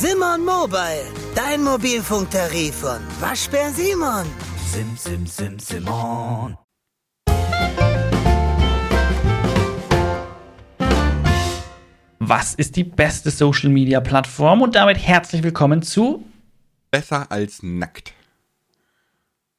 Simon 0.00 0.44
Mobile, 0.44 1.06
dein 1.34 1.62
Mobilfunktarif 1.62 2.74
von 2.74 3.00
Waschbär 3.18 3.70
Simon. 3.72 4.26
Sim, 4.70 4.94
sim, 4.98 5.26
sim, 5.26 5.58
Simon. 5.58 6.58
Was 12.18 12.54
ist 12.54 12.76
die 12.76 12.84
beste 12.84 13.30
Social 13.30 13.70
Media 13.70 14.00
Plattform? 14.00 14.62
Und 14.62 14.74
damit 14.74 14.98
herzlich 14.98 15.42
willkommen 15.42 15.82
zu 15.82 16.24
Besser 16.90 17.30
als 17.30 17.62
nackt. 17.62 18.12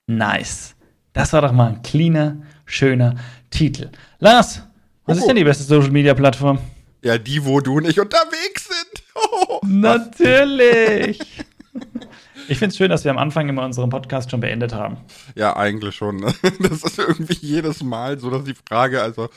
Nice. 0.08 0.76
Das 1.14 1.34
war 1.34 1.42
doch 1.42 1.52
mal 1.52 1.68
ein 1.70 1.82
cleaner, 1.82 2.38
schöner 2.66 3.16
Titel. 3.50 3.90
Lars, 4.20 4.62
was 5.06 5.18
Oh. 5.18 5.22
ist 5.22 5.28
denn 5.28 5.36
die 5.36 5.44
beste 5.44 5.64
Social 5.64 5.92
Media 5.92 6.14
Plattform? 6.14 6.60
Ja, 7.04 7.18
die, 7.18 7.44
wo 7.46 7.60
du 7.60 7.80
nicht 7.80 8.00
unterwegs 8.00 8.68
sind. 8.68 8.87
Natürlich. 9.64 11.20
Ich 12.50 12.60
finde 12.60 12.72
es 12.72 12.78
schön, 12.78 12.90
dass 12.90 13.04
wir 13.04 13.12
am 13.12 13.18
Anfang 13.18 13.50
immer 13.50 13.66
unseren 13.66 13.90
Podcast 13.90 14.32
schon 14.32 14.40
beendet 14.40 14.74
haben. 14.74 14.96
Ja, 15.36 15.58
eigentlich 15.58 15.94
schon. 15.96 16.16
ne? 16.16 16.34
Das 16.62 16.82
ist 16.84 16.98
irgendwie 16.98 17.38
jedes 17.42 17.84
Mal 17.84 18.18
so, 18.20 18.30
dass 18.30 18.46
die 18.46 18.54
Frage, 18.54 19.02
also, 19.02 19.28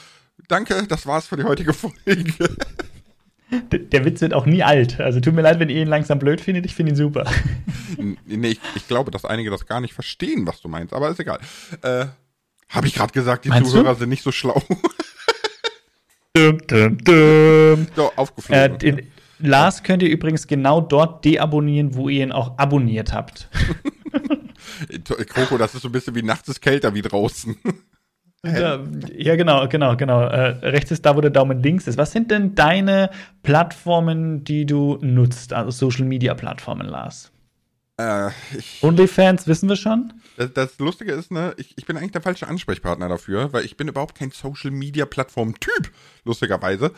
danke, 0.46 0.86
das 0.86 1.06
war's 1.08 1.26
für 1.26 1.36
die 1.36 1.42
heutige 1.42 1.72
Folge. 1.72 1.96
D 3.50 3.78
der 3.80 4.04
Witz 4.04 4.20
wird 4.20 4.32
auch 4.32 4.46
nie 4.46 4.62
alt. 4.62 5.00
Also 5.00 5.18
tut 5.18 5.34
mir 5.34 5.42
leid, 5.42 5.58
wenn 5.58 5.68
ihr 5.70 5.82
ihn 5.82 5.88
langsam 5.88 6.20
blöd 6.20 6.40
findet. 6.40 6.64
Ich 6.66 6.74
finde 6.76 6.92
ihn 6.92 6.96
super. 6.96 7.24
Nee, 8.26 8.50
ich, 8.50 8.60
ich 8.76 8.86
glaube, 8.86 9.10
dass 9.10 9.24
einige 9.24 9.50
das 9.50 9.66
gar 9.66 9.80
nicht 9.80 9.92
verstehen, 9.92 10.46
was 10.46 10.60
du 10.60 10.68
meinst, 10.68 10.94
aber 10.94 11.08
ist 11.10 11.18
egal. 11.18 11.40
Äh, 11.82 12.06
Habe 12.68 12.86
ich 12.86 12.94
gerade 12.94 13.12
gesagt, 13.12 13.44
die 13.44 13.48
Meinst 13.48 13.72
Zuhörer 13.72 13.94
du? 13.94 13.98
sind 13.98 14.10
nicht 14.10 14.22
so 14.22 14.30
schlau. 14.30 14.62
Dum, 16.34 16.58
dum, 16.68 16.96
dum. 16.98 17.86
so, 17.96 18.06
Äh, 18.06 18.10
aufgeflogen. 18.14 19.10
Lars 19.40 19.82
könnt 19.82 20.02
ihr 20.02 20.10
übrigens 20.10 20.46
genau 20.46 20.80
dort 20.80 21.24
deabonnieren, 21.24 21.94
wo 21.94 22.08
ihr 22.08 22.24
ihn 22.24 22.32
auch 22.32 22.58
abonniert 22.58 23.12
habt. 23.12 23.48
Kroko, 25.28 25.58
das 25.58 25.74
ist 25.74 25.82
so 25.82 25.88
ein 25.88 25.92
bisschen 25.92 26.14
wie 26.14 26.22
nachts 26.22 26.48
ist 26.48 26.60
kälter 26.60 26.94
wie 26.94 27.02
draußen. 27.02 27.56
Ja, 28.42 28.80
ja, 29.14 29.36
genau, 29.36 29.68
genau, 29.68 29.96
genau. 29.98 30.22
Äh, 30.22 30.66
rechts 30.66 30.90
ist 30.90 31.04
da, 31.04 31.14
wo 31.14 31.20
der 31.20 31.30
Daumen 31.30 31.62
links 31.62 31.86
ist. 31.86 31.98
Was 31.98 32.12
sind 32.12 32.30
denn 32.30 32.54
deine 32.54 33.10
Plattformen, 33.42 34.44
die 34.44 34.64
du 34.64 34.96
nutzt? 35.02 35.52
Also 35.52 35.70
Social 35.70 36.06
Media 36.06 36.32
Plattformen, 36.32 36.86
Lars. 36.86 37.30
äh, 37.98 38.30
OnlyFans 38.80 39.46
wissen 39.46 39.68
wir 39.68 39.76
schon. 39.76 40.14
Das, 40.38 40.54
das 40.54 40.78
Lustige 40.78 41.12
ist, 41.12 41.30
ne, 41.30 41.52
ich, 41.58 41.76
ich 41.76 41.84
bin 41.84 41.98
eigentlich 41.98 42.12
der 42.12 42.22
falsche 42.22 42.48
Ansprechpartner 42.48 43.10
dafür, 43.10 43.52
weil 43.52 43.66
ich 43.66 43.76
bin 43.76 43.88
überhaupt 43.88 44.14
kein 44.14 44.30
Social 44.30 44.70
Media 44.70 45.04
Plattform 45.04 45.60
Typ, 45.60 45.90
lustigerweise. 46.24 46.92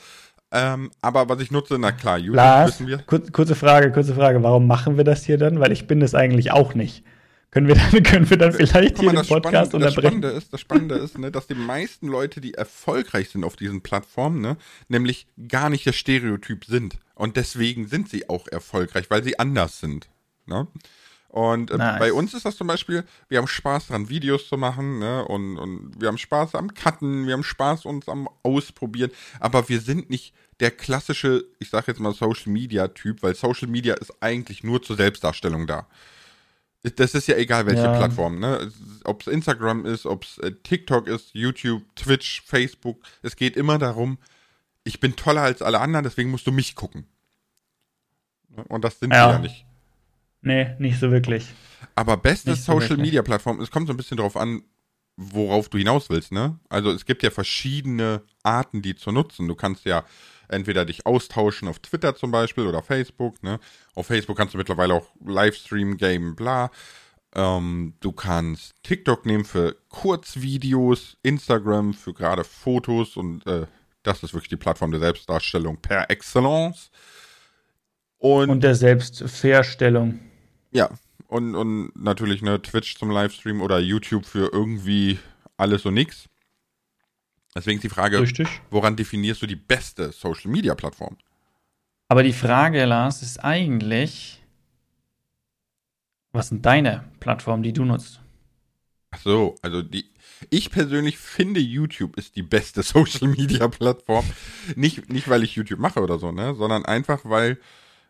Ähm, 0.53 0.91
aber 1.01 1.29
was 1.31 1.41
ich 1.41 1.51
nutze, 1.51 1.79
na 1.79 1.93
klar, 1.93 2.19
YouTube 2.19 2.37
Lars, 2.37 2.69
wissen 2.69 2.87
wir. 2.87 2.99
kur 2.99 3.21
kurze 3.33 3.55
Frage, 3.55 3.91
kurze 3.91 4.15
Frage. 4.15 4.43
Warum 4.43 4.67
machen 4.67 4.99
wir 4.99 5.05
das 5.05 5.25
hier 5.25 5.39
dann? 5.39 5.61
Weil 5.61 5.73
ich 5.73 5.87
bin 5.87 5.99
das 5.99 6.15
eigentlich 6.15 6.53
auch 6.53 6.75
nicht. 6.75 7.03
Können 7.51 7.69
wir 7.69 7.75
dann, 7.75 8.03
können 8.03 8.29
wir 8.29 8.37
dann 8.37 8.53
vielleicht 8.53 8.97
Guck 8.97 9.05
mal, 9.05 9.11
hier 9.11 9.11
den 9.11 9.17
das, 9.17 9.29
Podcast 9.29 9.71
Spannende, 9.71 9.87
das 9.87 9.97
unterbrechen? 9.97 10.19
Spannende 10.19 10.29
ist, 10.29 10.53
das 10.53 10.61
Spannende 10.61 10.95
ist, 10.97 11.19
ne, 11.19 11.31
dass 11.31 11.47
die 11.47 11.55
meisten 11.55 12.07
Leute, 12.09 12.41
die 12.41 12.55
erfolgreich 12.55 13.31
sind 13.31 13.45
auf 13.45 13.57
diesen 13.57 13.83
Plattformen, 13.83 14.41
ne, 14.41 14.57
nämlich 14.89 15.27
gar 15.49 15.71
nicht 15.71 15.87
der 15.87 15.93
Stereotyp 15.93 16.67
sind. 16.67 16.99
Und 17.15 17.37
deswegen 17.37 17.87
sind 17.87 18.11
sie 18.11 18.29
auch 18.29 18.47
erfolgreich, 18.49 19.11
weil 19.11 19.23
sie 19.23 19.39
anders 19.39 19.81
sind. 19.81 20.09
Ne? 20.47 20.67
Und 21.33 21.71
äh, 21.71 21.79
Nice. 21.79 21.99
bei 21.99 22.13
uns 22.13 22.35
ist 22.35 22.45
das 22.45 22.57
zum 22.57 22.67
Beispiel, 22.67 23.05
wir 23.31 23.39
haben 23.39 23.49
Spaß 23.49 23.87
daran, 23.87 24.11
Videos 24.11 24.49
zu 24.49 24.59
machen, 24.59 24.99
ne? 24.99 25.25
Und, 25.25 25.57
und 25.59 25.99
wir 25.99 26.09
haben 26.09 26.19
Spaß 26.19 26.55
am 26.55 26.75
Cutten, 26.75 27.27
wir 27.27 27.33
haben 27.33 27.43
Spaß 27.43 27.87
uns 27.87 28.07
am 28.07 28.29
Ausprobieren, 28.43 29.11
aber 29.41 29.67
wir 29.71 29.81
sind 29.81 30.11
nicht 30.11 30.35
der 30.61 30.71
klassische, 30.71 31.47
ich 31.59 31.71
sag 31.71 31.89
jetzt 31.89 32.01
mal 32.01 32.13
Social 32.13 32.53
Media 32.53 32.87
Typ, 32.89 33.23
weil 33.23 33.35
Social 33.35 33.67
Media 33.67 33.95
ist 33.95 34.13
eigentlich 34.23 34.63
nur 34.63 34.83
zur 34.83 34.97
Selbstdarstellung 34.97 35.67
da. 35.67 35.87
Das 36.97 37.15
ist 37.15 37.29
ja 37.29 37.37
egal, 37.37 37.65
welche 37.65 37.85
Ja. 37.85 37.97
Plattform, 37.97 38.39
ne? 38.39 38.71
Ob 39.05 39.23
es 39.23 39.27
Instagram 39.29 39.87
ist, 39.87 40.05
ob 40.05 40.25
es 40.25 40.37
äh, 40.39 40.53
TikTok 40.53 41.07
ist, 41.09 41.31
YouTube, 41.33 41.83
Twitch, 41.97 42.43
Facebook. 42.43 42.99
Es 43.23 43.37
geht 43.37 43.57
immer 43.57 43.79
darum, 43.79 44.19
ich 44.85 45.01
bin 45.01 45.17
toller 45.17 45.41
als 45.43 45.63
alle 45.63 45.81
anderen, 45.81 46.05
deswegen 46.05 46.31
musst 46.31 46.47
du 46.47 46.53
mich 46.53 46.75
gucken. 46.75 47.07
Ne? 48.51 48.65
Und 48.69 48.85
das 48.85 48.99
sind 48.99 49.15
Ja. 49.15 49.29
wir 49.29 49.33
ja 49.33 49.39
nicht. 49.39 49.65
Nee, 50.43 50.75
nicht 50.79 50.99
so 50.99 51.11
wirklich. 51.11 51.47
Aber 51.95 52.17
beste 52.17 52.51
Nicht 52.51 52.63
so 52.63 52.81
Social. 52.81 52.97
Media 52.97 53.23
Plattform, 53.23 53.61
es 53.61 53.71
kommt 53.71 53.87
so 53.87 53.93
ein 53.93 53.97
bisschen 53.97 54.17
drauf 54.17 54.37
an, 54.37 54.63
worauf 55.17 55.69
du 55.69 55.79
hinaus 55.79 56.11
willst, 56.11 56.33
ne? 56.33 56.59
Also 56.69 56.91
es 56.91 57.05
gibt 57.05 57.23
ja 57.23 57.31
verschiedene 57.31 58.23
Arten, 58.43 58.83
die 58.83 58.95
zu 58.95 59.13
nutzen. 59.13 59.47
Du 59.47 59.55
kannst 59.55 59.85
ja 59.85 60.05
entweder 60.49 60.85
dich 60.85 61.07
austauschen 61.07 61.69
auf 61.69 61.79
Twitter 61.79 62.15
zum 62.15 62.31
Beispiel 62.31 62.67
oder 62.67 62.83
Facebook, 62.83 63.43
ne? 63.43 63.61
Auf 63.95 64.07
Facebook 64.07 64.37
kannst 64.37 64.55
du 64.55 64.59
mittlerweile 64.59 64.95
auch 64.95 65.09
Livestream, 65.25 65.97
Game, 65.97 66.35
bla. 66.35 66.71
Ähm, 67.35 67.95
du 68.01 68.13
kannst 68.13 68.75
TikTok 68.83 69.25
nehmen 69.27 69.45
für 69.45 69.77
Kurzvideos, 69.89 71.17
Instagram 71.23 71.95
für 71.95 72.13
gerade 72.13 72.45
Fotos 72.45 73.17
und 73.17 73.47
äh, 73.47 73.67
das 74.03 74.23
ist 74.23 74.35
wirklich 74.35 74.51
die 74.51 74.57
Plattform 74.57 74.91
der 74.91 75.01
Selbstdarstellung 75.01 75.77
per 75.81 76.11
Excellence. 76.11 76.91
Und, 78.19 78.51
Und 78.51 78.63
der 78.63 78.75
Selbstverstellung. 78.75 80.21
Ja, 80.73 80.91
und, 81.29 81.55
und 81.55 81.93
natürlich 81.97 82.43
ne, 82.43 82.61
Twitch 82.61 82.97
zum 82.97 83.11
Livestream 83.11 83.63
oder 83.63 83.79
YouTube 83.79 84.27
für 84.27 84.53
irgendwie 84.53 85.19
alles 85.57 85.87
und 85.87 85.95
nix. 85.95 86.29
Deswegen 87.55 87.79
ist 87.79 87.85
die 87.85 87.89
Frage, 87.89 88.21
Richtig. 88.21 88.49
woran 88.71 88.97
definierst 88.97 89.43
du 89.43 89.47
die 89.47 89.57
beste 89.57 90.13
Social 90.13 90.51
Media 90.51 90.75
Plattform? 90.75 91.17
Aber 92.09 92.23
die 92.23 92.33
Frage, 92.33 92.85
Lars, 92.85 93.23
ist 93.23 93.43
eigentlich, 93.43 94.43
was 96.33 96.49
sind 96.49 96.65
deine 96.65 97.05
Plattformen, 97.21 97.63
die 97.63 97.73
du 97.73 97.85
nutzt? 97.85 98.21
Ach 99.11 99.21
so, 99.21 99.57
also 99.63 99.83
die. 99.83 100.11
Ich 100.51 100.71
persönlich 100.71 101.19
finde, 101.19 101.61
YouTube 101.61 102.17
ist 102.17 102.37
die 102.37 102.43
beste 102.43 102.83
Social 102.83 103.29
Media 103.29 103.69
Plattform. 103.69 104.25
nicht, 104.77 105.11
nicht, 105.11 105.29
weil 105.29 105.43
ich 105.45 105.55
YouTube 105.55 105.79
mache 105.79 106.01
oder 106.01 106.19
so, 106.19 106.33
ne, 106.33 106.55
sondern 106.55 106.85
einfach, 106.85 107.21
weil 107.25 107.59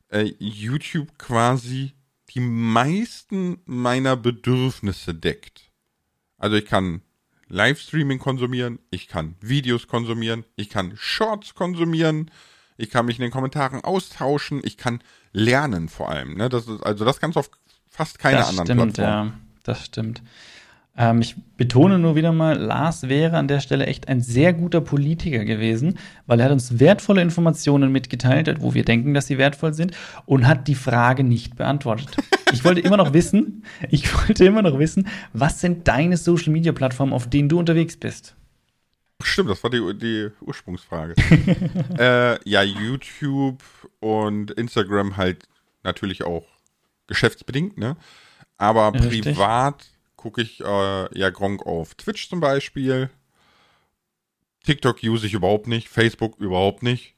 äh, 0.08 0.32
YouTube 0.38 1.18
quasi 1.18 1.92
die 2.34 2.40
meisten 2.40 3.58
meiner 3.66 4.16
Bedürfnisse 4.16 5.14
deckt. 5.14 5.70
Also 6.38 6.56
ich 6.56 6.66
kann 6.66 7.02
Livestreaming 7.48 8.18
konsumieren, 8.18 8.78
ich 8.90 9.08
kann 9.08 9.36
Videos 9.40 9.86
konsumieren, 9.86 10.44
ich 10.56 10.70
kann 10.70 10.94
Shorts 10.96 11.54
konsumieren, 11.54 12.30
ich 12.78 12.90
kann 12.90 13.06
mich 13.06 13.18
in 13.18 13.22
den 13.22 13.30
Kommentaren 13.30 13.84
austauschen, 13.84 14.60
ich 14.64 14.78
kann 14.78 15.02
lernen 15.32 15.88
vor 15.88 16.08
allem. 16.08 16.34
Ne? 16.34 16.48
Das 16.48 16.66
ist, 16.66 16.82
also 16.82 17.04
das 17.04 17.20
kannst 17.20 17.36
du 17.36 17.40
auf 17.40 17.50
fast 17.90 18.18
keine 18.18 18.38
das 18.38 18.48
anderen 18.48 18.66
stimmt, 18.66 18.94
Plattformen. 18.94 19.30
ja. 19.30 19.40
Das 19.64 19.84
stimmt. 19.84 20.22
Ähm, 20.96 21.22
ich 21.22 21.36
betone 21.56 21.98
nur 21.98 22.16
wieder 22.16 22.32
mal, 22.32 22.58
Lars 22.58 23.08
wäre 23.08 23.38
an 23.38 23.48
der 23.48 23.60
Stelle 23.60 23.86
echt 23.86 24.08
ein 24.08 24.20
sehr 24.20 24.52
guter 24.52 24.82
Politiker 24.82 25.44
gewesen, 25.44 25.98
weil 26.26 26.38
er 26.38 26.46
hat 26.46 26.52
uns 26.52 26.78
wertvolle 26.78 27.22
Informationen 27.22 27.90
mitgeteilt, 27.92 28.54
wo 28.60 28.74
wir 28.74 28.84
denken, 28.84 29.14
dass 29.14 29.26
sie 29.26 29.38
wertvoll 29.38 29.72
sind, 29.72 29.96
und 30.26 30.46
hat 30.46 30.68
die 30.68 30.74
Frage 30.74 31.24
nicht 31.24 31.56
beantwortet. 31.56 32.16
Ich 32.52 32.64
wollte 32.64 32.80
immer 32.82 32.98
noch 32.98 33.14
wissen, 33.14 33.64
ich 33.90 34.14
wollte 34.14 34.44
immer 34.44 34.62
noch 34.62 34.78
wissen, 34.78 35.08
was 35.32 35.60
sind 35.60 35.88
deine 35.88 36.18
Social 36.18 36.52
Media 36.52 36.72
Plattformen, 36.72 37.14
auf 37.14 37.28
denen 37.28 37.48
du 37.48 37.58
unterwegs 37.58 37.96
bist? 37.96 38.36
Stimmt, 39.22 39.50
das 39.50 39.62
war 39.62 39.70
die, 39.70 39.80
die 39.96 40.28
Ursprungsfrage. 40.40 41.14
äh, 41.98 42.48
ja, 42.48 42.62
YouTube 42.62 43.62
und 44.00 44.50
Instagram 44.50 45.16
halt 45.16 45.44
natürlich 45.84 46.24
auch 46.24 46.44
geschäftsbedingt, 47.06 47.78
ne? 47.78 47.96
Aber 48.58 48.92
Richtig. 48.94 49.22
privat 49.22 49.91
gucke 50.22 50.40
ich 50.40 50.60
äh, 50.60 51.18
ja 51.18 51.30
Gronk 51.30 51.66
auf 51.66 51.94
Twitch 51.96 52.28
zum 52.28 52.40
Beispiel. 52.40 53.10
TikTok 54.64 55.02
use 55.02 55.26
ich 55.26 55.34
überhaupt 55.34 55.66
nicht, 55.66 55.88
Facebook 55.88 56.38
überhaupt 56.38 56.84
nicht. 56.84 57.14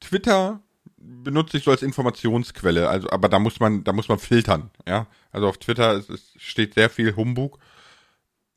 Twitter 0.00 0.60
benutze 0.96 1.58
ich 1.58 1.64
so 1.64 1.70
als 1.70 1.82
Informationsquelle, 1.82 2.88
also 2.88 3.10
aber 3.10 3.28
da 3.28 3.38
muss 3.38 3.60
man, 3.60 3.84
da 3.84 3.92
muss 3.92 4.08
man 4.08 4.18
filtern, 4.18 4.70
ja. 4.88 5.06
Also 5.30 5.48
auf 5.48 5.58
Twitter 5.58 5.94
ist, 5.94 6.08
es 6.08 6.32
steht 6.38 6.74
sehr 6.74 6.88
viel 6.88 7.14
Humbug. 7.14 7.58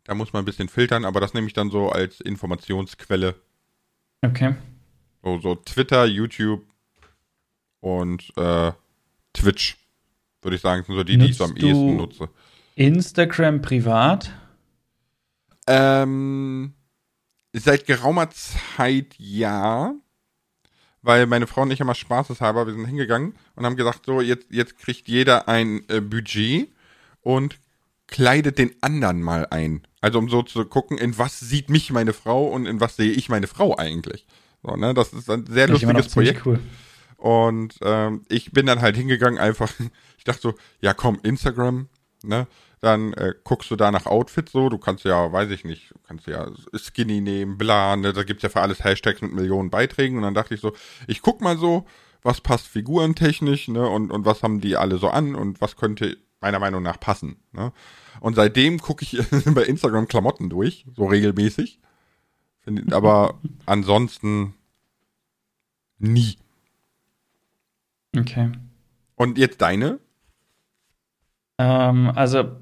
Da 0.06 0.16
muss 0.16 0.32
man 0.32 0.42
ein 0.44 0.46
bisschen 0.46 0.70
filtern, 0.70 1.04
aber 1.04 1.20
das 1.20 1.34
nehme 1.34 1.48
ich 1.48 1.54
dann 1.54 1.70
so 1.70 1.90
als 1.90 2.22
Informationsquelle. 2.22 3.36
Okay. 4.22 4.56
So, 5.22 5.40
so 5.40 5.56
Twitter, 5.56 6.06
YouTube 6.06 6.64
und 7.82 8.32
äh, 8.38 8.72
Twitch, 9.34 9.78
würde 10.42 10.56
ich 10.56 10.62
sagen, 10.62 10.84
sind 10.86 10.96
so 10.96 11.04
die, 11.04 11.18
die 11.18 11.26
ich 11.26 11.38
so 11.38 11.44
am 11.44 11.52
Nutzt 11.52 11.64
ehesten 11.64 11.98
nutze. 11.98 12.30
Instagram 12.80 13.62
privat? 13.62 14.32
Ähm, 15.68 16.74
seit 17.52 17.86
geraumer 17.86 18.30
Zeit 18.30 19.16
ja. 19.18 19.94
Weil 21.02 21.26
meine 21.26 21.46
Frau 21.46 21.64
und 21.64 21.72
ich 21.72 21.82
immer 21.82 21.94
spaßeshalber, 21.94 22.66
wir 22.68 22.74
sind 22.74 22.86
hingegangen 22.86 23.36
und 23.56 23.66
haben 23.66 23.76
gesagt, 23.76 24.06
so, 24.06 24.22
jetzt, 24.22 24.48
jetzt 24.50 24.78
kriegt 24.78 25.10
jeder 25.10 25.50
ein 25.50 25.82
äh, 25.90 26.00
Budget 26.00 26.70
und 27.20 27.60
kleidet 28.08 28.58
den 28.58 28.72
anderen 28.80 29.22
mal 29.22 29.46
ein. 29.50 29.86
Also 30.00 30.18
um 30.18 30.30
so 30.30 30.42
zu 30.42 30.64
gucken, 30.64 30.98
in 30.98 31.18
was 31.18 31.38
sieht 31.38 31.70
mich 31.70 31.92
meine 31.92 32.14
Frau 32.14 32.48
und 32.48 32.66
in 32.66 32.80
was 32.80 32.96
sehe 32.96 33.12
ich 33.12 33.28
meine 33.28 33.48
Frau 33.48 33.78
eigentlich. 33.78 34.26
So, 34.64 34.78
ne? 34.78 34.94
Das 34.94 35.12
ist 35.12 35.30
ein 35.30 35.46
sehr 35.48 35.66
ich 35.66 35.82
lustiges 35.82 36.14
Projekt. 36.14 36.46
cool. 36.46 36.62
Und 37.18 37.76
ähm, 37.82 38.22
ich 38.30 38.54
bin 38.54 38.66
dann 38.66 38.80
halt 38.80 38.96
hingegangen, 38.96 39.38
einfach, 39.38 39.70
ich 40.18 40.24
dachte 40.24 40.42
so, 40.42 40.54
ja 40.80 40.94
komm, 40.94 41.20
Instagram, 41.24 41.90
ne? 42.24 42.48
Dann 42.82 43.14
äh, 43.14 43.34
guckst 43.44 43.70
du 43.72 43.76
da 43.76 43.92
nach 43.92 44.06
Outfits 44.06 44.52
so, 44.52 44.70
du 44.70 44.78
kannst 44.78 45.04
ja, 45.04 45.32
weiß 45.32 45.50
ich 45.52 45.66
nicht, 45.66 45.92
du 45.92 46.00
kannst 46.08 46.28
ja 46.28 46.50
Skinny 46.74 47.20
nehmen, 47.20 47.58
bla, 47.58 47.96
ne? 47.96 48.14
da 48.14 48.24
gibt's 48.24 48.44
ja 48.44 48.50
für 48.50 48.62
alles 48.62 48.84
Hashtags 48.84 49.22
mit 49.22 49.34
Millionen 49.34 49.70
Beiträgen. 49.70 50.18
Und 50.18 50.24
dann 50.24 50.34
dachte 50.34 50.54
ich 50.54 50.62
so, 50.62 50.74
ich 51.08 51.22
guck 51.22 51.42
mal 51.42 51.58
so, 51.58 51.86
was 52.22 52.42
passt 52.42 52.68
figurentechnisch, 52.68 53.68
ne? 53.70 53.88
Und, 53.88 54.12
und 54.12 54.26
was 54.26 54.44
haben 54.44 54.62
die 54.62 54.76
alle 54.76 54.98
so 54.98 55.10
an 55.10 55.36
und 55.36 55.62
was 55.62 55.76
könnte 55.76 56.18
meiner 56.42 56.60
Meinung 56.60 56.84
nach 56.84 57.00
passen. 57.00 57.38
Ne? 57.52 57.72
Und 58.22 58.36
seitdem 58.36 58.80
gucke 58.80 59.04
ich 59.04 59.18
bei 59.54 59.64
Instagram 59.64 60.08
Klamotten 60.08 60.50
durch, 60.50 60.86
so 60.96 61.06
regelmäßig. 61.06 61.80
Aber 62.92 63.40
ansonsten 63.66 64.54
nie. 65.98 66.38
Okay. 68.18 68.52
Und 69.16 69.38
jetzt 69.38 69.62
deine? 69.62 70.00
Ähm, 71.58 72.12
also, 72.16 72.56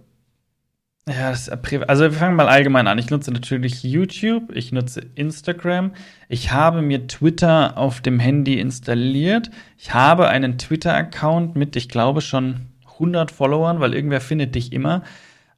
ja, 1.07 1.29
das, 1.29 1.49
also 1.49 2.03
wir 2.03 2.11
fangen 2.11 2.35
mal 2.35 2.49
allgemein 2.49 2.87
an. 2.87 2.97
Ich 2.97 3.09
nutze 3.09 3.31
natürlich 3.31 3.83
YouTube, 3.83 4.53
ich 4.53 4.71
nutze 4.73 5.01
Instagram, 5.15 5.93
ich 6.27 6.51
habe 6.51 6.81
mir 6.81 7.07
Twitter 7.07 7.77
auf 7.77 8.01
dem 8.01 8.19
Handy 8.19 8.59
installiert. 8.59 9.49
Ich 9.77 9.93
habe 9.93 10.27
einen 10.27 10.57
Twitter-Account 10.57 11.55
mit, 11.55 11.75
ich 11.77 11.87
glaube, 11.87 12.19
schon 12.21 12.67
100 12.95 13.31
Followern, 13.31 13.79
weil 13.79 13.93
irgendwer 13.93 14.21
findet 14.21 14.55
dich 14.55 14.73
immer 14.73 15.03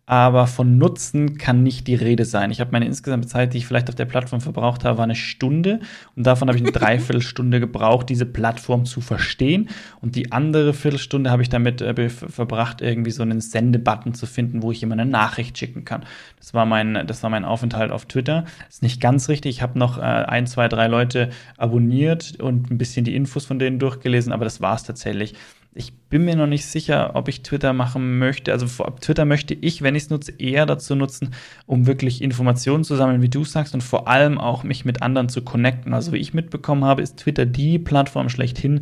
aber 0.10 0.48
von 0.48 0.80
Nutzen 0.80 1.38
kann 1.38 1.62
nicht 1.62 1.86
die 1.86 1.94
Rede 1.94 2.26
sein. 2.26 2.50
Ich 2.50 2.60
habe 2.60 2.72
meine 2.72 2.88
insgesamte 2.88 3.28
Zeit, 3.28 3.54
die 3.54 3.60
ich 3.60 3.68
vielleicht 3.68 3.90
auf 3.90 3.96
der 3.96 4.06
Plattform 4.06 4.42
verbraucht 4.42 4.84
habe, 4.84 4.98
war 4.98 5.04
eine 5.04 5.14
Stunde 5.14 5.82
und 6.16 6.26
davon 6.26 6.48
habe 6.48 6.58
ich 6.58 6.64
eine 6.64 6.72
Dreiviertelstunde 6.80 7.60
gebraucht, 7.60 8.10
diese 8.10 8.26
Plattform 8.26 8.86
zu 8.86 9.02
verstehen 9.02 9.70
und 10.02 10.16
die 10.16 10.32
andere 10.32 10.74
Viertelstunde 10.74 11.30
habe 11.30 11.44
ich 11.44 11.50
damit 11.50 11.82
äh, 11.84 12.10
verbracht, 12.10 12.82
irgendwie 12.82 13.12
so 13.12 13.22
einen 13.22 13.40
Sendebutton 13.40 14.16
zu 14.16 14.26
finden, 14.26 14.64
wo 14.64 14.72
ich 14.72 14.82
immer 14.82 14.94
eine 14.94 15.06
Nachricht 15.06 15.60
schicken 15.60 15.86
kann. 15.86 16.04
Das 16.40 16.56
war 16.56 16.66
mein, 16.66 17.06
das 17.06 17.22
war 17.22 17.30
mein 17.30 17.46
Aufenthalt 17.46 17.92
auf 17.92 18.06
Twitter. 18.06 18.46
Das 18.66 18.78
ist 18.78 18.82
nicht 18.82 19.00
ganz 19.02 19.30
richtig. 19.30 19.58
Ich 19.58 19.62
habe 19.62 19.78
noch 19.78 20.00
äh, 20.00 20.02
ein, 20.02 20.48
zwei, 20.48 20.68
drei 20.70 20.88
Leute 20.88 21.30
abonniert 21.56 22.40
und 22.40 22.72
ein 22.72 22.80
bisschen 22.80 23.06
die 23.06 23.16
Infos 23.16 23.46
von 23.46 23.60
denen 23.60 23.78
durchgelesen, 23.78 24.34
aber 24.34 24.46
das 24.46 24.60
war 24.60 24.74
es 24.74 24.82
tatsächlich. 24.82 25.36
Ich 25.80 25.94
bin 25.94 26.26
mir 26.26 26.36
noch 26.36 26.46
nicht 26.46 26.66
sicher, 26.66 27.12
ob 27.14 27.30
ich 27.30 27.42
Twitter 27.42 27.72
machen 27.72 28.20
möchte. 28.20 28.52
Also 28.52 28.66
Twitter 29.00 29.24
möchte 29.24 29.54
ich, 29.54 29.82
wenn 29.82 29.96
ich 29.96 30.04
es 30.04 30.10
nutze, 30.10 30.34
eher 30.38 30.66
dazu 30.66 30.94
nutzen, 30.94 31.30
um 31.68 31.88
wirklich 31.88 32.22
Informationen 32.22 32.84
zu 32.84 32.98
sammeln, 32.98 33.22
wie 33.22 33.30
du 33.30 33.46
sagst, 33.46 33.74
und 33.74 33.82
vor 33.82 34.10
allem 34.10 34.38
auch 34.38 34.64
mich 34.64 34.84
mit 34.84 35.02
anderen 35.02 35.30
zu 35.30 35.42
connecten. 35.42 35.94
Also 35.94 36.12
wie 36.12 36.18
ich 36.18 36.34
mitbekommen 36.34 36.84
habe, 36.84 37.02
ist 37.02 37.16
Twitter 37.16 37.46
die 37.46 37.80
Plattform 37.80 38.28
schlechthin, 38.28 38.82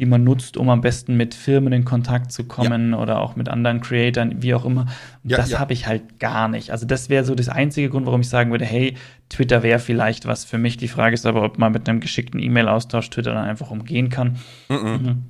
die 0.00 0.04
man 0.04 0.24
nutzt, 0.24 0.56
um 0.56 0.68
am 0.68 0.80
besten 0.80 1.16
mit 1.16 1.32
Firmen 1.32 1.72
in 1.72 1.84
Kontakt 1.84 2.32
zu 2.32 2.42
kommen 2.42 2.90
ja. 2.90 2.98
oder 2.98 3.20
auch 3.20 3.36
mit 3.36 3.48
anderen 3.48 3.80
Creatoren, 3.80 4.42
wie 4.42 4.52
auch 4.52 4.64
immer. 4.64 4.86
Und 5.22 5.30
ja, 5.30 5.36
das 5.36 5.52
ja. 5.52 5.60
habe 5.60 5.72
ich 5.74 5.86
halt 5.86 6.18
gar 6.18 6.48
nicht. 6.48 6.72
Also 6.72 6.86
das 6.86 7.08
wäre 7.08 7.24
so 7.24 7.36
das 7.36 7.50
einzige 7.50 7.88
Grund, 7.88 8.06
warum 8.06 8.22
ich 8.22 8.28
sagen 8.28 8.50
würde, 8.50 8.64
hey, 8.64 8.96
Twitter 9.28 9.62
wäre 9.62 9.78
vielleicht 9.78 10.26
was 10.26 10.44
für 10.44 10.58
mich. 10.58 10.76
Die 10.76 10.88
Frage 10.88 11.14
ist 11.14 11.24
aber, 11.24 11.44
ob 11.44 11.58
man 11.58 11.70
mit 11.70 11.88
einem 11.88 12.00
geschickten 12.00 12.42
E-Mail-Austausch 12.42 13.10
Twitter 13.10 13.32
dann 13.32 13.44
einfach 13.44 13.70
umgehen 13.70 14.08
kann. 14.08 14.38
-mm. 14.68 14.98
Mhm. 14.98 15.22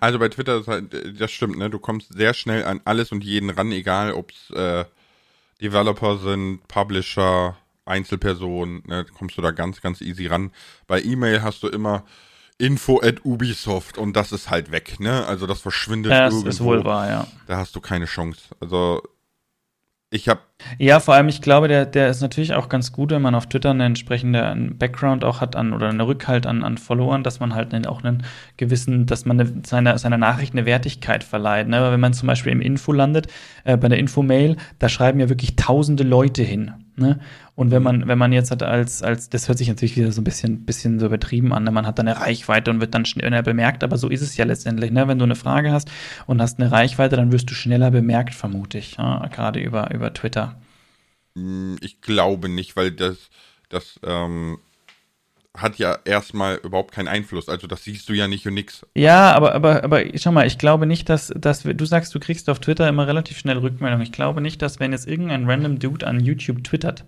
Also 0.00 0.18
bei 0.18 0.28
Twitter, 0.28 0.58
ist 0.58 0.68
halt, 0.68 1.20
das 1.20 1.30
stimmt, 1.30 1.56
ne? 1.56 1.70
Du 1.70 1.78
kommst 1.78 2.12
sehr 2.12 2.34
schnell 2.34 2.64
an 2.64 2.80
alles 2.84 3.12
und 3.12 3.22
jeden 3.22 3.50
ran, 3.50 3.70
egal 3.72 4.12
ob 4.12 4.32
es 4.32 4.56
äh, 4.56 4.84
Developer 5.60 6.18
sind, 6.18 6.66
Publisher, 6.66 7.56
Einzelpersonen, 7.84 8.82
ne? 8.86 9.04
kommst 9.16 9.36
du 9.36 9.42
da 9.42 9.50
ganz, 9.50 9.80
ganz 9.80 10.00
easy 10.00 10.26
ran. 10.26 10.50
Bei 10.86 11.00
E-Mail 11.00 11.42
hast 11.42 11.62
du 11.62 11.68
immer 11.68 12.04
info 12.58 13.00
at 13.00 13.24
Ubisoft 13.24 13.98
und 13.98 14.14
das 14.14 14.30
ist 14.32 14.50
halt 14.50 14.70
weg, 14.70 15.00
ne? 15.00 15.26
Also 15.26 15.46
das 15.46 15.60
verschwindet 15.60 16.12
das 16.12 16.32
irgendwo. 16.32 16.48
Ist 16.48 16.62
wohl 16.62 16.84
wahr, 16.84 17.08
ja. 17.08 17.26
Da 17.46 17.56
hast 17.56 17.74
du 17.74 17.80
keine 17.80 18.04
Chance. 18.04 18.40
Also 18.60 19.02
ich 20.12 20.28
habe 20.28 20.40
ja, 20.78 21.00
vor 21.00 21.14
allem, 21.14 21.28
ich 21.28 21.40
glaube, 21.40 21.68
der, 21.68 21.86
der 21.86 22.08
ist 22.08 22.20
natürlich 22.20 22.54
auch 22.54 22.68
ganz 22.68 22.92
gut, 22.92 23.10
wenn 23.10 23.22
man 23.22 23.34
auf 23.34 23.48
Twitter 23.48 23.70
einen 23.70 23.80
entsprechenden 23.80 24.76
Background 24.78 25.24
auch 25.24 25.40
hat 25.40 25.56
an 25.56 25.72
oder 25.72 25.88
einen 25.88 26.00
Rückhalt 26.00 26.46
an, 26.46 26.62
an 26.62 26.78
Followern, 26.78 27.22
dass 27.24 27.40
man 27.40 27.54
halt 27.54 27.86
auch 27.86 28.04
einen 28.04 28.24
gewissen, 28.58 29.06
dass 29.06 29.24
man 29.24 29.40
eine, 29.40 29.62
seiner, 29.64 29.98
seiner 29.98 30.18
Nachricht 30.18 30.52
eine 30.52 30.66
Wertigkeit 30.66 31.24
verleiht. 31.24 31.66
Ne? 31.66 31.90
wenn 31.90 32.00
man 32.00 32.12
zum 32.12 32.26
Beispiel 32.26 32.52
im 32.52 32.60
Info 32.60 32.92
landet, 32.92 33.28
äh, 33.64 33.76
bei 33.76 33.88
der 33.88 33.98
Infomail, 33.98 34.56
da 34.78 34.88
schreiben 34.88 35.18
ja 35.18 35.28
wirklich 35.28 35.56
tausende 35.56 36.04
Leute 36.04 36.42
hin. 36.42 36.72
Ne? 36.94 37.18
Und 37.54 37.70
wenn 37.70 37.82
man, 37.82 38.08
wenn 38.08 38.16
man 38.16 38.32
jetzt 38.32 38.50
hat 38.50 38.62
als, 38.62 39.02
als, 39.02 39.28
das 39.28 39.48
hört 39.48 39.58
sich 39.58 39.68
natürlich 39.68 39.96
wieder 39.96 40.10
so 40.10 40.22
ein 40.22 40.24
bisschen, 40.24 40.64
bisschen 40.64 40.98
so 40.98 41.06
übertrieben 41.06 41.52
an, 41.52 41.64
ne? 41.64 41.70
man 41.70 41.86
hat 41.86 41.98
dann 41.98 42.08
eine 42.08 42.18
Reichweite 42.18 42.70
und 42.70 42.80
wird 42.80 42.94
dann 42.94 43.04
schneller 43.04 43.42
bemerkt, 43.42 43.84
aber 43.84 43.98
so 43.98 44.08
ist 44.08 44.22
es 44.22 44.36
ja 44.38 44.46
letztendlich. 44.46 44.90
Ne? 44.90 45.06
Wenn 45.06 45.18
du 45.18 45.24
eine 45.24 45.36
Frage 45.36 45.70
hast 45.70 45.90
und 46.26 46.40
hast 46.40 46.58
eine 46.58 46.72
Reichweite, 46.72 47.16
dann 47.16 47.30
wirst 47.30 47.50
du 47.50 47.54
schneller 47.54 47.90
bemerkt, 47.90 48.34
vermute 48.34 48.78
ich, 48.78 48.96
ja? 48.96 49.26
gerade 49.30 49.60
über, 49.60 49.92
über 49.92 50.14
Twitter. 50.14 50.60
Hm, 51.36 51.76
ich 51.82 52.00
glaube 52.00 52.48
nicht, 52.48 52.74
weil 52.74 52.90
das, 52.90 53.18
das 53.68 54.00
ähm, 54.02 54.58
hat 55.54 55.76
ja 55.76 55.98
erstmal 56.06 56.56
überhaupt 56.56 56.92
keinen 56.92 57.08
Einfluss. 57.08 57.50
Also 57.50 57.66
das 57.66 57.84
siehst 57.84 58.08
du 58.08 58.14
ja 58.14 58.28
nicht 58.28 58.46
und 58.46 58.54
nix. 58.54 58.86
Ja, 58.94 59.32
aber, 59.32 59.54
aber, 59.54 59.84
aber 59.84 60.02
schau 60.14 60.32
mal, 60.32 60.46
ich 60.46 60.56
glaube 60.56 60.86
nicht, 60.86 61.08
dass, 61.08 61.32
dass 61.36 61.62
du 61.62 61.84
sagst, 61.84 62.14
du 62.14 62.20
kriegst 62.20 62.48
auf 62.48 62.60
Twitter 62.60 62.88
immer 62.88 63.06
relativ 63.06 63.38
schnell 63.38 63.58
Rückmeldung. 63.58 64.00
Ich 64.00 64.12
glaube 64.12 64.40
nicht, 64.40 64.62
dass 64.62 64.80
wenn 64.80 64.92
jetzt 64.92 65.06
irgendein 65.06 65.48
random 65.48 65.78
Dude 65.78 66.06
an 66.06 66.20
YouTube 66.20 66.64
twittert, 66.64 67.04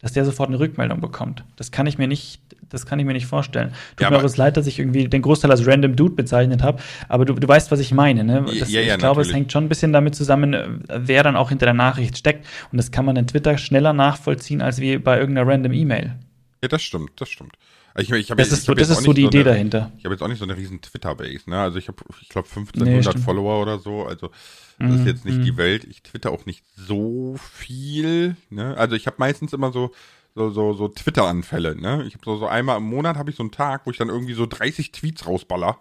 dass 0.00 0.12
der 0.12 0.24
sofort 0.24 0.48
eine 0.48 0.58
Rückmeldung 0.58 1.00
bekommt. 1.00 1.44
Das 1.56 1.70
kann 1.70 1.86
ich 1.86 1.98
mir 1.98 2.06
nicht, 2.06 2.40
das 2.68 2.84
kann 2.86 2.98
ich 2.98 3.06
mir 3.06 3.14
nicht 3.14 3.26
vorstellen. 3.26 3.72
Tut 3.96 4.02
ja, 4.02 4.10
mir 4.10 4.22
auch 4.22 4.36
leid, 4.36 4.56
dass 4.56 4.66
ich 4.66 4.78
irgendwie 4.78 5.08
den 5.08 5.22
Großteil 5.22 5.50
als 5.50 5.66
Random 5.66 5.96
Dude 5.96 6.14
bezeichnet 6.14 6.62
habe, 6.62 6.82
aber 7.08 7.24
du, 7.24 7.34
du 7.34 7.48
weißt, 7.48 7.70
was 7.70 7.80
ich 7.80 7.92
meine. 7.92 8.24
Ne? 8.24 8.44
Das, 8.46 8.70
ja, 8.70 8.80
ja, 8.80 8.94
ich 8.94 8.98
glaube, 8.98 9.20
natürlich. 9.20 9.28
es 9.28 9.34
hängt 9.34 9.52
schon 9.52 9.64
ein 9.64 9.68
bisschen 9.68 9.92
damit 9.92 10.14
zusammen, 10.14 10.84
wer 10.88 11.22
dann 11.22 11.36
auch 11.36 11.48
hinter 11.48 11.66
der 11.66 11.74
Nachricht 11.74 12.18
steckt. 12.18 12.46
Und 12.70 12.76
das 12.76 12.90
kann 12.90 13.04
man 13.04 13.16
in 13.16 13.26
Twitter 13.26 13.56
schneller 13.56 13.92
nachvollziehen 13.92 14.60
als 14.60 14.80
wie 14.80 14.98
bei 14.98 15.18
irgendeiner 15.18 15.50
random 15.50 15.72
E-Mail. 15.72 16.16
Ja, 16.62 16.68
das 16.68 16.82
stimmt, 16.82 17.12
das 17.16 17.28
stimmt. 17.28 17.56
Ich, 17.96 18.10
ich 18.10 18.30
hab, 18.30 18.38
das 18.38 18.50
ist, 18.50 18.64
so, 18.64 18.74
das 18.74 18.90
ist 18.90 19.02
so 19.02 19.12
die 19.12 19.24
Idee 19.24 19.38
so 19.38 19.42
eine, 19.42 19.52
dahinter. 19.52 19.92
Ich 19.98 20.04
habe 20.04 20.14
jetzt 20.14 20.22
auch 20.22 20.28
nicht 20.28 20.38
so 20.38 20.44
eine 20.44 20.56
riesen 20.56 20.80
Twitter-Base, 20.80 21.48
ne? 21.48 21.60
Also 21.60 21.78
ich 21.78 21.86
habe, 21.86 21.98
ich 22.20 22.28
glaube, 22.28 22.48
1500 22.48 23.14
nee, 23.14 23.22
Follower 23.22 23.62
oder 23.62 23.78
so. 23.78 24.04
Also 24.04 24.30
das 24.78 24.90
mhm. 24.90 24.96
ist 24.98 25.06
jetzt 25.06 25.24
nicht 25.24 25.38
mhm. 25.38 25.44
die 25.44 25.56
Welt. 25.56 25.84
Ich 25.84 26.02
twitter 26.02 26.32
auch 26.32 26.44
nicht 26.44 26.64
so 26.76 27.36
viel. 27.38 28.36
Ne? 28.50 28.76
Also 28.76 28.96
ich 28.96 29.06
habe 29.06 29.16
meistens 29.18 29.52
immer 29.52 29.70
so 29.70 29.92
so, 30.34 30.50
so, 30.50 30.72
so 30.72 30.88
Twitter-Anfälle, 30.88 31.76
ne? 31.80 32.04
Ich 32.06 32.14
habe 32.14 32.24
so, 32.24 32.36
so 32.36 32.46
einmal 32.46 32.78
im 32.78 32.84
Monat 32.84 33.16
habe 33.16 33.30
ich 33.30 33.36
so 33.36 33.42
einen 33.42 33.52
Tag, 33.52 33.86
wo 33.86 33.90
ich 33.90 33.98
dann 33.98 34.08
irgendwie 34.08 34.34
so 34.34 34.46
30 34.46 34.90
Tweets 34.90 35.26
rausballer. 35.26 35.78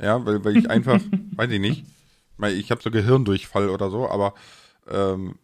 Ja, 0.00 0.24
weil, 0.24 0.42
weil 0.44 0.56
ich 0.56 0.70
einfach, 0.70 0.98
weiß 1.36 1.50
ich 1.50 1.60
nicht, 1.60 1.84
weil 2.38 2.54
ich 2.54 2.70
habe 2.70 2.82
so 2.82 2.90
Gehirndurchfall 2.90 3.68
oder 3.68 3.90
so, 3.90 4.08
aber 4.08 4.34
ähm, 4.90 5.34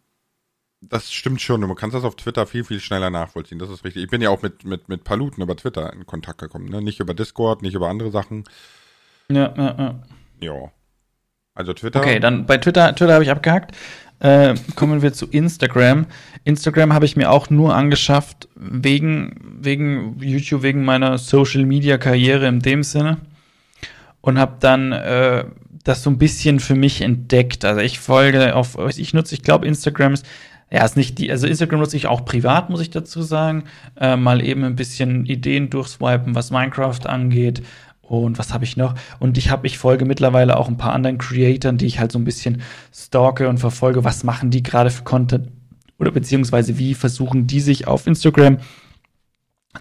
das 0.81 1.11
stimmt 1.11 1.41
schon. 1.41 1.61
Du 1.61 1.73
kannst 1.75 1.95
das 1.95 2.03
auf 2.03 2.15
Twitter 2.15 2.45
viel, 2.45 2.63
viel 2.63 2.79
schneller 2.79 3.09
nachvollziehen. 3.09 3.59
Das 3.59 3.69
ist 3.69 3.83
richtig. 3.83 4.03
Ich 4.03 4.09
bin 4.09 4.21
ja 4.21 4.29
auch 4.29 4.41
mit, 4.41 4.63
mit, 4.63 4.87
mit 4.87 5.03
Paluten 5.03 5.43
über 5.43 5.55
Twitter 5.55 5.91
in 5.93 6.05
Kontakt 6.05 6.39
gekommen, 6.39 6.69
ne? 6.69 6.81
Nicht 6.81 6.99
über 6.99 7.13
Discord, 7.13 7.61
nicht 7.61 7.73
über 7.73 7.89
andere 7.89 8.11
Sachen. 8.11 8.45
Ja, 9.29 9.53
ja, 9.57 9.75
ja. 9.77 9.99
Ja. 10.41 10.71
Also 11.53 11.73
Twitter. 11.73 11.99
Okay, 11.99 12.19
dann 12.19 12.45
bei 12.45 12.57
Twitter, 12.57 12.95
Twitter 12.95 13.13
habe 13.13 13.23
ich 13.23 13.31
abgehakt. 13.31 13.75
Äh, 14.19 14.55
kommen 14.75 15.01
wir 15.01 15.13
zu 15.13 15.27
Instagram. 15.27 16.05
Instagram 16.43 16.93
habe 16.93 17.05
ich 17.05 17.15
mir 17.15 17.29
auch 17.29 17.49
nur 17.49 17.75
angeschafft 17.75 18.47
wegen, 18.55 19.59
wegen 19.61 20.17
YouTube, 20.19 20.61
wegen 20.61 20.83
meiner 20.83 21.17
Social 21.17 21.65
Media 21.65 21.97
Karriere 21.97 22.47
in 22.47 22.59
dem 22.59 22.83
Sinne. 22.83 23.17
Und 24.21 24.37
habe 24.37 24.57
dann 24.59 24.91
äh, 24.91 25.45
das 25.83 26.03
so 26.03 26.09
ein 26.09 26.17
bisschen 26.17 26.59
für 26.59 26.75
mich 26.75 27.01
entdeckt. 27.01 27.63
Also 27.63 27.81
ich 27.81 27.99
folge 27.99 28.55
auf, 28.55 28.77
ich 28.97 29.13
nutze, 29.13 29.35
ich 29.35 29.41
glaube, 29.41 29.65
Instagram 29.65 30.13
ist, 30.13 30.25
ja, 30.71 30.85
ist 30.85 30.97
nicht 30.97 31.17
die, 31.17 31.31
also 31.31 31.47
Instagram 31.47 31.79
nutze 31.79 31.97
ich 31.97 32.07
auch 32.07 32.25
privat, 32.25 32.69
muss 32.69 32.81
ich 32.81 32.91
dazu 32.91 33.21
sagen. 33.21 33.63
Äh, 33.99 34.17
mal 34.17 34.41
eben 34.43 34.63
ein 34.63 34.75
bisschen 34.75 35.25
Ideen 35.25 35.69
durchswipen, 35.69 36.35
was 36.35 36.51
Minecraft 36.51 37.05
angeht 37.05 37.63
und 38.01 38.37
was 38.39 38.53
habe 38.53 38.65
ich 38.65 38.77
noch? 38.77 38.95
Und 39.19 39.37
ich 39.37 39.49
habe, 39.49 39.67
ich 39.67 39.77
folge 39.77 40.05
mittlerweile 40.05 40.57
auch 40.57 40.67
ein 40.67 40.77
paar 40.77 40.93
anderen 40.93 41.17
Creatoren, 41.17 41.77
die 41.77 41.85
ich 41.85 41.99
halt 41.99 42.11
so 42.11 42.19
ein 42.19 42.23
bisschen 42.23 42.61
stalke 42.93 43.49
und 43.49 43.59
verfolge, 43.59 44.03
was 44.03 44.23
machen 44.23 44.51
die 44.51 44.63
gerade 44.63 44.89
für 44.89 45.03
Content 45.03 45.47
oder 45.99 46.11
beziehungsweise 46.11 46.77
wie 46.77 46.93
versuchen 46.93 47.45
die 47.45 47.59
sich 47.59 47.87
auf 47.87 48.07
Instagram 48.07 48.57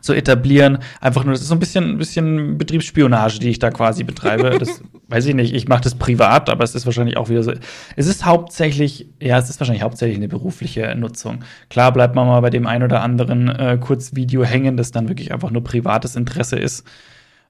zu 0.02 0.12
etablieren. 0.12 0.78
Einfach 1.00 1.25
nur, 1.25 1.33
das 1.33 1.40
ist 1.40 1.49
so 1.49 1.54
ein 1.54 1.61
bisschen, 1.61 1.92
ein 1.92 1.99
bisschen 1.99 2.59
Betriebsspionage, 2.59 3.38
die 3.38 3.49
ich 3.49 3.59
da 3.59 3.71
quasi 3.71 4.04
betreibe. 4.04 4.59
Das 4.59 4.83
weiß 5.09 5.26
ich 5.26 5.35
nicht. 5.35 5.54
Ich 5.54 5.68
mache 5.68 5.83
das 5.83 5.95
privat, 5.95 6.50
aber 6.50 6.64
es 6.64 6.75
ist 6.75 6.85
wahrscheinlich 6.85 7.16
auch 7.16 7.28
wieder 7.30 7.42
so. 7.42 7.52
Es 7.97 8.07
ist 8.07 8.26
hauptsächlich, 8.26 9.09
ja, 9.21 9.38
es 9.38 9.49
ist 9.49 9.59
wahrscheinlich 9.61 9.83
hauptsächlich 9.83 10.18
eine 10.18 10.28
berufliche 10.28 10.95
Nutzung. 10.95 11.45
Klar 11.71 11.92
bleibt 11.92 12.14
man 12.14 12.26
mal 12.26 12.40
bei 12.40 12.50
dem 12.50 12.66
ein 12.66 12.83
oder 12.83 13.02
anderen 13.02 13.49
äh, 13.49 13.78
Kurzvideo 13.80 14.45
hängen, 14.45 14.76
das 14.76 14.90
dann 14.90 15.09
wirklich 15.09 15.33
einfach 15.33 15.50
nur 15.50 15.64
privates 15.64 16.16
Interesse 16.16 16.59
ist. 16.59 16.85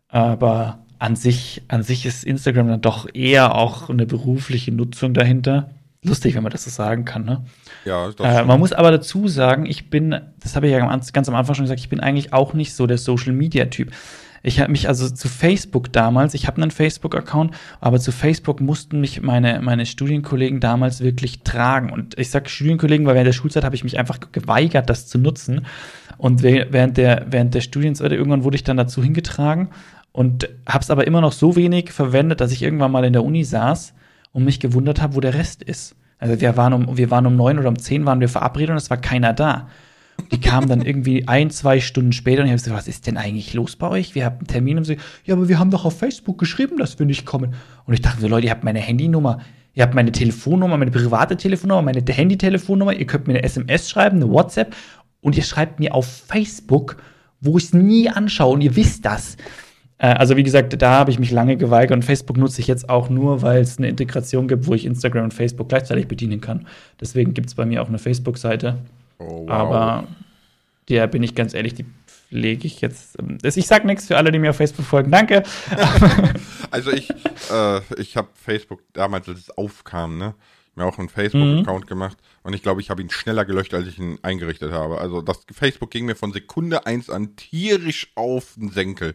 Aber 0.08 0.78
an 0.98 1.16
sich, 1.16 1.62
an 1.68 1.82
sich 1.82 2.06
ist 2.06 2.24
Instagram 2.24 2.68
dann 2.68 2.80
doch 2.80 3.08
eher 3.12 3.54
auch 3.54 3.90
eine 3.90 4.06
berufliche 4.06 4.72
Nutzung 4.72 5.14
dahinter. 5.14 5.70
Lustig, 6.04 6.36
wenn 6.36 6.44
man 6.44 6.52
das 6.52 6.64
so 6.64 6.70
sagen 6.70 7.04
kann, 7.04 7.24
ne? 7.24 7.44
Ja, 7.84 8.10
das 8.16 8.40
äh, 8.40 8.44
Man 8.44 8.60
muss 8.60 8.72
aber 8.72 8.92
dazu 8.92 9.26
sagen, 9.26 9.66
ich 9.66 9.90
bin, 9.90 10.20
das 10.40 10.54
habe 10.54 10.66
ich 10.66 10.72
ja 10.72 10.78
ganz 10.78 11.28
am 11.28 11.34
Anfang 11.34 11.56
schon 11.56 11.64
gesagt, 11.64 11.80
ich 11.80 11.88
bin 11.88 11.98
eigentlich 11.98 12.32
auch 12.32 12.54
nicht 12.54 12.74
so 12.74 12.86
der 12.86 12.98
Social 12.98 13.32
Media 13.32 13.64
Typ. 13.66 13.90
Ich 14.44 14.60
habe 14.60 14.70
mich 14.70 14.86
also 14.86 15.08
zu 15.10 15.28
Facebook 15.28 15.92
damals, 15.92 16.34
ich 16.34 16.46
habe 16.46 16.62
einen 16.62 16.70
Facebook-Account, 16.70 17.54
aber 17.80 17.98
zu 17.98 18.12
Facebook 18.12 18.60
mussten 18.60 19.00
mich 19.00 19.20
meine, 19.22 19.60
meine 19.60 19.84
Studienkollegen 19.84 20.60
damals 20.60 21.00
wirklich 21.00 21.42
tragen. 21.42 21.90
Und 21.90 22.16
ich 22.16 22.30
sage 22.30 22.48
Studienkollegen, 22.48 23.04
weil 23.04 23.14
während 23.14 23.26
der 23.26 23.32
Schulzeit 23.32 23.64
habe 23.64 23.74
ich 23.74 23.82
mich 23.82 23.98
einfach 23.98 24.20
geweigert, 24.30 24.88
das 24.88 25.08
zu 25.08 25.18
nutzen. 25.18 25.66
Und 26.16 26.42
während 26.42 26.96
der, 26.96 27.26
während 27.28 27.54
der 27.54 27.60
Studienzeit 27.60 28.12
irgendwann 28.12 28.44
wurde 28.44 28.56
ich 28.56 28.64
dann 28.64 28.76
dazu 28.76 29.02
hingetragen 29.02 29.70
und 30.12 30.48
habe 30.68 30.82
es 30.82 30.90
aber 30.90 31.06
immer 31.06 31.20
noch 31.20 31.32
so 31.32 31.56
wenig 31.56 31.92
verwendet, 31.92 32.40
dass 32.40 32.52
ich 32.52 32.62
irgendwann 32.62 32.92
mal 32.92 33.04
in 33.04 33.12
der 33.12 33.24
Uni 33.24 33.42
saß 33.42 33.94
und 34.32 34.44
mich 34.44 34.60
gewundert 34.60 35.00
habe, 35.00 35.14
wo 35.14 35.20
der 35.20 35.34
Rest 35.34 35.62
ist. 35.62 35.96
Also 36.18 36.40
wir 36.40 36.56
waren 36.56 36.72
um, 36.72 36.96
wir 36.96 37.10
waren 37.10 37.26
um 37.26 37.36
neun 37.36 37.58
oder 37.58 37.68
um 37.68 37.78
zehn 37.78 38.04
waren 38.06 38.20
wir 38.20 38.28
verabredet 38.28 38.70
und 38.70 38.76
es 38.76 38.90
war 38.90 38.96
keiner 38.96 39.32
da. 39.32 39.68
Die 40.32 40.40
kamen 40.40 40.68
dann 40.68 40.82
irgendwie 40.82 41.28
ein, 41.28 41.50
zwei 41.50 41.80
Stunden 41.80 42.12
später 42.12 42.42
und 42.42 42.46
ich 42.46 42.52
habe 42.52 42.60
gesagt, 42.60 42.76
was 42.76 42.88
ist 42.88 43.06
denn 43.06 43.16
eigentlich 43.16 43.54
los 43.54 43.76
bei 43.76 43.88
euch? 43.88 44.14
Wir 44.14 44.24
haben 44.24 44.38
einen 44.38 44.46
Termin 44.46 44.78
und 44.78 44.84
sie, 44.84 44.96
ja, 45.24 45.34
aber 45.34 45.48
wir 45.48 45.58
haben 45.58 45.70
doch 45.70 45.84
auf 45.84 45.98
Facebook 45.98 46.38
geschrieben, 46.38 46.76
dass 46.76 46.98
wir 46.98 47.06
nicht 47.06 47.24
kommen. 47.24 47.54
Und 47.84 47.94
ich 47.94 48.02
dachte 48.02 48.20
so, 48.20 48.28
Leute, 48.28 48.46
ihr 48.46 48.50
habt 48.50 48.64
meine 48.64 48.80
Handynummer, 48.80 49.40
ihr 49.74 49.84
habt 49.84 49.94
meine 49.94 50.10
Telefonnummer, 50.10 50.76
meine 50.76 50.90
private 50.90 51.36
Telefonnummer, 51.36 51.82
meine 51.82 52.02
Handytelefonnummer, 52.04 52.94
ihr 52.94 53.06
könnt 53.06 53.28
mir 53.28 53.34
eine 53.34 53.44
SMS 53.44 53.88
schreiben, 53.88 54.16
eine 54.16 54.30
WhatsApp 54.30 54.74
und 55.20 55.36
ihr 55.36 55.44
schreibt 55.44 55.78
mir 55.78 55.94
auf 55.94 56.06
Facebook, 56.06 56.96
wo 57.40 57.58
ich 57.58 57.64
es 57.64 57.72
nie 57.72 58.08
anschaue 58.08 58.54
und 58.54 58.60
ihr 58.60 58.74
wisst 58.74 59.04
das. 59.04 59.36
Äh, 59.98 60.08
also 60.08 60.36
wie 60.36 60.42
gesagt, 60.42 60.80
da 60.80 60.90
habe 60.92 61.10
ich 61.10 61.18
mich 61.18 61.30
lange 61.30 61.56
geweigert 61.56 61.96
und 61.96 62.04
Facebook 62.04 62.36
nutze 62.36 62.60
ich 62.60 62.66
jetzt 62.66 62.88
auch 62.88 63.08
nur, 63.08 63.42
weil 63.42 63.60
es 63.60 63.78
eine 63.78 63.88
Integration 63.88 64.48
gibt, 64.48 64.66
wo 64.66 64.74
ich 64.74 64.84
Instagram 64.84 65.24
und 65.24 65.34
Facebook 65.34 65.68
gleichzeitig 65.68 66.08
bedienen 66.08 66.40
kann. 66.40 66.66
Deswegen 67.00 67.34
gibt 67.34 67.48
es 67.48 67.54
bei 67.54 67.66
mir 67.66 67.82
auch 67.82 67.88
eine 67.88 67.98
Facebook-Seite. 67.98 68.78
Oh, 69.18 69.46
wow. 69.46 69.50
Aber 69.50 70.08
der 70.88 71.06
bin 71.06 71.22
ich 71.22 71.34
ganz 71.34 71.54
ehrlich, 71.54 71.74
die 71.74 71.86
pflege 72.06 72.66
ich 72.66 72.80
jetzt. 72.80 73.18
Ähm, 73.18 73.38
ich 73.42 73.66
sag 73.66 73.84
nichts 73.84 74.06
für 74.06 74.16
alle, 74.16 74.32
die 74.32 74.38
mir 74.38 74.50
auf 74.50 74.56
Facebook 74.56 74.86
folgen. 74.86 75.10
Danke. 75.10 75.42
also 76.70 76.90
ich, 76.92 77.10
äh, 77.52 77.80
ich 78.00 78.16
habe 78.16 78.28
Facebook 78.34 78.80
damals, 78.92 79.28
als 79.28 79.40
es 79.40 79.50
aufkam, 79.50 80.18
ne? 80.18 80.34
mir 80.78 80.86
auch 80.86 80.98
einen 80.98 81.08
Facebook-Account 81.08 81.84
mhm. 81.84 81.88
gemacht 81.88 82.18
und 82.44 82.54
ich 82.54 82.62
glaube, 82.62 82.80
ich 82.80 82.88
habe 82.88 83.02
ihn 83.02 83.10
schneller 83.10 83.44
gelöscht, 83.44 83.74
als 83.74 83.86
ich 83.86 83.98
ihn 83.98 84.18
eingerichtet 84.22 84.72
habe. 84.72 84.98
Also 84.98 85.20
das 85.20 85.44
Facebook 85.52 85.90
ging 85.90 86.06
mir 86.06 86.14
von 86.14 86.32
Sekunde 86.32 86.86
eins 86.86 87.10
an 87.10 87.36
tierisch 87.36 88.12
auf 88.14 88.54
den 88.56 88.70
Senkel. 88.70 89.14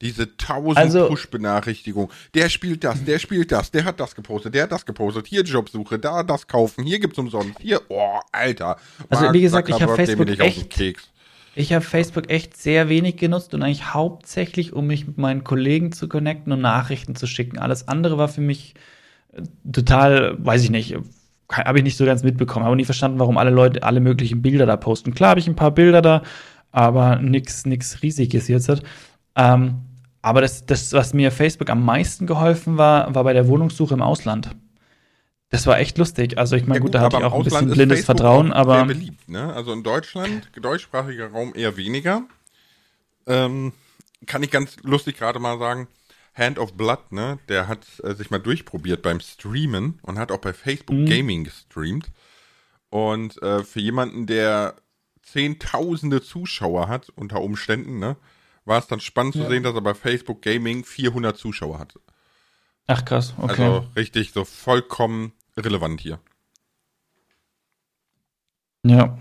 Diese 0.00 0.36
tausend 0.36 0.78
also, 0.78 1.08
Push-Benachrichtigungen. 1.08 2.08
Der 2.34 2.48
spielt 2.48 2.84
das, 2.84 3.04
der 3.04 3.18
spielt 3.18 3.50
das, 3.50 3.72
der 3.72 3.84
hat 3.84 3.98
das 3.98 4.14
gepostet, 4.14 4.54
der 4.54 4.64
hat 4.64 4.72
das 4.72 4.86
gepostet. 4.86 5.26
Hier 5.26 5.42
Jobsuche, 5.42 5.98
da 5.98 6.22
das 6.22 6.46
kaufen, 6.46 6.84
hier 6.84 7.00
gibt's 7.00 7.18
umsonst. 7.18 7.58
Hier, 7.60 7.80
oh, 7.88 8.20
Alter. 8.30 8.76
Also 9.08 9.24
Mark, 9.24 9.34
wie 9.34 9.40
gesagt, 9.40 9.68
ich 9.68 9.82
habe 9.82 9.96
Facebook 9.96 10.28
echt, 10.38 10.80
ich 11.56 11.72
habe 11.72 11.84
Facebook 11.84 12.30
echt 12.30 12.56
sehr 12.56 12.88
wenig 12.88 13.16
genutzt 13.16 13.54
und 13.54 13.64
eigentlich 13.64 13.92
hauptsächlich, 13.92 14.72
um 14.72 14.86
mich 14.86 15.08
mit 15.08 15.18
meinen 15.18 15.42
Kollegen 15.42 15.90
zu 15.90 16.08
connecten 16.08 16.52
und 16.52 16.60
Nachrichten 16.60 17.16
zu 17.16 17.26
schicken. 17.26 17.58
Alles 17.58 17.88
andere 17.88 18.18
war 18.18 18.28
für 18.28 18.40
mich 18.40 18.74
äh, 19.32 19.42
total, 19.72 20.36
weiß 20.38 20.62
ich 20.62 20.70
nicht, 20.70 20.96
habe 21.50 21.78
ich 21.78 21.84
nicht 21.84 21.96
so 21.96 22.04
ganz 22.04 22.22
mitbekommen. 22.22 22.64
Habe 22.64 22.76
nie 22.76 22.84
verstanden, 22.84 23.18
warum 23.18 23.36
alle 23.36 23.50
Leute 23.50 23.82
alle 23.82 23.98
möglichen 23.98 24.42
Bilder 24.42 24.66
da 24.66 24.76
posten. 24.76 25.12
Klar 25.12 25.30
habe 25.30 25.40
ich 25.40 25.48
ein 25.48 25.56
paar 25.56 25.72
Bilder 25.72 26.02
da, 26.02 26.22
aber 26.70 27.16
nichts 27.16 27.66
nix 27.66 28.00
Riesiges 28.00 28.46
jetzt. 28.46 28.70
Ähm, 29.34 29.80
aber 30.22 30.40
das, 30.40 30.66
das, 30.66 30.92
was 30.92 31.14
mir 31.14 31.30
Facebook 31.30 31.70
am 31.70 31.84
meisten 31.84 32.26
geholfen 32.26 32.76
war, 32.76 33.14
war 33.14 33.24
bei 33.24 33.32
der 33.32 33.48
Wohnungssuche 33.48 33.94
im 33.94 34.02
Ausland. 34.02 34.50
Das 35.50 35.66
war 35.66 35.78
echt 35.78 35.96
lustig. 35.96 36.36
Also 36.36 36.56
ich 36.56 36.66
meine, 36.66 36.80
ja, 36.80 36.82
gut, 36.82 36.94
da 36.94 37.00
hatte 37.00 37.16
ich 37.16 37.24
auch 37.24 37.34
ein 37.34 37.44
bisschen 37.44 37.70
blindes 37.70 38.04
Vertrauen, 38.04 38.52
aber. 38.52 38.76
Sehr 38.76 38.84
beliebt, 38.84 39.28
ne? 39.28 39.52
Also 39.54 39.72
in 39.72 39.82
Deutschland, 39.82 40.50
deutschsprachiger 40.60 41.28
Raum 41.28 41.52
eher 41.54 41.76
weniger. 41.76 42.22
Ähm, 43.26 43.72
kann 44.26 44.42
ich 44.42 44.50
ganz 44.50 44.76
lustig 44.82 45.16
gerade 45.16 45.38
mal 45.38 45.58
sagen, 45.58 45.88
Hand 46.34 46.58
of 46.58 46.74
Blood, 46.74 47.12
ne? 47.12 47.38
Der 47.48 47.66
hat 47.66 47.86
äh, 48.02 48.14
sich 48.14 48.30
mal 48.30 48.38
durchprobiert 48.38 49.02
beim 49.02 49.20
Streamen 49.20 49.98
und 50.02 50.18
hat 50.18 50.32
auch 50.32 50.38
bei 50.38 50.52
Facebook 50.52 50.96
mhm. 50.96 51.06
Gaming 51.06 51.44
gestreamt. 51.44 52.10
Und 52.90 53.40
äh, 53.42 53.64
für 53.64 53.80
jemanden, 53.80 54.26
der 54.26 54.76
zehntausende 55.22 56.22
Zuschauer 56.22 56.88
hat, 56.88 57.10
unter 57.16 57.40
Umständen, 57.40 57.98
ne? 57.98 58.16
War 58.68 58.78
es 58.78 58.86
dann 58.86 59.00
spannend 59.00 59.34
ja. 59.34 59.42
zu 59.42 59.50
sehen, 59.50 59.62
dass 59.62 59.74
er 59.74 59.80
bei 59.80 59.94
Facebook 59.94 60.42
Gaming 60.42 60.84
400 60.84 61.36
Zuschauer 61.36 61.78
hat. 61.78 61.94
Ach 62.86 63.04
krass, 63.04 63.34
okay. 63.38 63.64
Also 63.64 63.86
richtig 63.96 64.32
so 64.32 64.44
vollkommen 64.44 65.32
relevant 65.56 66.00
hier. 66.00 66.20
Ja. 68.84 69.18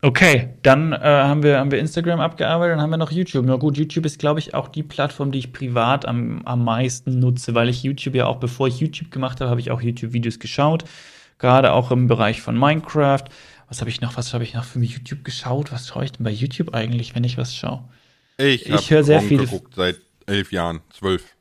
Okay, 0.00 0.54
dann 0.62 0.92
äh, 0.92 0.98
haben, 0.98 1.42
wir, 1.42 1.58
haben 1.58 1.72
wir 1.72 1.80
Instagram 1.80 2.20
abgearbeitet, 2.20 2.74
dann 2.74 2.82
haben 2.82 2.90
wir 2.90 2.98
noch 2.98 3.10
YouTube. 3.10 3.44
Na 3.44 3.56
gut, 3.56 3.76
YouTube 3.76 4.06
ist, 4.06 4.20
glaube 4.20 4.38
ich, 4.38 4.54
auch 4.54 4.68
die 4.68 4.84
Plattform, 4.84 5.32
die 5.32 5.40
ich 5.40 5.52
privat 5.52 6.06
am, 6.06 6.42
am 6.44 6.62
meisten 6.62 7.18
nutze, 7.18 7.56
weil 7.56 7.68
ich 7.68 7.82
YouTube 7.82 8.14
ja 8.14 8.26
auch, 8.26 8.36
bevor 8.36 8.68
ich 8.68 8.78
YouTube 8.78 9.10
gemacht 9.10 9.40
habe, 9.40 9.50
habe 9.50 9.60
ich 9.60 9.72
auch 9.72 9.82
YouTube-Videos 9.82 10.38
geschaut. 10.38 10.84
Gerade 11.38 11.72
auch 11.72 11.90
im 11.90 12.06
Bereich 12.06 12.42
von 12.42 12.56
Minecraft. 12.56 13.24
Was 13.66 13.80
habe 13.80 13.90
ich 13.90 14.00
noch, 14.00 14.16
was 14.16 14.34
habe 14.34 14.44
ich 14.44 14.54
noch 14.54 14.64
für 14.64 14.78
YouTube 14.78 15.24
geschaut? 15.24 15.72
Was 15.72 15.88
schaue 15.88 16.04
ich 16.04 16.12
denn 16.12 16.22
bei 16.22 16.30
YouTube 16.30 16.74
eigentlich, 16.74 17.16
wenn 17.16 17.24
ich 17.24 17.36
was 17.36 17.56
schaue? 17.56 17.82
Ich, 18.38 18.68
ich 18.68 18.90
höre 18.90 19.04
sehr 19.04 19.20
viel. 19.20 19.38
geguckt 19.38 19.74
seit 19.74 19.96
elf 20.26 20.52
Jahren, 20.52 20.80
zwölf. 20.90 21.34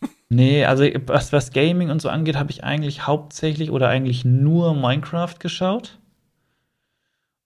Nee, 0.30 0.64
also 0.64 0.84
was, 1.06 1.32
was 1.32 1.52
Gaming 1.52 1.90
und 1.90 2.02
so 2.02 2.08
angeht, 2.08 2.36
habe 2.36 2.50
ich 2.50 2.64
eigentlich 2.64 3.06
hauptsächlich 3.06 3.70
oder 3.70 3.88
eigentlich 3.88 4.24
nur 4.24 4.74
Minecraft 4.74 5.34
geschaut. 5.38 5.98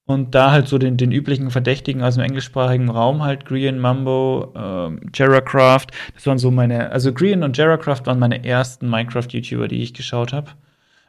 Und 0.07 0.35
da 0.35 0.53
halt 0.53 0.69
so 0.69 0.79
den, 0.79 0.97
den 0.97 1.13
üblichen 1.13 1.51
Verdächtigen 1.51 2.03
aus 2.03 2.15
dem 2.15 2.25
englischsprachigen 2.25 2.89
Raum 2.89 3.23
halt, 3.23 3.45
Green, 3.45 3.79
Mambo, 3.79 4.55
ähm. 4.57 5.01
Das 5.13 6.27
waren 6.27 6.39
so 6.39 6.51
meine, 6.51 6.91
also 6.91 7.13
Green 7.13 7.43
und 7.43 7.59
Jarracraft 7.59 8.07
waren 8.07 8.19
meine 8.19 8.43
ersten 8.43 8.89
Minecraft-YouTuber, 8.89 9.69
die 9.69 9.83
ich 9.83 9.93
geschaut 9.93 10.33
habe. 10.33 10.53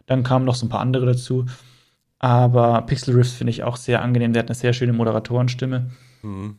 Dann 0.05 0.23
kamen 0.23 0.43
noch 0.43 0.55
so 0.55 0.65
ein 0.65 0.69
paar 0.69 0.81
andere 0.81 1.05
dazu. 1.05 1.45
Aber 2.17 2.81
Pixel 2.81 3.15
Riffs 3.15 3.31
finde 3.31 3.51
ich 3.51 3.63
auch 3.63 3.77
sehr 3.77 4.01
angenehm. 4.01 4.33
Der 4.33 4.43
hat 4.43 4.49
eine 4.49 4.55
sehr 4.55 4.73
schöne 4.73 4.91
Moderatorenstimme. 4.91 5.91
Mhm. 6.21 6.57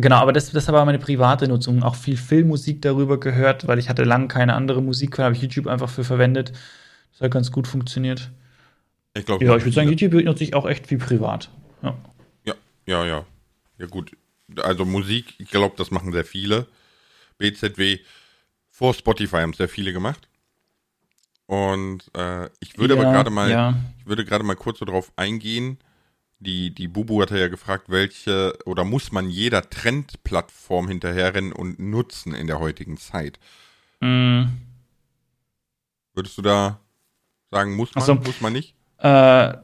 Genau, 0.00 0.16
aber 0.16 0.32
das, 0.32 0.50
das 0.52 0.68
war 0.68 0.84
meine 0.84 1.00
private 1.00 1.48
Nutzung. 1.48 1.82
Auch 1.82 1.96
viel 1.96 2.16
Filmmusik 2.16 2.80
darüber 2.82 3.18
gehört, 3.18 3.66
weil 3.66 3.80
ich 3.80 3.88
hatte 3.88 4.04
lange 4.04 4.28
keine 4.28 4.54
andere 4.54 4.80
Musik, 4.80 5.18
habe 5.18 5.34
ich 5.34 5.42
YouTube 5.42 5.66
einfach 5.66 5.90
für 5.90 6.04
verwendet. 6.04 6.52
Das 7.12 7.20
hat 7.20 7.32
ganz 7.32 7.50
gut 7.50 7.66
funktioniert. 7.66 8.30
Ich 9.14 9.26
glaube, 9.26 9.44
ja, 9.44 9.56
ich 9.56 9.64
würde 9.64 9.74
sagen, 9.74 9.88
YouTube 9.88 10.24
nutze 10.24 10.44
ich 10.44 10.54
auch 10.54 10.66
echt 10.66 10.86
viel 10.86 10.98
privat. 10.98 11.50
Ja, 11.82 11.96
ja, 12.44 12.54
ja. 12.86 13.04
Ja, 13.04 13.26
ja 13.78 13.86
gut. 13.86 14.16
Also 14.62 14.84
Musik, 14.84 15.34
ich 15.38 15.50
glaube, 15.50 15.74
das 15.76 15.90
machen 15.90 16.12
sehr 16.12 16.24
viele. 16.24 16.66
BZW 17.38 17.98
vor 18.70 18.94
Spotify 18.94 19.38
haben 19.38 19.52
sehr 19.52 19.68
viele 19.68 19.92
gemacht. 19.92 20.28
Und 21.46 22.04
äh, 22.14 22.46
ich 22.60 22.78
würde 22.78 22.94
ja, 22.94 23.00
aber 23.00 23.10
gerade 23.10 23.30
mal, 23.30 23.50
ja. 23.50 23.74
ich 23.98 24.06
würde 24.06 24.24
gerade 24.24 24.44
mal 24.44 24.54
kurz 24.54 24.78
so 24.78 24.84
drauf 24.84 25.10
eingehen, 25.16 25.78
die, 26.40 26.74
die 26.74 26.88
Bubu 26.88 27.20
hatte 27.20 27.38
ja 27.38 27.48
gefragt, 27.48 27.88
welche 27.88 28.56
oder 28.64 28.84
muss 28.84 29.12
man 29.12 29.28
jeder 29.28 29.68
Trendplattform 29.68 30.88
hinterherrennen 30.88 31.52
und 31.52 31.78
nutzen 31.78 32.34
in 32.34 32.46
der 32.46 32.60
heutigen 32.60 32.96
Zeit? 32.96 33.38
Mm. 34.00 34.44
Würdest 36.14 36.38
du 36.38 36.42
da 36.42 36.80
sagen, 37.50 37.74
muss 37.74 37.94
man, 37.94 38.02
also, 38.02 38.14
muss 38.14 38.40
man 38.40 38.52
nicht? 38.52 38.74
Äh, 38.98 39.54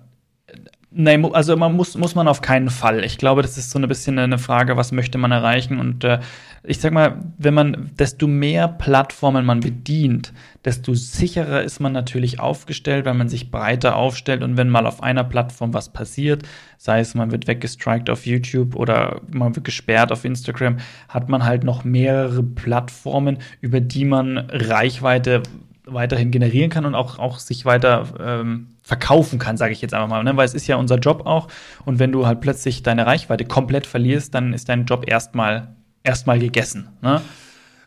Nein, 0.96 1.24
also 1.34 1.56
man 1.56 1.74
muss, 1.74 1.96
muss 1.96 2.14
man 2.14 2.28
auf 2.28 2.40
keinen 2.40 2.70
Fall. 2.70 3.02
Ich 3.02 3.18
glaube, 3.18 3.42
das 3.42 3.58
ist 3.58 3.70
so 3.70 3.80
ein 3.80 3.88
bisschen 3.88 4.16
eine 4.16 4.38
Frage, 4.38 4.76
was 4.76 4.92
möchte 4.92 5.18
man 5.18 5.32
erreichen. 5.32 5.80
Und 5.80 6.04
äh, 6.04 6.20
ich 6.62 6.78
sag 6.78 6.92
mal, 6.92 7.20
wenn 7.36 7.52
man, 7.52 7.90
desto 7.98 8.28
mehr 8.28 8.68
Plattformen 8.68 9.44
man 9.44 9.58
bedient, 9.58 10.32
desto 10.64 10.94
sicherer 10.94 11.64
ist 11.64 11.80
man 11.80 11.92
natürlich 11.92 12.38
aufgestellt, 12.38 13.06
weil 13.06 13.14
man 13.14 13.28
sich 13.28 13.50
breiter 13.50 13.96
aufstellt. 13.96 14.44
Und 14.44 14.56
wenn 14.56 14.68
mal 14.68 14.86
auf 14.86 15.02
einer 15.02 15.24
Plattform 15.24 15.74
was 15.74 15.92
passiert, 15.92 16.44
sei 16.78 17.00
es 17.00 17.16
man 17.16 17.32
wird 17.32 17.48
weggestrikt 17.48 18.08
auf 18.08 18.24
YouTube 18.24 18.76
oder 18.76 19.20
man 19.32 19.56
wird 19.56 19.64
gesperrt 19.64 20.12
auf 20.12 20.24
Instagram, 20.24 20.76
hat 21.08 21.28
man 21.28 21.44
halt 21.44 21.64
noch 21.64 21.82
mehrere 21.82 22.44
Plattformen, 22.44 23.38
über 23.60 23.80
die 23.80 24.04
man 24.04 24.38
Reichweite 24.38 25.42
weiterhin 25.86 26.30
generieren 26.30 26.70
kann 26.70 26.86
und 26.86 26.94
auch, 26.94 27.18
auch 27.18 27.38
sich 27.38 27.64
weiter 27.64 28.06
ähm, 28.18 28.68
verkaufen 28.82 29.38
kann, 29.38 29.56
sage 29.56 29.72
ich 29.72 29.82
jetzt 29.82 29.94
einfach 29.94 30.08
mal. 30.08 30.24
Ne? 30.24 30.36
Weil 30.36 30.46
es 30.46 30.54
ist 30.54 30.66
ja 30.66 30.76
unser 30.76 30.98
Job 30.98 31.26
auch. 31.26 31.48
Und 31.84 31.98
wenn 31.98 32.12
du 32.12 32.26
halt 32.26 32.40
plötzlich 32.40 32.82
deine 32.82 33.06
Reichweite 33.06 33.44
komplett 33.44 33.86
verlierst, 33.86 34.34
dann 34.34 34.52
ist 34.52 34.68
dein 34.68 34.86
Job 34.86 35.04
erstmal 35.06 35.74
erstmal 36.02 36.38
gegessen. 36.38 36.88
Ne? 37.02 37.20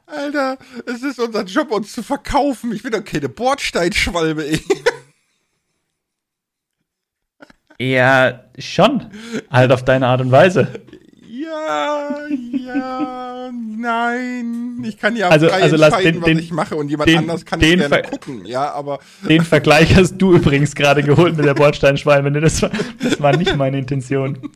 Alter, 0.05 0.57
es 0.85 1.03
ist 1.03 1.19
unser 1.19 1.43
Job, 1.43 1.71
uns 1.71 1.93
zu 1.93 2.01
verkaufen. 2.01 2.71
Ich 2.71 2.83
bin 2.83 2.91
doch 2.91 3.03
keine 3.03 3.29
Bordsteinschwalbe, 3.29 4.45
ey. 4.47 4.61
Ja, 7.79 8.45
schon. 8.57 9.11
Halt 9.51 9.71
auf 9.71 9.85
deine 9.85 10.07
Art 10.07 10.21
und 10.21 10.31
Weise. 10.31 10.67
Ja, 11.47 12.27
ja, 12.51 13.51
nein. 13.51 14.83
Ich 14.83 14.97
kann 14.97 15.15
ja 15.15 15.29
also, 15.29 15.47
frei 15.47 15.61
also 15.63 15.75
entscheiden, 15.75 16.21
den, 16.21 16.37
was 16.37 16.43
ich 16.43 16.51
mache 16.51 16.75
und 16.75 16.89
jemand 16.89 17.09
den, 17.09 17.19
anders 17.19 17.45
kann 17.45 17.59
den 17.59 17.79
gerne 17.79 18.01
gucken. 18.03 18.45
Ja, 18.45 18.71
aber 18.73 18.99
den 19.27 19.43
Vergleich 19.43 19.95
hast 19.95 20.17
du 20.17 20.33
übrigens 20.33 20.75
gerade 20.75 21.03
geholt 21.03 21.37
mit 21.37 21.45
der 21.45 21.53
Bordsteinschwalbe. 21.53 22.31
Das 22.41 22.61
war, 22.61 22.71
das 23.01 23.21
war 23.21 23.35
nicht 23.37 23.55
meine 23.55 23.77
Intention. 23.77 24.51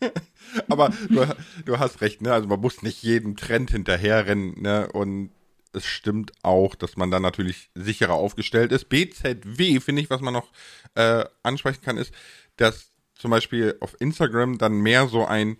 Aber 0.68 0.92
du, 1.08 1.26
du 1.64 1.78
hast 1.80 2.00
recht, 2.00 2.22
ne? 2.22 2.32
Also 2.32 2.46
man 2.46 2.60
muss 2.60 2.82
nicht 2.82 3.02
jedem 3.02 3.36
Trend 3.36 3.72
hinterherrennen, 3.72 4.62
ne? 4.62 4.88
Und 4.92 5.30
es 5.72 5.84
stimmt 5.84 6.32
auch, 6.42 6.76
dass 6.76 6.96
man 6.96 7.10
dann 7.10 7.22
natürlich 7.22 7.70
sicherer 7.74 8.14
aufgestellt 8.14 8.70
ist. 8.70 8.88
BZW, 8.88 9.80
finde 9.80 10.02
ich, 10.02 10.10
was 10.10 10.20
man 10.20 10.32
noch 10.32 10.52
äh, 10.94 11.24
ansprechen 11.42 11.82
kann, 11.82 11.96
ist, 11.96 12.14
dass 12.56 12.92
zum 13.16 13.30
Beispiel 13.30 13.76
auf 13.80 14.00
Instagram 14.00 14.58
dann 14.58 14.80
mehr 14.80 15.08
so 15.08 15.26
ein, 15.26 15.56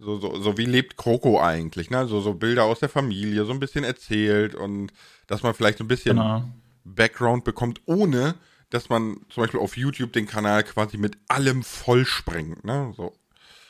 so, 0.00 0.18
so, 0.18 0.40
so 0.40 0.56
wie 0.56 0.64
lebt 0.64 0.96
Kroko 0.96 1.40
eigentlich, 1.40 1.90
ne? 1.90 2.06
So, 2.06 2.20
so 2.20 2.34
Bilder 2.34 2.64
aus 2.64 2.80
der 2.80 2.88
Familie, 2.88 3.44
so 3.44 3.52
ein 3.52 3.60
bisschen 3.60 3.84
erzählt 3.84 4.54
und 4.54 4.92
dass 5.26 5.42
man 5.42 5.54
vielleicht 5.54 5.78
so 5.78 5.84
ein 5.84 5.88
bisschen 5.88 6.16
Genau. 6.16 6.44
Background 6.84 7.44
bekommt, 7.44 7.82
ohne 7.86 8.34
dass 8.70 8.88
man 8.88 9.16
zum 9.28 9.42
Beispiel 9.42 9.60
auf 9.60 9.76
YouTube 9.76 10.12
den 10.12 10.26
Kanal 10.26 10.62
quasi 10.64 10.96
mit 10.96 11.18
allem 11.28 11.62
vollsprengt, 11.62 12.64
ne? 12.64 12.92
So. 12.96 13.12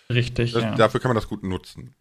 Richtig, 0.09 0.53
Das, 0.53 0.63
ja. 0.63 0.75
Dafür 0.75 1.01
kann 1.01 1.09
man 1.11 1.17
das 1.17 1.29
gut 1.29 1.43
nutzen. 1.43 1.95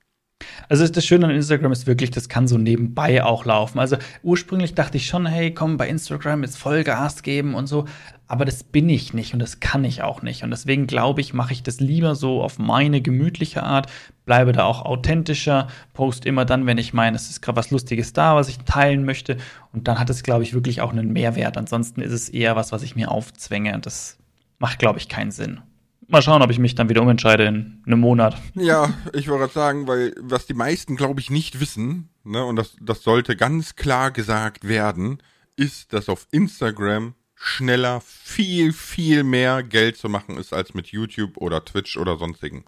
Also 0.69 0.87
das 0.87 1.05
Schöne 1.05 1.25
an 1.25 1.31
Instagram 1.31 1.71
ist 1.71 1.85
wirklich, 1.85 2.11
das 2.11 2.29
kann 2.29 2.47
so 2.47 2.57
nebenbei 2.57 3.23
auch 3.23 3.45
laufen. 3.45 3.79
Also 3.79 3.97
ursprünglich 4.23 4.73
dachte 4.73 4.97
ich 4.97 5.05
schon, 5.07 5.25
hey, 5.25 5.53
komm, 5.53 5.77
bei 5.77 5.89
Instagram 5.89 6.43
jetzt 6.43 6.57
Vollgas 6.57 7.23
geben 7.23 7.55
und 7.55 7.67
so. 7.67 7.85
Aber 8.27 8.45
das 8.45 8.63
bin 8.63 8.87
ich 8.89 9.13
nicht 9.13 9.33
und 9.33 9.39
das 9.39 9.59
kann 9.59 9.83
ich 9.83 10.01
auch 10.01 10.21
nicht. 10.21 10.43
Und 10.43 10.51
deswegen 10.51 10.87
glaube 10.87 11.19
ich, 11.19 11.33
mache 11.33 11.51
ich 11.53 11.63
das 11.63 11.79
lieber 11.79 12.15
so 12.15 12.41
auf 12.41 12.57
meine 12.57 13.01
gemütliche 13.01 13.63
Art, 13.63 13.91
bleibe 14.29 14.51
da 14.51 14.65
auch 14.65 14.85
authentischer, 14.85 15.69
post 15.95 16.23
immer 16.23 16.45
dann, 16.45 16.67
wenn 16.67 16.77
ich 16.77 16.93
meine, 16.93 17.15
es 17.15 17.31
ist 17.31 17.41
gerade 17.41 17.55
was 17.55 17.71
Lustiges 17.71 18.13
da, 18.13 18.35
was 18.35 18.47
ich 18.47 18.59
teilen 18.59 19.03
möchte. 19.03 19.37
Und 19.73 19.87
dann 19.87 19.97
hat 19.97 20.11
es, 20.11 20.21
glaube 20.21 20.43
ich, 20.43 20.53
wirklich 20.53 20.81
auch 20.81 20.91
einen 20.91 21.11
Mehrwert. 21.11 21.57
Ansonsten 21.57 21.99
ist 21.99 22.11
es 22.11 22.29
eher 22.29 22.55
was, 22.55 22.71
was 22.71 22.83
ich 22.83 22.95
mir 22.95 23.09
aufzwänge. 23.09 23.79
Das 23.79 24.19
macht, 24.59 24.77
glaube 24.77 24.99
ich, 24.99 25.09
keinen 25.09 25.31
Sinn. 25.31 25.61
Mal 26.07 26.21
schauen, 26.21 26.43
ob 26.43 26.51
ich 26.51 26.59
mich 26.59 26.75
dann 26.75 26.89
wieder 26.89 27.01
umentscheide 27.01 27.45
in 27.45 27.81
einem 27.87 28.01
Monat. 28.01 28.37
Ja, 28.53 28.93
ich 29.13 29.29
wollte 29.29 29.45
gerade 29.45 29.53
sagen, 29.53 29.87
weil 29.87 30.13
was 30.21 30.45
die 30.45 30.53
meisten, 30.53 30.95
glaube 30.95 31.19
ich, 31.19 31.31
nicht 31.31 31.59
wissen, 31.59 32.09
ne, 32.23 32.45
und 32.45 32.55
das, 32.55 32.75
das 32.79 33.01
sollte 33.01 33.35
ganz 33.35 33.77
klar 33.77 34.11
gesagt 34.11 34.67
werden, 34.67 35.23
ist, 35.55 35.91
dass 35.91 36.07
auf 36.07 36.27
Instagram 36.29 37.15
schneller 37.33 37.99
viel, 38.05 38.73
viel 38.73 39.23
mehr 39.23 39.63
Geld 39.63 39.97
zu 39.97 40.07
machen 40.07 40.37
ist 40.37 40.53
als 40.53 40.75
mit 40.75 40.87
YouTube 40.89 41.37
oder 41.37 41.65
Twitch 41.65 41.97
oder 41.97 42.17
sonstigen. 42.17 42.63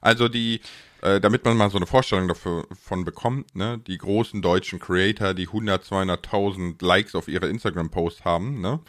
Also 0.00 0.28
die, 0.28 0.60
äh, 1.04 1.20
damit 1.20 1.44
man 1.44 1.56
mal 1.56 1.70
so 1.70 1.76
eine 1.76 1.86
Vorstellung 1.86 2.28
davon 2.28 3.04
bekommt, 3.04 3.54
ne, 3.54 3.78
die 3.86 3.98
großen 3.98 4.40
deutschen 4.40 4.78
Creator, 4.78 5.34
die 5.34 5.48
100, 5.48 5.84
200.000 5.84 6.82
Likes 6.82 7.14
auf 7.14 7.28
ihre 7.28 7.48
Instagram-Posts 7.48 8.24
haben, 8.24 8.62
ne, 8.62 8.80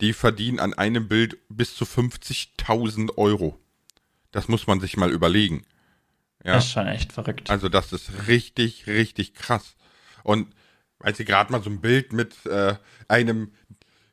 die 0.00 0.12
verdienen 0.12 0.60
an 0.60 0.74
einem 0.74 1.08
Bild 1.08 1.38
bis 1.48 1.74
zu 1.74 1.84
50.000 1.84 3.18
Euro. 3.18 3.58
Das 4.30 4.46
muss 4.46 4.68
man 4.68 4.78
sich 4.78 4.96
mal 4.96 5.10
überlegen. 5.10 5.64
Ja. 6.44 6.54
Das 6.54 6.66
ist 6.66 6.70
schon 6.70 6.86
echt 6.86 7.12
verrückt. 7.12 7.50
Also 7.50 7.68
das 7.68 7.92
ist 7.92 8.28
richtig, 8.28 8.86
richtig 8.86 9.34
krass. 9.34 9.74
Und 10.22 10.46
weil 11.00 11.16
sie 11.16 11.24
gerade 11.24 11.50
mal 11.50 11.62
so 11.64 11.70
ein 11.70 11.80
Bild 11.80 12.12
mit 12.12 12.46
äh, 12.46 12.76
einem 13.08 13.52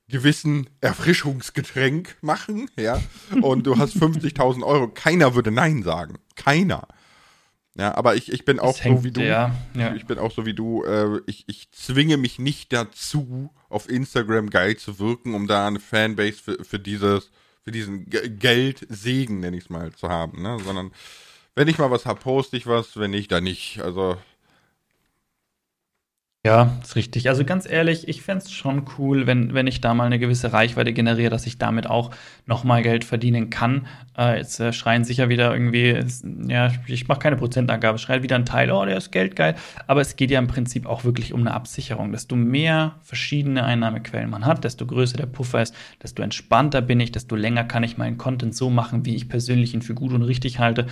gewissen 0.08 0.70
Erfrischungsgetränk 0.82 2.18
machen, 2.22 2.70
ja, 2.78 3.00
und 3.42 3.68
du 3.68 3.78
hast 3.78 3.96
50.000 4.02 4.64
Euro, 4.64 4.88
keiner 4.88 5.36
würde 5.36 5.52
Nein 5.52 5.84
sagen. 5.84 6.18
Keiner. 6.36 6.88
Ja, 7.76 7.96
aber 7.96 8.16
ich, 8.16 8.32
ich 8.32 8.46
bin 8.46 8.60
auch 8.60 8.76
so 8.76 8.84
hängt, 8.84 9.04
wie 9.04 9.12
du. 9.12 9.22
ja, 9.22 9.56
ja. 9.76 9.96
Ich 9.96 10.06
bin 10.06 10.20
auch 10.20 10.32
so 10.32 10.46
wie 10.46 10.54
du. 10.54 10.84
Äh, 10.84 11.22
ich, 11.26 11.44
ich 11.48 11.72
zwinge 11.72 12.18
mich 12.18 12.38
nicht 12.38 12.72
dazu, 12.72 13.50
auf 13.70 13.90
Instagram 13.90 14.50
geil 14.52 14.78
zu 14.78 15.00
wirken, 15.00 15.34
um 15.34 15.48
da 15.48 15.66
eine 15.68 15.80
Fanbase 15.80 16.34
für, 16.34 16.64
für 16.64 16.78
dieses, 16.80 17.32
für 17.64 17.72
diesen 17.72 18.10
Ge- 18.10 18.30
Geldsegen, 18.30 19.40
nenne 19.40 19.58
ich 19.58 19.64
es 19.64 19.70
mal, 19.72 19.92
zu 19.94 20.10
haben, 20.10 20.42
ne? 20.44 20.58
Sondern 20.64 20.92
wenn 21.56 21.68
ich 21.68 21.78
mal 21.80 21.90
was 21.90 22.06
hab, 22.06 22.20
poste 22.22 22.58
ich 22.58 22.68
was, 22.68 22.96
wenn 22.98 23.12
nicht, 23.12 23.32
dann 23.32 23.44
nicht. 23.44 23.82
Also, 23.82 24.18
Ja, 26.46 26.78
ist 26.84 26.98
richtig. 26.98 27.30
Also 27.30 27.46
ganz 27.46 27.66
ehrlich, 27.70 28.10
ich 28.10 28.22
fänd's 28.22 28.52
schon 28.52 28.84
cool, 28.98 29.28
wenn, 29.28 29.54
wenn 29.54 29.66
ich 29.66 29.80
da 29.80 29.94
mal 29.94 30.04
eine 30.08 30.20
gewisse 30.20 30.52
Reichweite 30.52 30.92
generiere, 30.92 31.30
dass 31.30 31.46
ich 31.48 31.58
damit 31.58 31.88
auch 31.90 32.12
nochmal 32.46 32.84
Geld 32.84 33.06
verdienen 33.06 33.50
kann. 33.50 33.88
Äh, 34.18 34.40
jetzt 34.40 34.60
äh, 34.60 34.74
schreien 34.74 35.06
sicher 35.06 35.30
wieder 35.30 35.54
irgendwie, 35.54 35.92
es- 35.92 36.22
ja, 36.50 36.70
ich 36.88 37.08
mache 37.08 37.20
keine 37.20 37.38
Prozentangabe, 37.38 37.98
schreit 37.98 38.24
wieder 38.24 38.36
ein 38.36 38.46
Teil, 38.46 38.72
oh, 38.72 38.84
der 38.84 38.98
ist 38.98 39.12
geldgeil. 39.14 39.56
Aber 39.88 40.02
es 40.02 40.18
geht 40.18 40.32
ja 40.32 40.40
im 40.40 40.48
Prinzip 40.48 40.86
auch 40.86 41.06
wirklich 41.06 41.32
um 41.32 41.40
eine 41.40 41.54
Absicherung. 41.54 42.12
Desto 42.12 42.36
mehr 42.36 42.96
verschiedene 43.04 43.64
Einnahmequellen 43.64 44.30
man 44.30 44.46
hat, 44.46 44.66
desto 44.66 44.86
größer 44.86 45.16
der 45.16 45.28
Puffer 45.28 45.62
ist, 45.62 45.74
desto 46.04 46.24
entspannter 46.24 46.82
bin 46.82 47.00
ich, 47.00 47.14
desto 47.14 47.38
länger 47.38 47.64
kann 47.64 47.84
ich 47.84 47.98
meinen 47.98 48.18
Content 48.18 48.54
so 48.54 48.70
machen, 48.70 49.06
wie 49.06 49.16
ich 49.16 49.30
persönlich 49.30 49.74
ihn 49.74 49.82
für 49.82 49.94
gut 49.94 50.12
und 50.12 50.24
richtig 50.24 50.60
halte. 50.60 50.88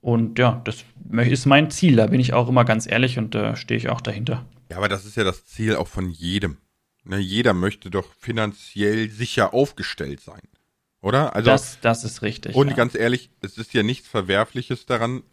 Und 0.00 0.38
ja, 0.38 0.60
das 0.62 0.84
ist 1.28 1.46
mein 1.46 1.70
Ziel. 1.72 1.96
Da 1.96 2.06
bin 2.06 2.20
ich 2.20 2.32
auch 2.34 2.48
immer 2.48 2.64
ganz 2.64 2.86
ehrlich 2.88 3.18
und 3.18 3.34
da 3.34 3.56
stehe 3.56 3.78
ich 3.78 3.88
auch 3.88 4.00
dahinter. 4.00 4.44
Ja, 4.72 4.78
aber 4.78 4.88
das 4.88 5.04
ist 5.04 5.16
ja 5.16 5.24
das 5.24 5.44
Ziel 5.44 5.76
auch 5.76 5.88
von 5.88 6.10
jedem. 6.10 6.56
Ne, 7.04 7.18
jeder 7.18 7.52
möchte 7.52 7.90
doch 7.90 8.10
finanziell 8.18 9.10
sicher 9.10 9.52
aufgestellt 9.52 10.20
sein. 10.20 10.40
Oder? 11.02 11.34
Also, 11.34 11.50
das, 11.50 11.78
das 11.80 12.04
ist 12.04 12.22
richtig. 12.22 12.54
Und 12.54 12.68
ja. 12.68 12.74
ganz 12.74 12.94
ehrlich, 12.94 13.30
es 13.42 13.58
ist 13.58 13.74
ja 13.74 13.82
nichts 13.82 14.08
Verwerfliches 14.08 14.86
daran, 14.86 15.24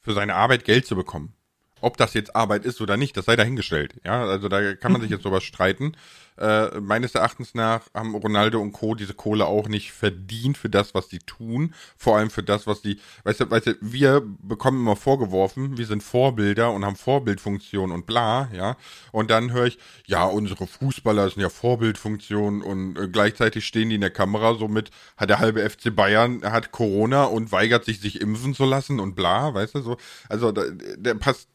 für 0.00 0.14
seine 0.14 0.34
Arbeit 0.34 0.64
Geld 0.64 0.86
zu 0.86 0.96
bekommen. 0.96 1.34
Ob 1.80 1.98
das 1.98 2.14
jetzt 2.14 2.34
Arbeit 2.34 2.64
ist 2.64 2.80
oder 2.80 2.96
nicht, 2.96 3.16
das 3.16 3.26
sei 3.26 3.36
dahingestellt. 3.36 4.00
Ja, 4.04 4.24
also 4.24 4.48
da 4.48 4.74
kann 4.74 4.92
man 4.92 5.02
sich 5.02 5.10
jetzt 5.10 5.24
sowas 5.24 5.44
streiten. 5.44 5.94
Äh, 6.36 6.80
meines 6.80 7.14
Erachtens 7.14 7.54
nach 7.54 7.82
haben 7.94 8.14
Ronaldo 8.14 8.60
und 8.60 8.72
Co. 8.72 8.96
diese 8.96 9.14
Kohle 9.14 9.46
auch 9.46 9.68
nicht 9.68 9.92
verdient 9.92 10.58
für 10.58 10.68
das, 10.68 10.92
was 10.92 11.08
sie 11.08 11.20
tun. 11.20 11.74
Vor 11.96 12.16
allem 12.16 12.28
für 12.28 12.42
das, 12.42 12.66
was 12.66 12.82
sie, 12.82 12.98
weißt 13.22 13.40
du, 13.40 13.50
weißt 13.50 13.66
du, 13.66 13.74
wir 13.80 14.20
bekommen 14.42 14.80
immer 14.80 14.96
vorgeworfen, 14.96 15.78
wir 15.78 15.86
sind 15.86 16.02
Vorbilder 16.02 16.72
und 16.72 16.84
haben 16.84 16.96
Vorbildfunktion 16.96 17.92
und 17.92 18.06
bla, 18.06 18.48
ja. 18.52 18.76
Und 19.12 19.30
dann 19.30 19.52
höre 19.52 19.66
ich, 19.66 19.78
ja, 20.06 20.24
unsere 20.24 20.66
Fußballer 20.66 21.30
sind 21.30 21.40
ja 21.40 21.50
Vorbildfunktion 21.50 22.62
und 22.62 22.98
äh, 22.98 23.08
gleichzeitig 23.08 23.64
stehen 23.64 23.90
die 23.90 23.94
in 23.94 24.00
der 24.00 24.10
Kamera, 24.10 24.54
somit 24.54 24.90
hat 25.16 25.30
der 25.30 25.38
halbe 25.38 25.68
FC 25.68 25.94
Bayern 25.94 26.42
hat 26.42 26.72
Corona 26.72 27.24
und 27.24 27.52
weigert 27.52 27.84
sich, 27.84 28.00
sich 28.00 28.20
impfen 28.20 28.54
zu 28.54 28.64
lassen 28.64 28.98
und 28.98 29.14
bla, 29.14 29.54
weißt 29.54 29.76
du, 29.76 29.82
so. 29.82 29.96
Also, 30.28 30.50
da, 30.50 30.64
der 30.68 31.14
passt, 31.14 31.48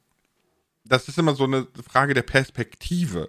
das 0.86 1.10
ist 1.10 1.18
immer 1.18 1.36
so 1.36 1.44
eine 1.44 1.68
Frage 1.86 2.14
der 2.14 2.24
Perspektive. 2.24 3.28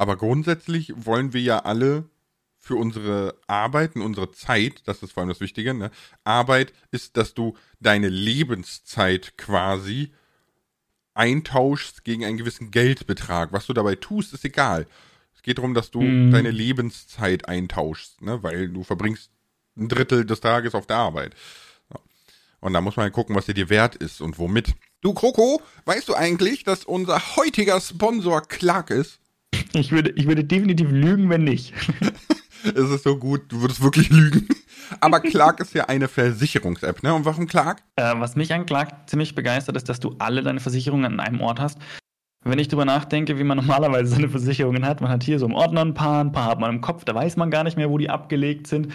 Aber 0.00 0.16
grundsätzlich 0.16 0.94
wollen 0.96 1.34
wir 1.34 1.42
ja 1.42 1.58
alle 1.58 2.08
für 2.56 2.76
unsere 2.76 3.34
Arbeit 3.46 3.96
und 3.96 4.00
unsere 4.02 4.32
Zeit, 4.32 4.80
das 4.86 5.02
ist 5.02 5.12
vor 5.12 5.20
allem 5.20 5.28
das 5.28 5.40
Wichtige, 5.40 5.74
ne? 5.74 5.90
Arbeit 6.24 6.72
ist, 6.90 7.18
dass 7.18 7.34
du 7.34 7.54
deine 7.80 8.08
Lebenszeit 8.08 9.36
quasi 9.36 10.14
eintauschst 11.12 12.02
gegen 12.02 12.24
einen 12.24 12.38
gewissen 12.38 12.70
Geldbetrag. 12.70 13.52
Was 13.52 13.66
du 13.66 13.74
dabei 13.74 13.94
tust, 13.94 14.32
ist 14.32 14.42
egal. 14.46 14.86
Es 15.34 15.42
geht 15.42 15.58
darum, 15.58 15.74
dass 15.74 15.90
du 15.90 16.00
Mhm. 16.00 16.30
deine 16.30 16.50
Lebenszeit 16.50 17.46
eintauschst, 17.46 18.22
ne? 18.22 18.42
weil 18.42 18.70
du 18.70 18.84
verbringst 18.84 19.30
ein 19.76 19.88
Drittel 19.88 20.24
des 20.24 20.40
Tages 20.40 20.74
auf 20.74 20.86
der 20.86 20.96
Arbeit. 20.96 21.34
Und 22.60 22.72
da 22.72 22.80
muss 22.80 22.96
man 22.96 23.12
gucken, 23.12 23.36
was 23.36 23.44
dir 23.44 23.54
dir 23.54 23.68
wert 23.68 23.96
ist 23.96 24.22
und 24.22 24.38
womit. 24.38 24.74
Du, 25.02 25.12
Kroko, 25.12 25.60
weißt 25.84 26.08
du 26.08 26.14
eigentlich, 26.14 26.64
dass 26.64 26.84
unser 26.86 27.36
heutiger 27.36 27.78
Sponsor 27.82 28.40
Clark 28.40 28.88
ist? 28.88 29.18
Ich 29.72 29.92
würde, 29.92 30.10
ich 30.10 30.26
würde 30.26 30.44
definitiv 30.44 30.90
lügen, 30.90 31.30
wenn 31.30 31.44
nicht. 31.44 31.74
Es 32.62 32.90
ist 32.90 33.04
so 33.04 33.16
gut, 33.16 33.50
du 33.50 33.62
würdest 33.62 33.82
wirklich 33.82 34.10
lügen. 34.10 34.46
Aber 35.00 35.20
Clark 35.20 35.60
ist 35.60 35.72
ja 35.72 35.86
eine 35.86 36.08
Versicherungs-App, 36.08 37.02
ne? 37.02 37.14
Und 37.14 37.24
warum 37.24 37.46
Clark? 37.46 37.82
Äh, 37.96 38.12
was 38.16 38.36
mich 38.36 38.52
an 38.52 38.66
Clark 38.66 39.08
ziemlich 39.08 39.34
begeistert, 39.34 39.76
ist, 39.76 39.88
dass 39.88 39.98
du 39.98 40.14
alle 40.18 40.42
deine 40.42 40.60
Versicherungen 40.60 41.06
an 41.06 41.20
einem 41.20 41.40
Ort 41.40 41.58
hast. 41.58 41.78
Wenn 42.44 42.58
ich 42.58 42.68
drüber 42.68 42.84
nachdenke, 42.84 43.38
wie 43.38 43.44
man 43.44 43.56
normalerweise 43.58 44.14
seine 44.14 44.28
Versicherungen 44.28 44.84
hat, 44.84 45.00
man 45.00 45.10
hat 45.10 45.22
hier 45.22 45.38
so 45.38 45.46
im 45.46 45.54
Ordner 45.54 45.82
ein 45.82 45.94
paar, 45.94 46.22
ein 46.22 46.32
paar 46.32 46.50
hat 46.50 46.60
man 46.60 46.70
im 46.70 46.80
Kopf, 46.82 47.04
da 47.04 47.14
weiß 47.14 47.36
man 47.36 47.50
gar 47.50 47.64
nicht 47.64 47.76
mehr, 47.76 47.90
wo 47.90 47.98
die 47.98 48.10
abgelegt 48.10 48.66
sind. 48.66 48.92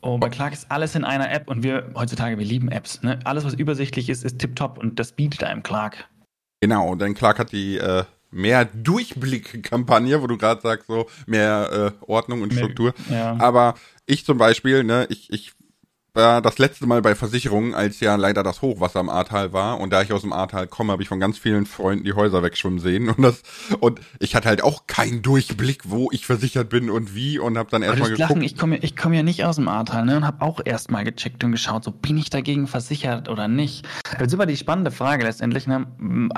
Und 0.00 0.20
bei 0.20 0.28
Clark 0.28 0.52
ist 0.52 0.70
alles 0.70 0.94
in 0.94 1.04
einer 1.04 1.30
App 1.32 1.48
und 1.48 1.64
wir 1.64 1.90
heutzutage, 1.96 2.38
wir 2.38 2.46
lieben 2.46 2.70
Apps. 2.70 3.02
Ne? 3.02 3.18
Alles, 3.24 3.44
was 3.44 3.54
übersichtlich 3.54 4.08
ist, 4.08 4.24
ist 4.24 4.38
tipptopp 4.38 4.78
und 4.78 5.00
das 5.00 5.12
bietet 5.12 5.42
einem 5.42 5.64
Clark. 5.64 6.08
Genau, 6.60 6.94
denn 6.94 7.14
Clark 7.14 7.40
hat 7.40 7.50
die 7.50 7.78
äh, 7.78 8.04
mehr 8.30 8.64
Durchblick-Kampagne, 8.64 10.20
wo 10.22 10.26
du 10.26 10.36
gerade 10.36 10.60
sagst, 10.60 10.86
so 10.86 11.06
mehr 11.26 11.94
äh, 12.00 12.04
Ordnung 12.04 12.42
und 12.42 12.52
Struktur. 12.52 12.94
ja. 13.10 13.36
Aber 13.38 13.74
ich 14.06 14.24
zum 14.24 14.38
Beispiel, 14.38 14.84
ne, 14.84 15.06
ich, 15.10 15.30
ich 15.30 15.52
war 16.14 16.42
das 16.42 16.58
letzte 16.58 16.86
Mal 16.86 17.02
bei 17.02 17.14
Versicherungen, 17.14 17.74
als 17.74 18.00
ja 18.00 18.16
leider 18.16 18.42
das 18.42 18.62
Hochwasser 18.62 19.00
im 19.00 19.08
Ahrtal 19.08 19.52
war. 19.52 19.80
Und 19.80 19.92
da 19.92 20.02
ich 20.02 20.12
aus 20.12 20.22
dem 20.22 20.32
Ahrtal 20.32 20.66
komme, 20.66 20.92
habe 20.92 21.02
ich 21.02 21.08
von 21.08 21.20
ganz 21.20 21.38
vielen 21.38 21.66
Freunden 21.66 22.04
die 22.04 22.12
Häuser 22.12 22.42
wegschwimmen 22.42 22.78
sehen. 22.78 23.08
Und 23.08 23.22
das 23.22 23.42
und 23.80 24.00
ich 24.18 24.34
hatte 24.34 24.48
halt 24.48 24.62
auch 24.62 24.86
keinen 24.86 25.22
Durchblick, 25.22 25.82
wo 25.84 26.08
ich 26.12 26.26
versichert 26.26 26.68
bin 26.68 26.90
und 26.90 27.14
wie. 27.14 27.38
Und 27.38 27.58
habe 27.58 27.70
dann 27.70 27.82
erstmal 27.82 28.10
geguckt. 28.10 28.30
Lachen, 28.30 28.42
ich 28.42 28.56
komme 28.56 28.76
ich 28.78 28.96
komm 28.96 29.12
ja 29.12 29.22
nicht 29.22 29.44
aus 29.44 29.56
dem 29.56 29.68
Ahrtal 29.68 30.04
ne, 30.04 30.16
und 30.16 30.26
habe 30.26 30.42
auch 30.42 30.60
erstmal 30.64 31.04
gecheckt 31.04 31.44
und 31.44 31.52
geschaut, 31.52 31.84
so 31.84 31.90
bin 31.90 32.16
ich 32.16 32.30
dagegen 32.30 32.66
versichert 32.66 33.28
oder 33.28 33.48
nicht. 33.48 33.86
Das 34.18 34.28
ist 34.28 34.34
aber 34.34 34.46
die 34.46 34.56
spannende 34.56 34.90
Frage 34.90 35.24
letztendlich. 35.24 35.66
Ne? 35.66 35.86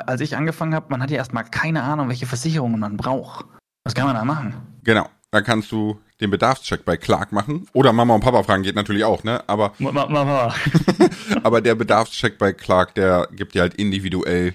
Als 0.06 0.20
ich 0.20 0.36
angefangen 0.36 0.74
habe, 0.74 0.86
man 0.90 1.02
hat 1.02 1.10
ja 1.10 1.16
erstmal 1.16 1.44
keine 1.44 1.82
Ahnung, 1.82 2.08
welche 2.08 2.26
Versicherungen 2.26 2.80
man 2.80 2.96
braucht. 2.96 3.46
Was 3.84 3.94
kann 3.94 4.06
man 4.06 4.14
da 4.14 4.24
machen? 4.24 4.54
Genau. 4.84 5.08
Da 5.32 5.42
kannst 5.42 5.70
du 5.70 6.00
den 6.20 6.30
Bedarfscheck 6.30 6.84
bei 6.84 6.96
Clark 6.96 7.30
machen. 7.32 7.68
Oder 7.72 7.92
Mama 7.92 8.14
und 8.14 8.20
Papa 8.22 8.42
fragen, 8.42 8.62
geht 8.64 8.74
natürlich 8.74 9.04
auch, 9.04 9.22
ne? 9.22 9.48
Aber 9.48 9.72
Ma- 9.78 9.92
ma- 9.92 10.06
ma- 10.06 10.24
ma. 10.24 10.54
Aber 11.44 11.60
der 11.60 11.76
Bedarfscheck 11.76 12.36
bei 12.36 12.52
Clark, 12.52 12.94
der 12.96 13.28
gibt 13.32 13.54
dir 13.54 13.62
halt 13.62 13.74
individuell 13.74 14.54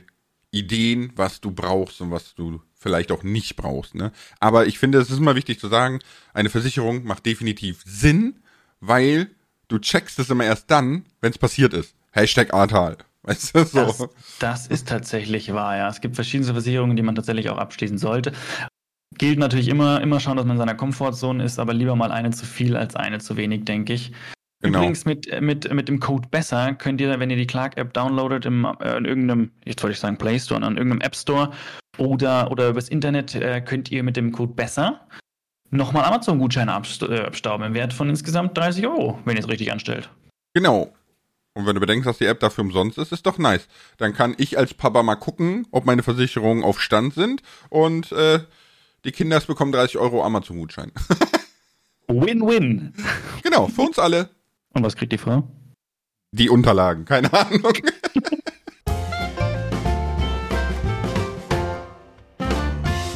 Ideen, 0.51 1.11
was 1.15 1.41
du 1.41 1.51
brauchst 1.51 2.01
und 2.01 2.11
was 2.11 2.35
du 2.35 2.61
vielleicht 2.77 3.11
auch 3.11 3.23
nicht 3.23 3.55
brauchst. 3.55 3.95
Ne? 3.95 4.11
Aber 4.39 4.67
ich 4.67 4.77
finde, 4.77 4.99
es 4.99 5.09
ist 5.09 5.17
immer 5.17 5.35
wichtig 5.35 5.59
zu 5.59 5.67
sagen, 5.69 5.99
eine 6.33 6.49
Versicherung 6.49 7.03
macht 7.05 7.25
definitiv 7.25 7.81
Sinn, 7.85 8.35
weil 8.79 9.29
du 9.69 9.79
checkst 9.79 10.19
es 10.19 10.29
immer 10.29 10.43
erst 10.45 10.69
dann, 10.71 11.05
wenn 11.21 11.31
es 11.31 11.37
passiert 11.37 11.73
ist. 11.73 11.95
Hashtag 12.11 12.53
Ahrtal. 12.53 12.97
Weißt 13.23 13.55
du, 13.55 13.65
so. 13.65 13.79
Das, 13.79 14.07
das 14.39 14.67
ist 14.67 14.87
tatsächlich 14.87 15.51
wahr, 15.53 15.77
ja. 15.77 15.89
Es 15.89 15.99
gibt 15.99 16.15
verschiedene 16.15 16.51
Versicherungen, 16.51 16.95
die 16.95 17.01
man 17.01 17.15
tatsächlich 17.15 17.49
auch 17.49 17.57
abschließen 17.57 17.97
sollte. 17.97 18.33
Gilt 19.17 19.39
natürlich 19.39 19.67
immer, 19.67 20.01
immer 20.01 20.19
schauen, 20.19 20.37
dass 20.37 20.45
man 20.45 20.55
in 20.55 20.59
seiner 20.59 20.75
Komfortzone 20.75 21.43
ist, 21.43 21.59
aber 21.59 21.73
lieber 21.73 21.95
mal 21.95 22.11
eine 22.11 22.31
zu 22.31 22.45
viel 22.45 22.75
als 22.75 22.95
eine 22.95 23.19
zu 23.19 23.37
wenig, 23.37 23.65
denke 23.65 23.93
ich. 23.93 24.11
Genau. 24.61 24.79
Übrigens 24.79 25.05
mit, 25.05 25.41
mit, 25.41 25.71
mit 25.73 25.87
dem 25.87 25.99
Code 25.99 26.27
besser 26.29 26.73
könnt 26.73 26.99
ihr, 26.99 27.19
wenn 27.19 27.29
ihr 27.29 27.35
die 27.35 27.47
Clark-App 27.47 27.93
downloadet 27.93 28.45
im, 28.45 28.65
äh, 28.79 28.97
in 28.97 29.05
irgendeinem, 29.05 29.51
jetzt 29.63 29.83
wollte 29.83 29.93
ich 29.93 29.99
sagen 29.99 30.17
Play 30.17 30.39
Store, 30.39 30.61
an 30.63 30.77
irgendeinem 30.77 31.01
App 31.01 31.15
Store 31.15 31.51
oder, 31.97 32.51
oder 32.51 32.69
übers 32.69 32.89
Internet, 32.89 33.35
äh, 33.35 33.61
könnt 33.61 33.91
ihr 33.91 34.03
mit 34.03 34.17
dem 34.17 34.31
Code 34.31 34.53
besser 34.53 35.07
nochmal 35.69 36.05
Amazon-Gutscheine 36.05 36.71
äh, 36.71 37.19
abstauben 37.19 37.65
im 37.65 37.73
Wert 37.73 37.93
von 37.93 38.09
insgesamt 38.09 38.57
30 38.57 38.87
Euro, 38.87 39.19
wenn 39.25 39.35
ihr 39.35 39.43
es 39.43 39.49
richtig 39.49 39.71
anstellt. 39.71 40.09
Genau. 40.53 40.93
Und 41.53 41.65
wenn 41.65 41.75
du 41.75 41.79
bedenkst, 41.79 42.07
dass 42.07 42.17
die 42.17 42.25
App 42.25 42.39
dafür 42.39 42.63
umsonst 42.63 42.97
ist, 42.97 43.11
ist 43.11 43.25
doch 43.25 43.37
nice. 43.37 43.67
Dann 43.97 44.13
kann 44.13 44.35
ich 44.37 44.57
als 44.57 44.73
Papa 44.73 45.03
mal 45.03 45.15
gucken, 45.15 45.67
ob 45.71 45.85
meine 45.85 46.03
Versicherungen 46.03 46.63
auf 46.63 46.81
Stand 46.81 47.13
sind 47.13 47.41
und 47.69 48.11
äh, 48.11 48.39
die 49.05 49.11
Kinder 49.11 49.39
bekommen 49.39 49.71
30 49.71 49.97
Euro 49.97 50.23
Amazon-Gutschein. 50.23 50.91
Win-win. 52.07 52.93
Genau, 53.43 53.67
für 53.67 53.83
uns 53.83 53.99
alle. 53.99 54.29
Und 54.73 54.83
was 54.83 54.95
kriegt 54.95 55.11
die 55.11 55.17
Frau? 55.17 55.47
Die 56.31 56.49
Unterlagen, 56.49 57.05
keine 57.05 57.31
Ahnung. 57.31 57.73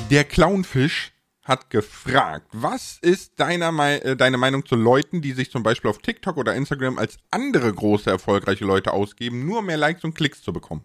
Der 0.09 0.23
Clownfisch 0.23 1.11
hat 1.43 1.69
gefragt, 1.69 2.47
was 2.51 2.99
ist 3.01 3.39
deiner, 3.39 3.71
äh, 4.03 4.15
deine 4.15 4.37
Meinung 4.37 4.65
zu 4.65 4.75
Leuten, 4.75 5.21
die 5.21 5.33
sich 5.33 5.51
zum 5.51 5.63
Beispiel 5.63 5.89
auf 5.89 5.97
TikTok 5.99 6.37
oder 6.37 6.55
Instagram 6.55 6.97
als 6.99 7.17
andere 7.31 7.73
große, 7.73 8.09
erfolgreiche 8.09 8.65
Leute 8.65 8.93
ausgeben, 8.93 9.45
nur 9.45 9.63
mehr 9.63 9.77
Likes 9.77 10.03
und 10.03 10.13
Klicks 10.13 10.41
zu 10.43 10.53
bekommen? 10.53 10.83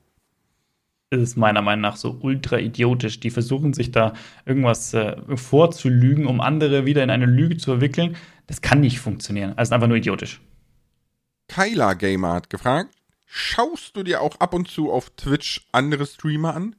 Ist 1.22 1.36
meiner 1.36 1.62
Meinung 1.62 1.82
nach 1.82 1.96
so 1.96 2.18
ultra 2.20 2.58
idiotisch. 2.58 3.20
Die 3.20 3.30
versuchen 3.30 3.72
sich 3.72 3.90
da 3.90 4.12
irgendwas 4.44 4.94
äh, 4.94 5.16
vorzulügen, 5.36 6.26
um 6.26 6.40
andere 6.40 6.86
wieder 6.86 7.02
in 7.02 7.10
eine 7.10 7.26
Lüge 7.26 7.56
zu 7.56 7.70
verwickeln. 7.70 8.16
Das 8.46 8.60
kann 8.60 8.80
nicht 8.80 9.00
funktionieren. 9.00 9.54
Also 9.56 9.74
einfach 9.74 9.88
nur 9.88 9.96
idiotisch. 9.96 10.40
Kyla 11.48 11.94
Gamer 11.94 12.34
hat 12.34 12.50
gefragt, 12.50 12.90
schaust 13.26 13.96
du 13.96 14.02
dir 14.02 14.20
auch 14.20 14.40
ab 14.40 14.54
und 14.54 14.68
zu 14.68 14.90
auf 14.90 15.10
Twitch 15.16 15.66
andere 15.72 16.06
Streamer 16.06 16.54
an? 16.54 16.76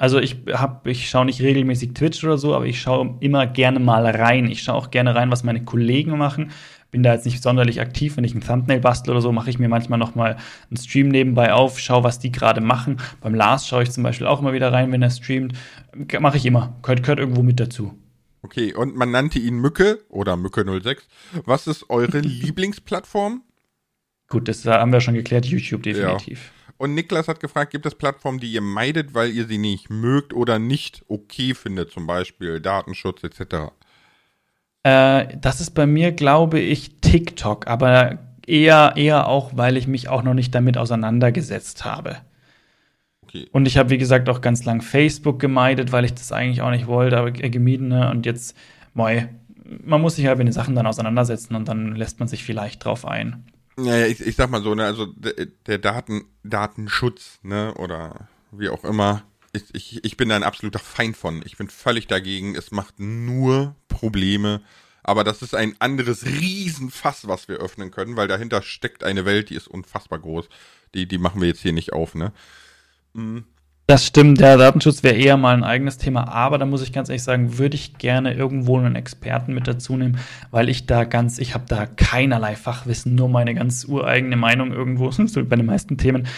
Also 0.00 0.18
ich 0.18 0.36
hab, 0.50 0.86
ich 0.86 1.10
schaue 1.10 1.26
nicht 1.26 1.42
regelmäßig 1.42 1.92
Twitch 1.92 2.24
oder 2.24 2.38
so, 2.38 2.54
aber 2.54 2.64
ich 2.64 2.80
schaue 2.80 3.18
immer 3.20 3.46
gerne 3.46 3.80
mal 3.80 4.06
rein. 4.06 4.50
Ich 4.50 4.62
schaue 4.62 4.76
auch 4.76 4.90
gerne 4.90 5.14
rein, 5.14 5.30
was 5.30 5.44
meine 5.44 5.62
Kollegen 5.62 6.16
machen. 6.16 6.52
Bin 6.90 7.02
da 7.02 7.14
jetzt 7.14 7.24
nicht 7.24 7.42
sonderlich 7.42 7.80
aktiv. 7.80 8.16
Wenn 8.16 8.24
ich 8.24 8.34
ein 8.34 8.40
Thumbnail 8.40 8.80
bastel 8.80 9.12
oder 9.12 9.20
so, 9.20 9.32
mache 9.32 9.50
ich 9.50 9.58
mir 9.58 9.68
manchmal 9.68 9.98
noch 9.98 10.14
mal 10.14 10.36
einen 10.68 10.76
Stream 10.76 11.08
nebenbei 11.08 11.52
auf, 11.52 11.78
schaue, 11.78 12.02
was 12.02 12.18
die 12.18 12.32
gerade 12.32 12.60
machen. 12.60 12.98
Beim 13.20 13.34
Lars 13.34 13.66
schaue 13.66 13.82
ich 13.82 13.90
zum 13.90 14.02
Beispiel 14.02 14.26
auch 14.26 14.40
immer 14.40 14.52
wieder 14.52 14.72
rein, 14.72 14.90
wenn 14.92 15.02
er 15.02 15.10
streamt. 15.10 15.54
Mache 16.18 16.36
ich 16.36 16.46
immer. 16.46 16.76
Gehört, 16.82 17.02
gehört 17.02 17.18
irgendwo 17.20 17.42
mit 17.42 17.60
dazu. 17.60 17.96
Okay, 18.42 18.74
und 18.74 18.96
man 18.96 19.10
nannte 19.10 19.38
ihn 19.38 19.58
Mücke 19.58 20.00
oder 20.08 20.34
Mücke06. 20.34 20.98
Was 21.44 21.66
ist 21.66 21.90
eure 21.90 22.18
Lieblingsplattform? 22.20 23.42
Gut, 24.28 24.48
das 24.48 24.64
haben 24.64 24.92
wir 24.92 25.00
schon 25.00 25.14
geklärt. 25.14 25.44
YouTube 25.44 25.82
definitiv. 25.82 26.52
Ja. 26.52 26.74
Und 26.80 26.94
Niklas 26.94 27.28
hat 27.28 27.40
gefragt, 27.40 27.72
gibt 27.72 27.84
es 27.84 27.94
Plattformen, 27.94 28.38
die 28.38 28.50
ihr 28.50 28.62
meidet, 28.62 29.12
weil 29.12 29.30
ihr 29.30 29.46
sie 29.46 29.58
nicht 29.58 29.90
mögt 29.90 30.32
oder 30.32 30.58
nicht 30.58 31.04
okay 31.08 31.52
findet, 31.52 31.90
zum 31.90 32.06
Beispiel 32.06 32.58
Datenschutz 32.58 33.22
etc.? 33.22 33.72
Äh, 34.82 35.36
das 35.38 35.60
ist 35.60 35.70
bei 35.70 35.86
mir, 35.86 36.12
glaube 36.12 36.58
ich, 36.58 37.00
TikTok, 37.00 37.66
aber 37.66 38.18
eher, 38.46 38.94
eher 38.96 39.28
auch, 39.28 39.52
weil 39.54 39.76
ich 39.76 39.86
mich 39.86 40.08
auch 40.08 40.22
noch 40.22 40.34
nicht 40.34 40.54
damit 40.54 40.78
auseinandergesetzt 40.78 41.84
habe. 41.84 42.16
Okay. 43.22 43.48
Und 43.52 43.66
ich 43.66 43.78
habe, 43.78 43.90
wie 43.90 43.98
gesagt, 43.98 44.28
auch 44.28 44.40
ganz 44.40 44.64
lang 44.64 44.82
Facebook 44.82 45.38
gemeidet, 45.38 45.92
weil 45.92 46.04
ich 46.04 46.14
das 46.14 46.32
eigentlich 46.32 46.62
auch 46.62 46.70
nicht 46.70 46.86
wollte, 46.86 47.18
aber 47.18 47.30
gemieden. 47.30 47.88
Ne? 47.88 48.10
Und 48.10 48.26
jetzt, 48.26 48.56
moi, 48.94 49.28
man 49.84 50.00
muss 50.00 50.16
sich 50.16 50.26
halt 50.26 50.38
mit 50.38 50.48
den 50.48 50.52
Sachen 50.52 50.74
dann 50.74 50.86
auseinandersetzen 50.86 51.54
und 51.54 51.68
dann 51.68 51.94
lässt 51.94 52.18
man 52.18 52.28
sich 52.28 52.42
vielleicht 52.42 52.84
drauf 52.84 53.06
ein. 53.06 53.44
Naja, 53.76 54.06
ich, 54.06 54.20
ich 54.20 54.36
sag 54.36 54.50
mal 54.50 54.62
so, 54.62 54.74
ne, 54.74 54.84
also 54.84 55.06
der, 55.06 55.46
der 55.66 55.78
Daten, 55.78 56.24
Datenschutz, 56.42 57.38
ne, 57.42 57.72
oder 57.74 58.28
wie 58.50 58.68
auch 58.68 58.84
immer, 58.84 59.22
ich, 59.52 59.74
ich, 59.74 60.04
ich 60.04 60.16
bin 60.16 60.28
da 60.28 60.36
ein 60.36 60.42
absoluter 60.42 60.78
Feind 60.78 61.16
von. 61.16 61.42
Ich 61.44 61.56
bin 61.56 61.68
völlig 61.68 62.06
dagegen. 62.06 62.54
Es 62.54 62.70
macht 62.70 63.00
nur 63.00 63.74
Probleme. 63.88 64.60
Aber 65.02 65.24
das 65.24 65.42
ist 65.42 65.54
ein 65.54 65.74
anderes 65.78 66.26
Riesenfass, 66.26 67.26
was 67.26 67.48
wir 67.48 67.56
öffnen 67.56 67.90
können, 67.90 68.16
weil 68.16 68.28
dahinter 68.28 68.62
steckt 68.62 69.02
eine 69.02 69.24
Welt, 69.24 69.50
die 69.50 69.54
ist 69.54 69.66
unfassbar 69.66 70.18
groß. 70.18 70.48
Die, 70.94 71.06
die 71.06 71.18
machen 71.18 71.40
wir 71.40 71.48
jetzt 71.48 71.62
hier 71.62 71.72
nicht 71.72 71.92
auf, 71.92 72.14
ne? 72.14 72.32
Mhm. 73.14 73.44
Das 73.86 74.06
stimmt, 74.06 74.40
der 74.40 74.56
Datenschutz 74.56 75.02
wäre 75.02 75.16
eher 75.16 75.36
mal 75.36 75.52
ein 75.52 75.64
eigenes 75.64 75.98
Thema, 75.98 76.28
aber 76.28 76.58
da 76.58 76.64
muss 76.64 76.80
ich 76.80 76.92
ganz 76.92 77.08
ehrlich 77.08 77.24
sagen, 77.24 77.58
würde 77.58 77.74
ich 77.74 77.98
gerne 77.98 78.34
irgendwo 78.34 78.78
einen 78.78 78.94
Experten 78.94 79.52
mit 79.52 79.66
dazu 79.66 79.96
nehmen, 79.96 80.20
weil 80.52 80.68
ich 80.68 80.86
da 80.86 81.02
ganz, 81.02 81.38
ich 81.40 81.54
habe 81.54 81.64
da 81.66 81.86
keinerlei 81.86 82.54
Fachwissen, 82.54 83.16
nur 83.16 83.28
meine 83.28 83.52
ganz 83.52 83.84
ureigene 83.84 84.36
Meinung 84.36 84.70
irgendwo, 84.70 85.10
so 85.10 85.44
bei 85.44 85.56
den 85.56 85.66
meisten 85.66 85.98
Themen. 85.98 86.28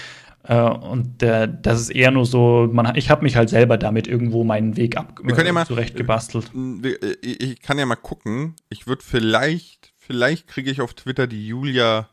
Äh, 0.45 0.61
und 0.61 1.23
äh, 1.23 1.49
das 1.63 1.81
ist 1.81 1.91
eher 1.91 2.11
nur 2.11 2.27
so, 2.27 2.69
man, 2.73 2.97
ich 2.97 3.11
habe 3.11 3.23
mich 3.23 3.37
halt 3.37 3.49
selber 3.49 3.79
damit 3.79 4.09
irgendwo 4.09 4.45
meinen 4.45 4.77
Weg 4.77 4.97
ab 4.97 5.21
Wir 5.23 5.35
können 5.35 5.47
ja 5.47 5.53
mal, 5.53 5.67
zurecht 5.67 5.97
gebastelt. 5.97 6.51
Äh, 6.55 7.15
ich 7.23 7.63
kann 7.63 7.79
ja 7.79 7.87
mal 7.87 7.97
gucken. 7.97 8.57
Ich 8.69 8.87
würde 8.87 9.03
vielleicht, 9.05 9.93
vielleicht 9.97 10.49
kriege 10.49 10.71
ich 10.71 10.81
auf 10.81 10.95
Twitter 10.95 11.27
die 11.27 11.47
Julia 11.47 12.09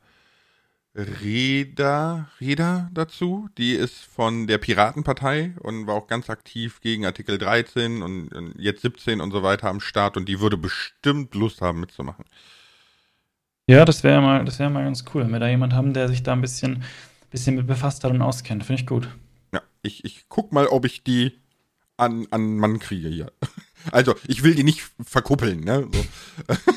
Reda, 0.96 2.28
Reda 2.42 2.90
dazu. 2.94 3.48
Die 3.58 3.74
ist 3.74 4.04
von 4.04 4.48
der 4.48 4.58
Piratenpartei 4.58 5.54
und 5.62 5.88
war 5.88 5.96
auch 5.96 6.08
ganz 6.08 6.30
aktiv 6.30 6.82
gegen 6.82 7.06
Artikel 7.06 7.38
13 7.38 8.02
und, 8.02 8.34
und 8.34 8.56
jetzt 8.60 8.82
17 8.82 9.22
und 9.22 9.32
so 9.32 9.44
weiter 9.44 9.70
am 9.70 9.80
Start 9.80 10.18
und 10.18 10.28
die 10.28 10.40
würde 10.40 10.58
bestimmt 10.58 11.36
Lust 11.36 11.62
haben 11.62 11.80
mitzumachen. 11.80 12.26
Ja, 13.68 13.86
das 13.86 14.04
wäre 14.04 14.20
mal, 14.20 14.44
das 14.46 14.58
wäre 14.58 14.72
mal 14.72 14.84
ganz 14.84 15.06
cool, 15.14 15.24
wenn 15.24 15.32
wir 15.32 15.40
da 15.40 15.48
jemand 15.48 15.74
haben, 15.74 15.94
der 15.94 16.08
sich 16.08 16.24
da 16.24 16.34
ein 16.34 16.42
bisschen, 16.42 16.84
bisschen 17.30 17.56
mit 17.56 17.68
befasst 17.68 18.04
hat 18.04 18.12
und 18.12 18.22
auskennt. 18.22 18.64
Finde 18.66 18.82
ich 18.82 18.88
gut. 18.88 19.10
Ja, 19.54 19.62
ich, 19.82 20.06
ich 20.06 20.26
guck 20.30 20.52
mal, 20.52 20.68
ob 20.68 20.86
ich 20.86 21.04
die 21.04 21.40
an, 21.98 22.28
an 22.32 22.58
Mann 22.58 22.80
kriege 22.80 23.10
hier. 23.10 23.32
Also, 23.94 24.14
ich 24.28 24.44
will 24.44 24.56
die 24.56 24.66
nicht 24.66 24.82
verkuppeln, 25.00 25.62
ne? 25.62 25.88
So. 25.90 26.06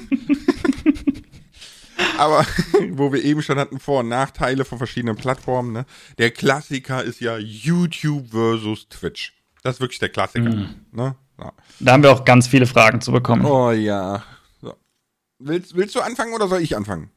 Aber 2.16 2.46
wo 2.90 3.12
wir 3.12 3.24
eben 3.24 3.42
schon 3.42 3.58
hatten, 3.58 3.80
Vor- 3.80 4.00
und 4.00 4.08
Nachteile 4.08 4.64
von 4.64 4.78
verschiedenen 4.78 5.16
Plattformen, 5.16 5.72
ne? 5.72 5.84
Der 6.18 6.30
Klassiker 6.30 7.02
ist 7.02 7.20
ja 7.20 7.36
YouTube 7.38 8.30
versus 8.30 8.88
Twitch. 8.88 9.34
Das 9.64 9.76
ist 9.76 9.80
wirklich 9.80 9.98
der 9.98 10.10
Klassiker. 10.10 10.50
Mhm. 10.50 10.68
Ne? 10.92 11.16
Ja. 11.38 11.52
Da 11.80 11.92
haben 11.92 12.04
wir 12.04 12.12
auch 12.12 12.24
ganz 12.24 12.46
viele 12.46 12.66
Fragen 12.66 13.00
zu 13.00 13.10
bekommen. 13.10 13.44
Oh 13.44 13.72
ja. 13.72 14.22
So. 14.60 14.74
Willst, 15.40 15.74
willst 15.74 15.96
du 15.96 16.00
anfangen 16.00 16.34
oder 16.34 16.46
soll 16.46 16.60
ich 16.60 16.76
anfangen? 16.76 17.10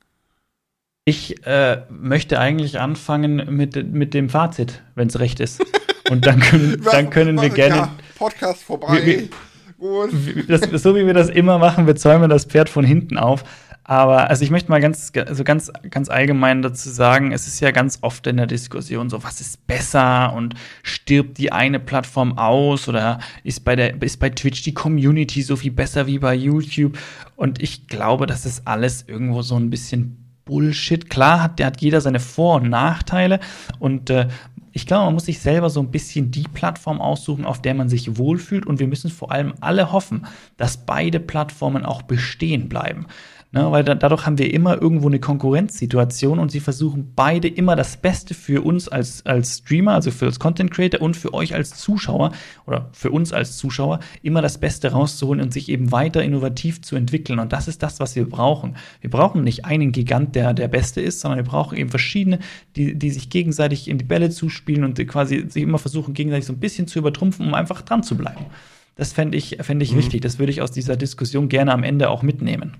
Ich 1.07 1.45
äh, 1.45 1.83
möchte 1.89 2.39
eigentlich 2.39 2.79
anfangen 2.79 3.55
mit, 3.55 3.93
mit 3.93 4.15
dem 4.15 4.27
Fazit, 4.27 4.81
wenn 4.95 5.07
es 5.07 5.19
recht 5.19 5.39
ist. 5.39 5.63
Und 6.09 6.25
dann 6.25 6.39
können, 6.39 6.81
dann 6.91 7.11
können 7.11 7.39
wir 7.39 7.49
gerne. 7.49 7.89
Podcast 8.17 8.63
vorbei. 8.63 9.05
Wir, 9.05 9.29
wir. 9.77 10.47
Das, 10.47 10.81
so 10.81 10.95
wie 10.95 11.05
wir 11.05 11.13
das 11.13 11.29
immer 11.29 11.59
machen, 11.59 11.85
wir 11.85 11.95
zäumen 11.95 12.27
das 12.27 12.45
Pferd 12.45 12.69
von 12.69 12.83
hinten 12.83 13.17
auf. 13.17 13.43
Aber 13.83 14.31
also 14.31 14.43
ich 14.43 14.49
möchte 14.49 14.71
mal 14.71 14.81
ganz, 14.81 15.11
also 15.15 15.43
ganz, 15.43 15.71
ganz 15.91 16.09
allgemein 16.09 16.63
dazu 16.63 16.89
sagen, 16.89 17.31
es 17.31 17.45
ist 17.45 17.59
ja 17.59 17.69
ganz 17.69 17.99
oft 18.01 18.25
in 18.25 18.37
der 18.37 18.47
Diskussion 18.47 19.11
so, 19.11 19.23
was 19.23 19.41
ist 19.41 19.67
besser 19.67 20.33
und 20.33 20.55
stirbt 20.81 21.37
die 21.37 21.51
eine 21.51 21.79
Plattform 21.79 22.39
aus 22.39 22.89
oder 22.89 23.19
ist 23.43 23.63
bei 23.63 23.75
der, 23.75 24.01
ist 24.01 24.19
bei 24.19 24.31
Twitch 24.31 24.63
die 24.63 24.73
Community 24.73 25.43
so 25.43 25.55
viel 25.55 25.71
besser 25.71 26.07
wie 26.07 26.17
bei 26.17 26.33
YouTube? 26.33 26.97
Und 27.35 27.61
ich 27.61 27.87
glaube, 27.87 28.25
das 28.25 28.47
ist 28.47 28.67
alles 28.67 29.05
irgendwo 29.07 29.43
so 29.43 29.55
ein 29.55 29.69
bisschen 29.69 30.24
Bullshit. 30.45 31.10
Klar 31.10 31.41
hat, 31.41 31.60
der 31.60 31.67
hat 31.67 31.81
jeder 31.81 32.01
seine 32.01 32.19
Vor- 32.19 32.58
und 32.58 32.69
Nachteile 32.69 33.39
und 33.79 34.10
äh, 34.10 34.27
ich 34.75 34.86
glaube, 34.86 35.05
man 35.05 35.13
muss 35.13 35.25
sich 35.25 35.39
selber 35.39 35.69
so 35.69 35.79
ein 35.79 35.89
bisschen 35.89 36.31
die 36.31 36.43
Plattform 36.43 36.99
aussuchen, 36.99 37.45
auf 37.45 37.62
der 37.62 37.73
man 37.73 37.88
sich 37.88 38.17
wohlfühlt 38.17 38.65
und 38.65 38.77
wir 38.77 38.88
müssen 38.88 39.10
vor 39.10 39.31
allem 39.31 39.53
alle 39.62 39.93
hoffen, 39.93 40.27
dass 40.58 40.86
beide 40.86 41.21
Plattformen 41.21 41.86
auch 41.86 42.01
bestehen 42.01 42.67
bleiben. 42.67 43.08
Ne, 43.55 43.71
weil 43.71 43.85
da, 43.85 43.95
dadurch 43.95 44.25
haben 44.25 44.37
wir 44.37 44.53
immer 44.53 44.81
irgendwo 44.81 45.07
eine 45.07 45.21
Konkurrenzsituation 45.21 46.39
und 46.39 46.51
sie 46.51 46.59
versuchen 46.59 47.13
beide 47.15 47.47
immer 47.47 47.77
das 47.77 47.95
Beste 47.95 48.33
für 48.33 48.61
uns 48.65 48.89
als, 48.89 49.25
als 49.25 49.59
Streamer, 49.59 49.93
also 49.93 50.11
für 50.11 50.25
als 50.25 50.39
Content 50.39 50.71
Creator 50.71 51.01
und 51.01 51.15
für 51.15 51.33
euch 51.33 51.55
als 51.55 51.69
Zuschauer 51.77 52.33
oder 52.67 52.89
für 52.91 53.11
uns 53.11 53.31
als 53.31 53.55
Zuschauer 53.55 54.01
immer 54.21 54.41
das 54.41 54.57
Beste 54.57 54.91
rauszuholen 54.91 55.41
und 55.41 55.53
sich 55.53 55.69
eben 55.69 55.93
weiter 55.93 56.21
innovativ 56.21 56.81
zu 56.81 56.97
entwickeln. 56.97 57.39
Und 57.39 57.53
das 57.53 57.69
ist 57.69 57.81
das, 57.81 58.01
was 58.01 58.17
wir 58.17 58.29
brauchen. 58.29 58.75
Wir 58.99 59.09
brauchen 59.09 59.45
nicht 59.45 59.63
einen 59.63 59.93
Gigant, 59.93 60.35
der 60.35 60.53
der 60.53 60.67
Beste 60.67 60.99
ist, 60.99 61.21
sondern 61.21 61.37
wir 61.37 61.49
brauchen 61.49 61.77
eben 61.77 61.89
verschiedene, 61.89 62.39
die, 62.75 62.95
die 62.95 63.09
sich 63.09 63.29
gegenseitig 63.29 63.87
in 63.87 63.97
die 63.97 64.03
Bälle 64.03 64.31
zuspielen 64.31 64.83
und 64.83 64.97
quasi 65.07 65.45
sich 65.47 65.63
immer 65.63 65.79
versuchen, 65.79 66.13
gegenseitig 66.13 66.45
so 66.45 66.51
ein 66.51 66.59
bisschen 66.59 66.87
zu 66.87 66.99
übertrumpfen, 66.99 67.47
um 67.47 67.53
einfach 67.53 67.83
dran 67.83 68.03
zu 68.03 68.17
bleiben. 68.17 68.47
Das 68.95 69.13
fände 69.13 69.37
ich, 69.37 69.59
fänd 69.61 69.81
ich 69.81 69.93
mhm. 69.93 69.99
wichtig. 69.99 70.19
Das 70.19 70.39
würde 70.39 70.51
ich 70.51 70.61
aus 70.61 70.71
dieser 70.71 70.97
Diskussion 70.97 71.47
gerne 71.47 71.71
am 71.71 71.83
Ende 71.83 72.09
auch 72.09 72.21
mitnehmen. 72.21 72.73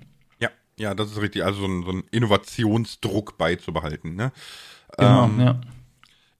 Ja, 0.80 0.94
das 0.94 1.12
ist 1.12 1.22
richtig. 1.22 1.44
Also 1.44 1.62
so 1.62 1.68
ein, 1.68 1.84
so 1.84 2.02
Innovationsdruck 2.12 3.38
beizubehalten. 3.38 4.16
Ne? 4.16 4.32
Genau, 4.98 5.26
ähm, 5.26 5.40
ja. 5.40 5.62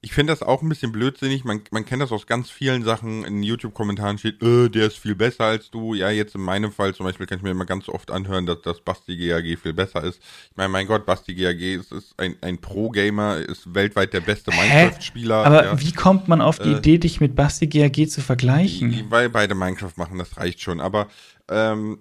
Ich 0.02 0.12
finde 0.12 0.32
das 0.32 0.42
auch 0.42 0.62
ein 0.62 0.68
bisschen 0.68 0.92
blödsinnig. 0.92 1.42
Man, 1.42 1.62
man 1.72 1.84
kennt 1.84 2.00
das 2.00 2.12
aus 2.12 2.28
ganz 2.28 2.48
vielen 2.48 2.84
Sachen. 2.84 3.24
In 3.24 3.42
YouTube-Kommentaren 3.42 4.18
steht, 4.18 4.40
äh, 4.40 4.68
der 4.68 4.86
ist 4.86 4.98
viel 4.98 5.16
besser 5.16 5.44
als 5.44 5.70
du. 5.72 5.94
Ja, 5.94 6.10
jetzt 6.10 6.36
in 6.36 6.42
meinem 6.42 6.70
Fall 6.70 6.94
zum 6.94 7.06
Beispiel 7.06 7.26
kann 7.26 7.38
ich 7.38 7.42
mir 7.42 7.50
immer 7.50 7.64
ganz 7.64 7.88
oft 7.88 8.12
anhören, 8.12 8.46
dass 8.46 8.62
das 8.62 8.80
Basti 8.82 9.16
GAG 9.16 9.58
viel 9.58 9.72
besser 9.72 10.04
ist. 10.04 10.20
Ich 10.50 10.56
meine, 10.56 10.68
mein 10.68 10.86
Gott, 10.86 11.06
Basti 11.06 11.34
GAG 11.34 11.60
ist, 11.60 11.90
ist 11.90 12.14
ein, 12.18 12.36
ein 12.40 12.58
Pro-Gamer, 12.58 13.38
ist 13.38 13.74
weltweit 13.74 14.12
der 14.12 14.20
beste 14.20 14.52
Minecraft-Spieler. 14.52 15.44
Aber 15.44 15.64
ja. 15.64 15.80
wie 15.80 15.92
kommt 15.92 16.28
man 16.28 16.40
auf 16.40 16.60
die 16.60 16.70
äh, 16.70 16.76
Idee, 16.76 16.98
dich 16.98 17.20
mit 17.20 17.34
Basti 17.34 17.66
GAG 17.66 18.08
zu 18.08 18.20
vergleichen? 18.20 19.06
Weil 19.08 19.28
beide 19.28 19.56
Minecraft 19.56 19.94
machen, 19.96 20.18
das 20.18 20.36
reicht 20.36 20.60
schon. 20.60 20.80
Aber 20.80 21.08
ähm, 21.50 21.98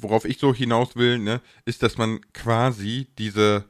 worauf 0.00 0.24
ich 0.24 0.38
so 0.38 0.54
hinaus 0.54 0.96
will, 0.96 1.18
ne, 1.18 1.40
ist, 1.64 1.82
dass 1.82 1.98
man 1.98 2.20
quasi 2.32 3.08
diese, 3.18 3.64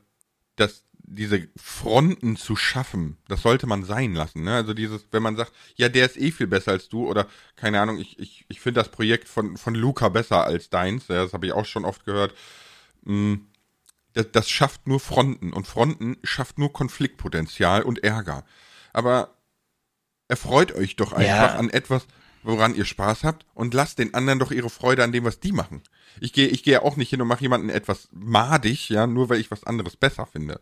das, 0.55 0.85
diese 0.99 1.49
Fronten 1.57 2.37
zu 2.37 2.57
schaffen, 2.57 3.17
das 3.29 3.43
sollte 3.43 3.67
man 3.67 3.85
sein 3.85 4.15
lassen. 4.15 4.45
Ne? 4.45 4.55
Also 4.55 4.75
dieses, 4.75 5.07
wenn 5.11 5.23
man 5.23 5.37
sagt, 5.37 5.53
ja, 5.77 5.89
der 5.89 6.07
ist 6.07 6.17
eh 6.17 6.31
viel 6.31 6.47
besser 6.47 6.73
als 6.73 6.89
du 6.89 7.09
oder 7.09 7.27
keine 7.57 7.81
Ahnung, 7.81 7.99
ich, 7.99 8.19
ich, 8.19 8.45
ich 8.49 8.61
finde 8.61 8.81
das 8.81 8.91
Projekt 8.91 9.29
von, 9.29 9.57
von 9.57 9.75
Luca 9.75 10.09
besser 10.09 10.45
als 10.45 10.71
deins, 10.71 11.09
ja, 11.09 11.25
das 11.25 11.33
habe 11.33 11.47
ich 11.47 11.53
auch 11.53 11.67
schon 11.67 11.85
oft 11.85 12.05
gehört. 12.05 12.35
Mm, 13.05 13.35
das, 14.13 14.31
das 14.33 14.49
schafft 14.49 14.87
nur 14.87 15.01
Fronten 15.01 15.53
und 15.53 15.67
Fronten 15.67 16.17
schafft 16.23 16.59
nur 16.59 16.73
Konfliktpotenzial 16.73 17.83
und 17.83 18.03
Ärger. 18.03 18.45
Aber 18.93 19.37
erfreut 20.29 20.73
euch 20.73 20.97
doch 20.97 21.13
einfach 21.13 21.55
ja. 21.55 21.57
an 21.57 21.71
etwas, 21.71 22.07
woran 22.47 22.75
ihr 22.75 22.85
Spaß 22.85 23.25
habt 23.25 23.45
und 23.55 23.75
lasst 23.75 23.99
den 23.99 24.15
anderen 24.15 24.39
doch 24.39 24.51
ihre 24.51 24.71
Freude 24.71 25.03
an 25.05 25.13
dem, 25.13 25.25
was 25.25 25.41
die 25.41 25.53
machen. 25.53 25.83
Ich 26.21 26.33
gehe 26.33 26.49
ich 26.49 26.63
gehe 26.63 26.75
ja 26.75 26.83
auch 26.83 26.97
nicht 26.97 27.11
hin 27.11 27.21
und 27.21 27.29
mache 27.29 27.43
jemanden 27.43 27.69
etwas 27.69 28.09
madig, 28.13 28.89
ja, 28.89 29.07
nur 29.07 29.29
weil 29.29 29.41
ich 29.41 29.51
was 29.51 29.65
anderes 29.65 29.97
besser 29.97 30.27
finde. 30.27 30.61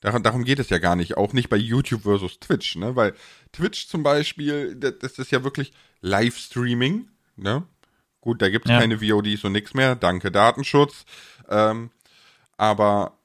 Darum, 0.00 0.22
darum 0.22 0.44
geht 0.44 0.60
es 0.60 0.70
ja 0.70 0.78
gar 0.78 0.94
nicht, 0.94 1.16
auch 1.16 1.32
nicht 1.32 1.48
bei 1.48 1.56
YouTube 1.56 2.02
versus 2.02 2.38
Twitch, 2.38 2.76
ne? 2.76 2.94
Weil 2.94 3.14
Twitch 3.52 3.88
zum 3.88 4.04
Beispiel, 4.04 4.76
das 4.76 5.18
ist 5.18 5.32
ja 5.32 5.42
wirklich 5.42 5.72
Livestreaming, 6.00 7.08
ne? 7.36 7.64
Gut, 8.20 8.40
da 8.40 8.48
gibt 8.48 8.66
es 8.66 8.70
ja. 8.70 8.78
keine 8.78 9.00
VODs 9.00 9.44
und 9.44 9.52
nichts 9.52 9.74
mehr, 9.74 9.96
danke 9.96 10.30
Datenschutz. 10.30 11.04
Ähm, 11.48 11.90
aber 12.56 13.18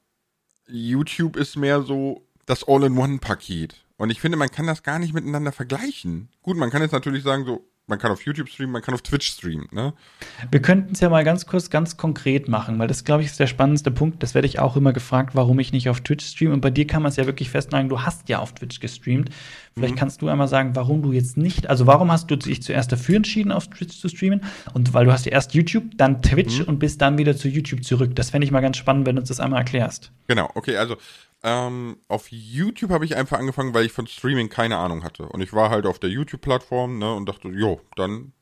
YouTube 0.66 1.36
ist 1.36 1.56
mehr 1.56 1.82
so 1.82 2.26
das 2.46 2.66
All-in-One-Paket. 2.66 3.76
Und 3.96 4.10
ich 4.10 4.20
finde, 4.20 4.36
man 4.36 4.50
kann 4.50 4.66
das 4.66 4.82
gar 4.82 4.98
nicht 4.98 5.14
miteinander 5.14 5.52
vergleichen. 5.52 6.28
Gut, 6.42 6.56
man 6.56 6.70
kann 6.70 6.82
jetzt 6.82 6.92
natürlich 6.92 7.22
sagen, 7.22 7.44
so, 7.44 7.64
man 7.86 7.98
kann 7.98 8.10
auf 8.10 8.24
YouTube 8.24 8.48
streamen, 8.48 8.72
man 8.72 8.82
kann 8.82 8.94
auf 8.94 9.02
Twitch 9.02 9.28
streamen. 9.28 9.68
Ne? 9.70 9.92
Wir 10.50 10.62
könnten 10.62 10.94
es 10.94 11.00
ja 11.00 11.10
mal 11.10 11.22
ganz 11.22 11.44
kurz, 11.46 11.68
ganz 11.68 11.96
konkret 11.98 12.48
machen, 12.48 12.78
weil 12.78 12.88
das, 12.88 13.04
glaube 13.04 13.22
ich, 13.22 13.28
ist 13.28 13.38
der 13.38 13.46
spannendste 13.46 13.90
Punkt. 13.90 14.22
Das 14.22 14.34
werde 14.34 14.46
ich 14.46 14.58
auch 14.58 14.76
immer 14.76 14.92
gefragt, 14.94 15.34
warum 15.34 15.58
ich 15.58 15.72
nicht 15.72 15.90
auf 15.90 16.00
Twitch 16.00 16.24
streame. 16.24 16.54
Und 16.54 16.62
bei 16.62 16.70
dir 16.70 16.86
kann 16.86 17.02
man 17.02 17.10
es 17.10 17.16
ja 17.16 17.26
wirklich 17.26 17.50
festnageln, 17.50 17.90
du 17.90 18.00
hast 18.00 18.28
ja 18.28 18.38
auf 18.38 18.54
Twitch 18.54 18.80
gestreamt. 18.80 19.28
Vielleicht 19.74 19.94
mhm. 19.94 19.98
kannst 19.98 20.22
du 20.22 20.28
einmal 20.28 20.48
sagen, 20.48 20.74
warum 20.76 21.02
du 21.02 21.12
jetzt 21.12 21.36
nicht, 21.36 21.68
also 21.68 21.86
warum 21.86 22.10
hast 22.10 22.30
du 22.30 22.36
dich 22.36 22.62
zuerst 22.62 22.90
dafür 22.90 23.16
entschieden, 23.16 23.52
auf 23.52 23.68
Twitch 23.68 23.98
zu 23.98 24.08
streamen? 24.08 24.42
Und 24.72 24.94
weil 24.94 25.04
du 25.04 25.12
hast 25.12 25.26
ja 25.26 25.32
erst 25.32 25.54
YouTube, 25.54 25.84
dann 25.96 26.22
Twitch 26.22 26.60
mhm. 26.60 26.66
und 26.66 26.78
bist 26.78 27.02
dann 27.02 27.18
wieder 27.18 27.36
zu 27.36 27.48
YouTube 27.48 27.84
zurück. 27.84 28.14
Das 28.14 28.30
fände 28.30 28.46
ich 28.46 28.50
mal 28.50 28.60
ganz 28.60 28.78
spannend, 28.78 29.06
wenn 29.06 29.16
du 29.16 29.20
uns 29.20 29.28
das 29.28 29.40
einmal 29.40 29.58
erklärst. 29.58 30.10
Genau, 30.26 30.50
okay, 30.54 30.76
also 30.78 30.96
ähm, 31.44 31.98
auf 32.08 32.28
YouTube 32.30 32.90
habe 32.90 33.04
ich 33.04 33.16
einfach 33.16 33.38
angefangen, 33.38 33.74
weil 33.74 33.84
ich 33.84 33.92
von 33.92 34.06
Streaming 34.06 34.48
keine 34.48 34.78
Ahnung 34.78 35.04
hatte. 35.04 35.24
Und 35.24 35.42
ich 35.42 35.52
war 35.52 35.68
halt 35.68 35.84
auf 35.84 35.98
der 35.98 36.08
YouTube-Plattform 36.08 36.98
ne, 36.98 37.12
und 37.12 37.28
dachte, 37.28 37.48
jo, 37.48 37.82
dann 37.96 38.32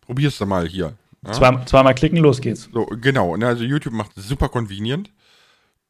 probierst 0.00 0.40
du 0.40 0.46
mal 0.46 0.66
hier. 0.66 0.94
Ja? 1.24 1.32
Zwei, 1.32 1.64
zweimal 1.64 1.94
klicken, 1.94 2.18
los 2.18 2.40
geht's. 2.40 2.68
So, 2.72 2.86
genau. 2.86 3.36
Ne, 3.36 3.46
also 3.46 3.62
YouTube 3.62 3.94
macht 3.94 4.10
super 4.16 4.48
convenient. 4.48 5.12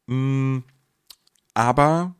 Mm, 0.05 0.59
aber 1.55 2.13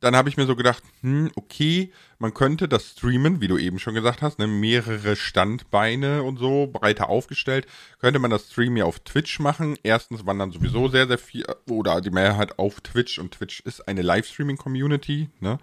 dann 0.00 0.14
habe 0.14 0.28
ich 0.28 0.36
mir 0.36 0.46
so 0.46 0.56
gedacht, 0.56 0.82
hm, 1.00 1.30
okay, 1.36 1.92
man 2.18 2.34
könnte 2.34 2.68
das 2.68 2.90
streamen, 2.90 3.40
wie 3.40 3.48
du 3.48 3.56
eben 3.56 3.78
schon 3.78 3.94
gesagt 3.94 4.22
hast, 4.22 4.38
ne, 4.38 4.46
mehrere 4.46 5.16
Standbeine 5.16 6.22
und 6.22 6.38
so, 6.38 6.66
breiter 6.66 7.08
aufgestellt, 7.08 7.66
könnte 7.98 8.18
man 8.18 8.30
das 8.30 8.50
Stream 8.50 8.76
ja 8.76 8.84
auf 8.84 9.00
Twitch 9.00 9.38
machen. 9.40 9.76
Erstens 9.82 10.26
wandern 10.26 10.52
sowieso 10.52 10.88
sehr, 10.88 11.06
sehr 11.06 11.18
viel, 11.18 11.44
oder 11.68 12.00
die 12.00 12.10
Mehrheit 12.10 12.58
auf 12.58 12.80
Twitch 12.80 13.18
und 13.18 13.32
Twitch 13.32 13.60
ist 13.60 13.88
eine 13.88 14.02
Livestreaming-Community, 14.02 15.30
ne? 15.40 15.58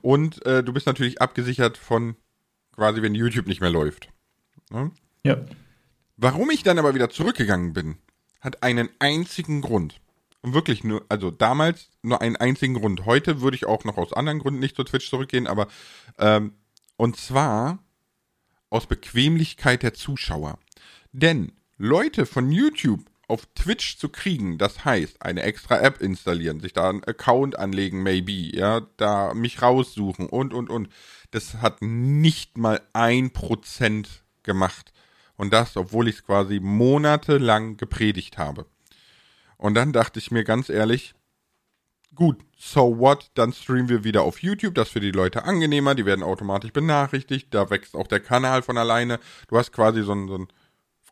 Und 0.00 0.44
äh, 0.46 0.62
du 0.62 0.72
bist 0.72 0.86
natürlich 0.86 1.20
abgesichert 1.20 1.76
von 1.76 2.16
quasi, 2.74 3.02
wenn 3.02 3.14
YouTube 3.14 3.46
nicht 3.46 3.60
mehr 3.60 3.70
läuft. 3.70 4.08
Ne? 4.70 4.90
Ja. 5.24 5.36
Warum 6.16 6.50
ich 6.50 6.62
dann 6.62 6.78
aber 6.78 6.94
wieder 6.94 7.10
zurückgegangen 7.10 7.72
bin, 7.72 7.98
hat 8.40 8.62
einen 8.62 8.88
einzigen 8.98 9.60
Grund. 9.60 10.00
Wirklich 10.42 10.82
nur, 10.82 11.04
also 11.08 11.30
damals 11.30 11.88
nur 12.02 12.20
einen 12.20 12.36
einzigen 12.36 12.74
Grund. 12.74 13.06
Heute 13.06 13.40
würde 13.40 13.56
ich 13.56 13.66
auch 13.66 13.84
noch 13.84 13.96
aus 13.96 14.12
anderen 14.12 14.40
Gründen 14.40 14.60
nicht 14.60 14.74
zu 14.74 14.82
Twitch 14.82 15.08
zurückgehen, 15.08 15.46
aber 15.46 15.68
ähm, 16.18 16.54
und 16.96 17.16
zwar 17.16 17.78
aus 18.68 18.86
Bequemlichkeit 18.86 19.82
der 19.82 19.94
Zuschauer. 19.94 20.58
Denn 21.12 21.52
Leute 21.76 22.26
von 22.26 22.50
YouTube 22.50 23.04
auf 23.28 23.46
Twitch 23.54 23.98
zu 23.98 24.08
kriegen, 24.08 24.58
das 24.58 24.84
heißt, 24.84 25.22
eine 25.22 25.42
extra 25.42 25.80
App 25.80 26.00
installieren, 26.00 26.60
sich 26.60 26.72
da 26.72 26.88
einen 26.88 27.04
Account 27.04 27.58
anlegen, 27.58 28.02
maybe, 28.02 28.32
ja, 28.32 28.82
da 28.96 29.34
mich 29.34 29.62
raussuchen 29.62 30.26
und, 30.26 30.52
und, 30.52 30.70
und. 30.70 30.88
Das 31.30 31.54
hat 31.54 31.80
nicht 31.80 32.58
mal 32.58 32.80
ein 32.92 33.30
Prozent 33.32 34.22
gemacht. 34.42 34.92
Und 35.36 35.52
das, 35.52 35.76
obwohl 35.76 36.08
ich 36.08 36.16
es 36.16 36.24
quasi 36.24 36.60
monatelang 36.60 37.76
gepredigt 37.76 38.38
habe. 38.38 38.66
Und 39.62 39.74
dann 39.74 39.92
dachte 39.92 40.18
ich 40.18 40.32
mir 40.32 40.42
ganz 40.42 40.68
ehrlich, 40.68 41.14
gut, 42.16 42.36
so 42.58 42.98
what, 42.98 43.30
dann 43.34 43.52
streamen 43.52 43.88
wir 43.88 44.02
wieder 44.02 44.22
auf 44.22 44.42
YouTube, 44.42 44.74
das 44.74 44.88
ist 44.88 44.92
für 44.92 44.98
die 44.98 45.12
Leute 45.12 45.44
angenehmer, 45.44 45.94
die 45.94 46.04
werden 46.04 46.24
automatisch 46.24 46.72
benachrichtigt, 46.72 47.54
da 47.54 47.70
wächst 47.70 47.94
auch 47.94 48.08
der 48.08 48.18
Kanal 48.18 48.62
von 48.62 48.76
alleine. 48.76 49.20
Du 49.46 49.56
hast 49.56 49.72
quasi 49.72 50.02
so 50.02 50.14
ein, 50.14 50.26
so 50.26 50.36
ein 50.36 50.48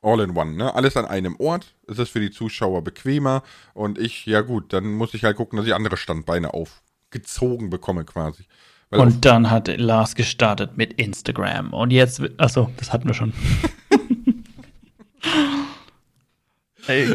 All-in-One, 0.03 0.57
ne? 0.57 0.75
Alles 0.75 0.97
an 0.97 1.05
einem 1.05 1.37
Ort. 1.39 1.77
Es 1.87 2.01
ist 2.01 2.11
für 2.11 2.19
die 2.19 2.33
Zuschauer 2.33 2.83
bequemer 2.83 3.45
und 3.73 3.99
ich, 3.99 4.27
ja 4.27 4.41
gut, 4.41 4.73
dann 4.73 4.95
muss 4.95 5.15
ich 5.15 5.23
halt 5.23 5.37
gucken, 5.37 5.57
dass 5.57 5.67
ich 5.69 5.75
andere 5.75 5.97
Standbeine 5.97 6.53
aufgezogen 6.53 7.71
bekomme 7.71 8.05
quasi. 8.05 8.47
Weil 8.89 8.99
und 8.99 9.25
dann 9.25 9.49
hat 9.49 9.69
Lars 9.69 10.17
gestartet 10.17 10.77
mit 10.77 10.95
Instagram 10.95 11.73
und 11.73 11.93
jetzt, 11.93 12.21
achso, 12.39 12.69
das 12.79 12.93
hatten 12.93 13.07
wir 13.07 13.15
schon. 13.15 13.33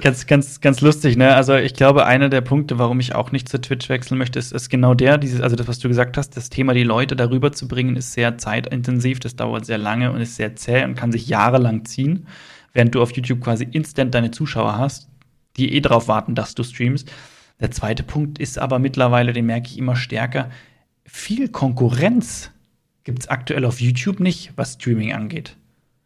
Ganz, 0.01 0.27
ganz, 0.27 0.61
ganz 0.61 0.81
lustig, 0.81 1.17
ne? 1.17 1.35
Also 1.35 1.55
ich 1.55 1.73
glaube, 1.73 2.05
einer 2.05 2.29
der 2.29 2.41
Punkte, 2.41 2.77
warum 2.79 2.99
ich 2.99 3.15
auch 3.15 3.31
nicht 3.31 3.49
zu 3.49 3.59
Twitch 3.59 3.89
wechseln 3.89 4.17
möchte, 4.17 4.39
ist, 4.39 4.53
ist 4.53 4.69
genau 4.69 4.93
der, 4.93 5.17
dieses, 5.17 5.41
also 5.41 5.55
das, 5.55 5.67
was 5.67 5.79
du 5.79 5.87
gesagt 5.87 6.17
hast, 6.17 6.37
das 6.37 6.49
Thema, 6.49 6.73
die 6.73 6.83
Leute 6.83 7.15
darüber 7.15 7.51
zu 7.51 7.67
bringen, 7.67 7.95
ist 7.95 8.13
sehr 8.13 8.37
zeitintensiv, 8.37 9.19
das 9.19 9.35
dauert 9.35 9.65
sehr 9.65 9.77
lange 9.77 10.11
und 10.11 10.21
ist 10.21 10.35
sehr 10.35 10.55
zäh 10.55 10.83
und 10.83 10.95
kann 10.95 11.11
sich 11.11 11.27
jahrelang 11.27 11.85
ziehen, 11.85 12.27
während 12.73 12.95
du 12.95 13.01
auf 13.01 13.11
YouTube 13.15 13.41
quasi 13.41 13.67
instant 13.69 14.13
deine 14.13 14.31
Zuschauer 14.31 14.77
hast, 14.77 15.09
die 15.57 15.73
eh 15.73 15.81
darauf 15.81 16.07
warten, 16.07 16.35
dass 16.35 16.55
du 16.55 16.63
streamst. 16.63 17.11
Der 17.59 17.71
zweite 17.71 18.03
Punkt 18.03 18.39
ist 18.39 18.59
aber 18.59 18.79
mittlerweile, 18.79 19.33
den 19.33 19.45
merke 19.45 19.67
ich 19.67 19.77
immer 19.77 19.95
stärker, 19.95 20.49
viel 21.05 21.49
Konkurrenz 21.49 22.51
gibt 23.03 23.19
es 23.19 23.27
aktuell 23.29 23.65
auf 23.65 23.79
YouTube 23.79 24.19
nicht, 24.19 24.53
was 24.55 24.73
Streaming 24.73 25.13
angeht. 25.13 25.55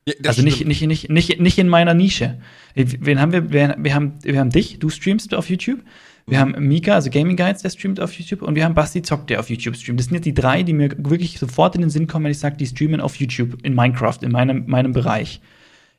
Ja, 0.10 0.30
also 0.30 0.41
nicht, 0.41 0.65
nicht, 0.65 0.82
nicht, 0.82 1.10
nicht, 1.10 1.39
nicht 1.39 1.58
in 1.58 1.67
meiner 1.67 1.93
Nische. 1.93 2.38
Wen 2.76 3.19
haben 3.19 3.32
wir? 3.32 3.52
Wir, 3.52 3.76
wir, 3.78 3.93
haben, 3.93 4.13
wir 4.24 4.39
haben 4.39 4.50
dich, 4.50 4.80
du 4.80 4.89
streamst 4.89 5.34
auf 5.34 5.50
YouTube. 5.50 5.80
Wir 6.26 6.45
mhm. 6.45 6.56
haben 6.56 6.67
Mika, 6.67 6.93
also 6.93 7.10
Gaming 7.10 7.36
Guides, 7.36 7.62
der 7.62 7.69
streamt 7.69 8.00
auf 8.00 8.13
YouTube. 8.13 8.41
Und 8.41 8.56
wir 8.56 8.65
haben 8.65 8.76
Basti 8.76 9.02
Zock, 9.02 9.28
der 9.28 9.39
auf 9.39 9.50
YouTube 9.50 9.76
streamt. 9.76 10.00
Das 10.00 10.08
sind 10.08 10.15
jetzt 10.15 10.26
die 10.26 10.34
drei, 10.34 10.63
die 10.63 10.74
mir 10.74 10.91
wirklich 10.98 11.39
sofort 11.39 11.76
in 11.76 11.82
den 11.82 11.89
Sinn 11.89 12.08
kommen, 12.08 12.26
wenn 12.26 12.32
ich 12.32 12.39
sage, 12.39 12.58
die 12.58 12.67
streamen 12.67 13.02
auf 13.02 13.15
YouTube 13.15 13.58
in 13.63 13.74
Minecraft, 13.74 14.19
in 14.22 14.32
meinem, 14.32 14.65
meinem 14.67 14.93
Bereich. 14.93 15.41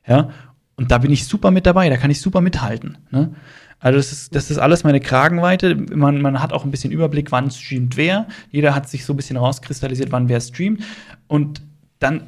Ja. 0.07 0.29
Und 0.75 0.91
da 0.91 0.97
bin 0.97 1.11
ich 1.11 1.25
super 1.25 1.51
mit 1.51 1.65
dabei, 1.65 1.89
da 1.89 1.97
kann 1.97 2.11
ich 2.11 2.21
super 2.21 2.41
mithalten. 2.41 2.97
Ne? 3.11 3.35
Also 3.79 3.97
das 3.97 4.11
ist, 4.11 4.35
das 4.35 4.51
ist 4.51 4.57
alles 4.57 4.83
meine 4.83 4.99
Kragenweite. 4.99 5.75
Man, 5.75 6.21
man 6.21 6.41
hat 6.41 6.53
auch 6.53 6.63
ein 6.63 6.71
bisschen 6.71 6.91
Überblick, 6.91 7.31
wann 7.31 7.51
streamt 7.51 7.97
wer. 7.97 8.27
Jeder 8.51 8.73
hat 8.73 8.87
sich 8.89 9.05
so 9.05 9.13
ein 9.13 9.17
bisschen 9.17 9.37
rauskristallisiert, 9.37 10.11
wann 10.11 10.29
wer 10.29 10.39
streamt. 10.39 10.83
Und 11.27 11.61
dann 11.99 12.23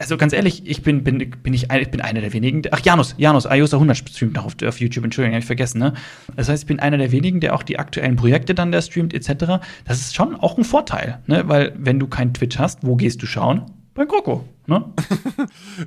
also 0.00 0.16
ganz 0.16 0.32
ehrlich, 0.32 0.62
ich 0.66 0.82
bin, 0.82 1.04
bin, 1.04 1.18
bin 1.18 1.52
ich, 1.52 1.70
ich 1.70 1.90
bin 1.90 2.00
einer 2.00 2.22
der 2.22 2.32
wenigen. 2.32 2.62
Ach, 2.70 2.80
Janus, 2.82 3.14
Janus, 3.18 3.44
Iosa 3.44 3.76
100 3.76 3.98
streamt 3.98 4.34
noch 4.34 4.46
auf, 4.46 4.54
auf 4.64 4.80
YouTube, 4.80 5.04
Entschuldigung, 5.04 5.34
hab 5.34 5.42
ich 5.42 5.46
vergessen, 5.46 5.78
ne? 5.78 5.92
Das 6.36 6.48
heißt, 6.48 6.62
ich 6.62 6.66
bin 6.66 6.80
einer 6.80 6.96
der 6.96 7.12
wenigen, 7.12 7.40
der 7.40 7.54
auch 7.54 7.62
die 7.62 7.78
aktuellen 7.78 8.16
Projekte 8.16 8.54
dann 8.54 8.72
der 8.72 8.80
streamt, 8.80 9.12
etc. 9.12 9.62
Das 9.84 10.00
ist 10.00 10.14
schon 10.14 10.34
auch 10.36 10.56
ein 10.56 10.64
Vorteil, 10.64 11.18
ne? 11.26 11.46
Weil, 11.48 11.74
wenn 11.76 12.00
du 12.00 12.06
kein 12.06 12.32
Twitch 12.32 12.58
hast, 12.58 12.78
wo 12.82 12.96
gehst 12.96 13.20
du 13.22 13.26
schauen? 13.26 13.66
Bei 13.92 14.06
Kroko, 14.06 14.48
ne? 14.66 14.86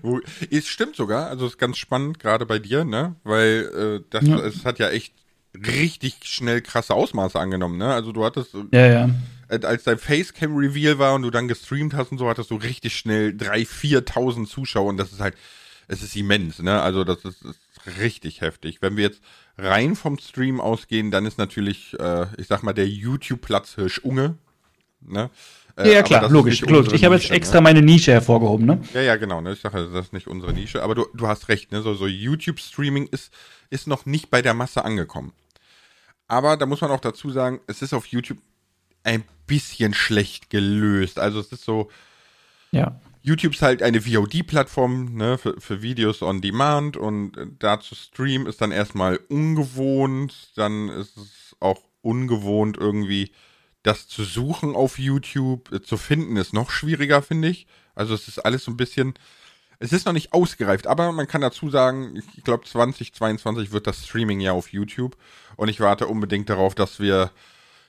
es 0.52 0.68
stimmt 0.68 0.96
sogar, 0.96 1.30
also 1.30 1.48
ist 1.48 1.58
ganz 1.58 1.78
spannend, 1.78 2.20
gerade 2.20 2.46
bei 2.46 2.60
dir, 2.60 2.86
ne? 2.86 3.16
Weil 3.24 4.04
äh, 4.04 4.06
das, 4.12 4.28
ja. 4.28 4.38
es 4.38 4.64
hat 4.64 4.78
ja 4.78 4.90
echt 4.90 5.16
richtig 5.56 6.18
schnell 6.24 6.62
krasse 6.62 6.94
Ausmaße 6.94 7.40
angenommen, 7.40 7.80
ne? 7.80 7.92
Also 7.92 8.12
du 8.12 8.24
hattest. 8.24 8.56
Ja, 8.72 8.86
ja 8.86 9.06
äh, 9.06 9.10
als 9.62 9.84
dein 9.84 9.98
Facecam-Reveal 9.98 11.00
war 11.00 11.16
und 11.16 11.24
du 11.24 11.30
dann 11.30 11.48
gestreamt 11.48 11.94
hast 11.94 12.12
und 12.12 12.18
so, 12.18 12.28
hattest 12.28 12.52
du 12.52 12.56
richtig 12.56 12.96
schnell 12.96 13.30
3.000, 13.30 14.04
4.000 14.08 14.48
Zuschauer 14.48 14.90
und 14.90 14.98
das 14.98 15.12
ist 15.12 15.20
halt, 15.20 15.36
es 15.88 16.02
ist 16.02 16.16
immens, 16.16 16.60
ne? 16.60 16.82
Also 16.82 17.04
das 17.04 17.24
ist, 17.26 17.44
ist, 17.44 17.60
richtig 18.00 18.40
heftig. 18.40 18.82
Wenn 18.82 18.96
wir 18.96 19.04
jetzt 19.04 19.22
rein 19.58 19.96
vom 19.96 20.18
Stream 20.18 20.62
ausgehen, 20.62 21.12
dann 21.12 21.26
ist 21.26 21.38
natürlich, 21.38 22.00
äh, 22.00 22.28
ich 22.38 22.48
sag 22.48 22.64
mal, 22.64 22.74
der 22.74 22.88
YouTube-Platzhirsch 22.88 24.00
Unge, 24.00 24.38
ne? 25.02 25.30
Äh, 25.76 25.92
ja, 25.92 26.04
klar, 26.04 26.30
logisch, 26.30 26.62
logisch. 26.62 26.94
Ich 26.94 27.04
habe 27.04 27.16
jetzt 27.16 27.32
extra 27.32 27.58
ne? 27.58 27.64
meine 27.64 27.82
Nische 27.82 28.12
hervorgehoben, 28.12 28.66
ne? 28.66 28.80
Ja, 28.94 29.02
ja, 29.02 29.16
genau, 29.16 29.42
ne? 29.42 29.54
Ich 29.54 29.62
sage, 29.62 29.90
das 29.92 30.06
ist 30.06 30.14
nicht 30.14 30.28
unsere 30.28 30.54
Nische, 30.54 30.84
aber 30.84 30.96
du, 30.96 31.08
du 31.14 31.28
hast 31.28 31.50
recht, 31.50 31.72
ne? 31.72 31.82
So, 31.82 31.94
so 31.94 32.08
YouTube-Streaming 32.08 33.08
ist, 33.08 33.34
ist 33.70 33.88
noch 33.88 34.06
nicht 34.06 34.30
bei 34.30 34.42
der 34.42 34.54
Masse 34.54 34.86
angekommen. 34.86 35.34
Aber 36.28 36.58
da 36.58 36.66
muss 36.66 36.82
man 36.82 36.92
auch 36.92 37.00
dazu 37.00 37.32
sagen, 37.32 37.60
es 37.68 37.82
ist 37.82 37.94
auf 37.94 38.06
YouTube 38.06 38.38
ein 39.04 39.24
bisschen 39.48 39.94
schlecht 39.94 40.50
gelöst. 40.50 41.20
Also 41.20 41.40
es 41.40 41.52
ist 41.52 41.64
so. 41.64 41.90
Ja. 42.72 43.00
YouTube 43.22 43.54
ist 43.54 43.62
halt 43.62 43.82
eine 43.82 44.02
VOD-Plattform 44.02 45.16
ne, 45.16 45.38
für, 45.38 45.60
für 45.60 45.82
Videos 45.82 46.22
on 46.22 46.42
Demand 46.42 46.98
und 46.98 47.32
da 47.60 47.80
zu 47.80 47.96
streamen 47.96 48.48
ist 48.48 48.60
dann 48.60 48.72
erstmal 48.72 49.18
ungewohnt. 49.30 50.52
Dann 50.56 50.90
ist 50.90 51.16
es 51.16 51.56
auch 51.60 51.80
ungewohnt 52.02 52.78
irgendwie 52.78 53.32
das 53.84 54.08
zu 54.08 54.24
suchen 54.24 54.76
auf 54.76 54.98
YouTube. 54.98 55.86
Zu 55.86 55.98
finden 55.98 56.38
ist 56.38 56.54
noch 56.54 56.72
schwieriger, 56.72 57.22
finde 57.22 57.50
ich. 57.50 57.68
Also 57.96 58.14
es 58.14 58.28
ist 58.28 58.40
alles 58.40 58.64
so 58.64 58.72
ein 58.72 58.78
bisschen. 58.78 59.14
Es 59.80 59.92
ist 59.92 60.06
noch 60.06 60.14
nicht 60.14 60.32
ausgereift, 60.32 60.88
aber 60.88 61.12
man 61.12 61.28
kann 61.28 61.42
dazu 61.42 61.70
sagen, 61.70 62.16
ich 62.38 62.44
glaube 62.44 62.64
2022 62.64 63.74
wird 63.74 63.86
das 63.86 64.06
Streaming 64.06 64.40
ja 64.40 64.54
auf 64.54 64.72
YouTube 64.72 65.18
und 65.58 65.68
ich 65.68 65.82
warte 65.82 66.08
unbedingt 66.08 66.50
darauf, 66.50 66.74
dass 66.74 67.02
wir 67.02 67.32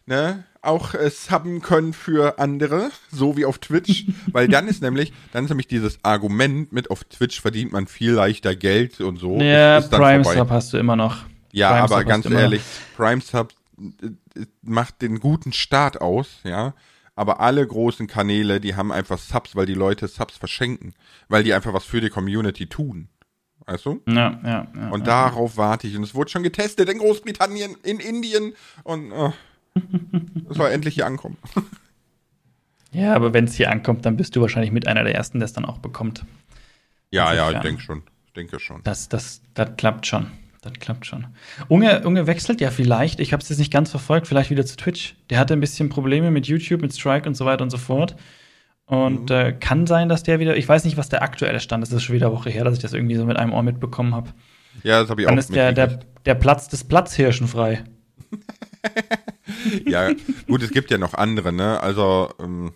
ne, 0.07 0.44
auch 0.66 0.94
äh, 0.94 1.11
subben 1.11 1.61
können 1.62 1.92
für 1.92 2.38
andere, 2.38 2.90
so 3.11 3.37
wie 3.37 3.44
auf 3.44 3.59
Twitch, 3.59 4.07
weil 4.33 4.48
dann 4.48 4.68
ist 4.68 4.83
nämlich, 4.83 5.12
dann 5.33 5.44
ist 5.44 5.50
nämlich 5.50 5.68
dieses 5.68 5.98
Argument 6.03 6.72
mit 6.72 6.90
auf 6.90 7.05
Twitch 7.05 7.40
verdient 7.40 7.72
man 7.72 7.87
viel 7.87 8.12
leichter 8.12 8.57
Geld 8.57 9.00
und 9.00 9.18
so. 9.18 9.38
Ja, 9.40 9.81
Prime 9.81 10.24
Sub 10.24 10.50
hast 10.50 10.72
du 10.72 10.79
immer 10.79 10.96
noch. 10.96 11.24
Ja, 11.53 11.70
Prime 11.70 11.83
aber 11.83 12.05
ganz 12.05 12.27
ehrlich, 12.27 12.62
Prime 12.96 13.20
Sub 13.20 13.53
äh, 13.79 14.07
äh, 14.40 14.46
macht 14.62 15.03
den 15.03 15.20
guten 15.20 15.53
Start 15.53 16.00
aus, 16.00 16.40
ja. 16.44 16.74
Aber 17.16 17.38
alle 17.38 17.64
großen 17.64 18.09
Kanäle, 18.09 18.61
die 18.61 18.74
haben 18.74 18.90
einfach 18.90 19.18
Subs, 19.18 19.55
weil 19.55 19.66
die 19.66 19.74
Leute 19.74 20.09
Subs 20.09 20.37
verschenken, 20.37 20.94
weil 21.29 21.44
die 21.44 21.55
einfach 21.55 21.72
was 21.72 21.85
für 21.85 22.00
die 22.00 22.11
Community 22.11 22.66
tun. 22.66 23.09
Weißt 23.66 23.87
du? 23.87 24.03
Ja, 24.07 24.40
ja. 24.44 24.66
ja 24.74 24.90
und 24.90 25.07
ja, 25.07 25.29
darauf 25.29 25.53
ja. 25.53 25.59
warte 25.59 25.87
ich. 25.87 25.96
Und 25.96 26.03
es 26.03 26.14
wurde 26.14 26.31
schon 26.31 26.42
getestet 26.42 26.88
in 26.88 26.98
Großbritannien, 26.98 27.77
in 27.83 28.00
Indien 28.00 28.55
und. 28.83 29.12
Oh. 29.12 29.33
Es 30.49 30.57
soll 30.57 30.71
endlich 30.71 30.95
hier 30.95 31.07
ankommen. 31.07 31.37
Ja, 32.95 33.15
aber 33.15 33.35
wenn 33.35 33.47
es 33.47 33.55
hier 33.55 33.73
ankommt, 33.73 34.07
dann 34.07 34.17
bist 34.17 34.37
du 34.37 34.41
wahrscheinlich 34.41 34.71
mit 34.71 34.87
einer 34.87 35.03
der 35.03 35.17
ersten, 35.17 35.41
der 35.41 35.47
es 35.47 35.53
dann 35.53 35.65
auch 35.65 35.79
bekommt. 35.79 36.25
Ja, 37.11 37.33
Insofern. 37.33 37.53
ja, 37.53 37.59
ich 37.59 37.63
denke 37.63 37.83
schon. 37.83 38.03
Ich 38.27 38.33
denke 38.35 38.61
schon. 38.61 38.83
Das, 38.85 39.09
das, 39.09 39.43
das 39.55 39.71
klappt 39.77 40.07
schon. 40.07 40.29
Das 40.63 40.73
klappt 40.75 41.05
schon. 41.05 41.27
Unge, 41.69 42.07
Unge 42.07 42.27
wechselt 42.27 42.61
ja 42.61 42.71
vielleicht, 42.71 43.21
ich 43.21 43.33
habe 43.33 43.43
es 43.43 43.49
jetzt 43.49 43.59
nicht 43.59 43.73
ganz 43.73 43.91
verfolgt, 43.91 44.29
vielleicht 44.29 44.51
wieder 44.51 44.65
zu 44.65 44.77
Twitch. 44.77 45.17
Der 45.29 45.39
hatte 45.39 45.55
ein 45.55 45.61
bisschen 45.61 45.89
Probleme 45.89 46.31
mit 46.31 46.47
YouTube, 46.47 46.81
mit 46.81 46.95
Strike 46.95 47.29
und 47.29 47.35
so 47.35 47.45
weiter 47.45 47.65
und 47.65 47.71
so 47.71 47.79
fort. 47.79 48.15
Und 48.87 49.31
mhm. 49.31 49.37
äh, 49.37 49.53
kann 49.53 49.87
sein, 49.87 50.09
dass 50.09 50.23
der 50.23 50.39
wieder, 50.39 50.57
ich 50.57 50.69
weiß 50.69 50.85
nicht, 50.85 50.97
was 50.97 51.09
der 51.09 51.23
aktuelle 51.23 51.61
Stand 51.61 51.83
ist, 51.83 51.91
das 51.91 51.99
ist 51.99 52.05
schon 52.05 52.15
wieder 52.15 52.29
eine 52.29 52.37
Woche 52.37 52.51
her, 52.51 52.65
dass 52.65 52.75
ich 52.75 52.81
das 52.81 52.93
irgendwie 52.93 53.17
so 53.17 53.27
mit 53.27 53.37
einem 53.37 53.53
Ohr 53.53 53.63
mitbekommen 53.63 54.15
habe. 54.15 54.31
Ja, 54.83 55.01
das 55.01 55.11
habe 55.11 55.21
ich 55.21 55.27
Dann 55.27 55.35
auch 55.35 55.39
ist 55.39 55.55
der, 55.55 55.73
der, 55.73 56.01
der 56.25 56.35
Platz 56.35 56.69
des 56.69 56.85
Platzhirschen 56.85 57.49
frei. 57.49 57.85
ja, 59.87 60.11
gut, 60.47 60.62
es 60.62 60.70
gibt 60.70 60.90
ja 60.90 60.99
noch 60.99 61.14
andere, 61.14 61.53
ne? 61.53 61.81
Also. 61.81 62.31
Ähm, 62.40 62.73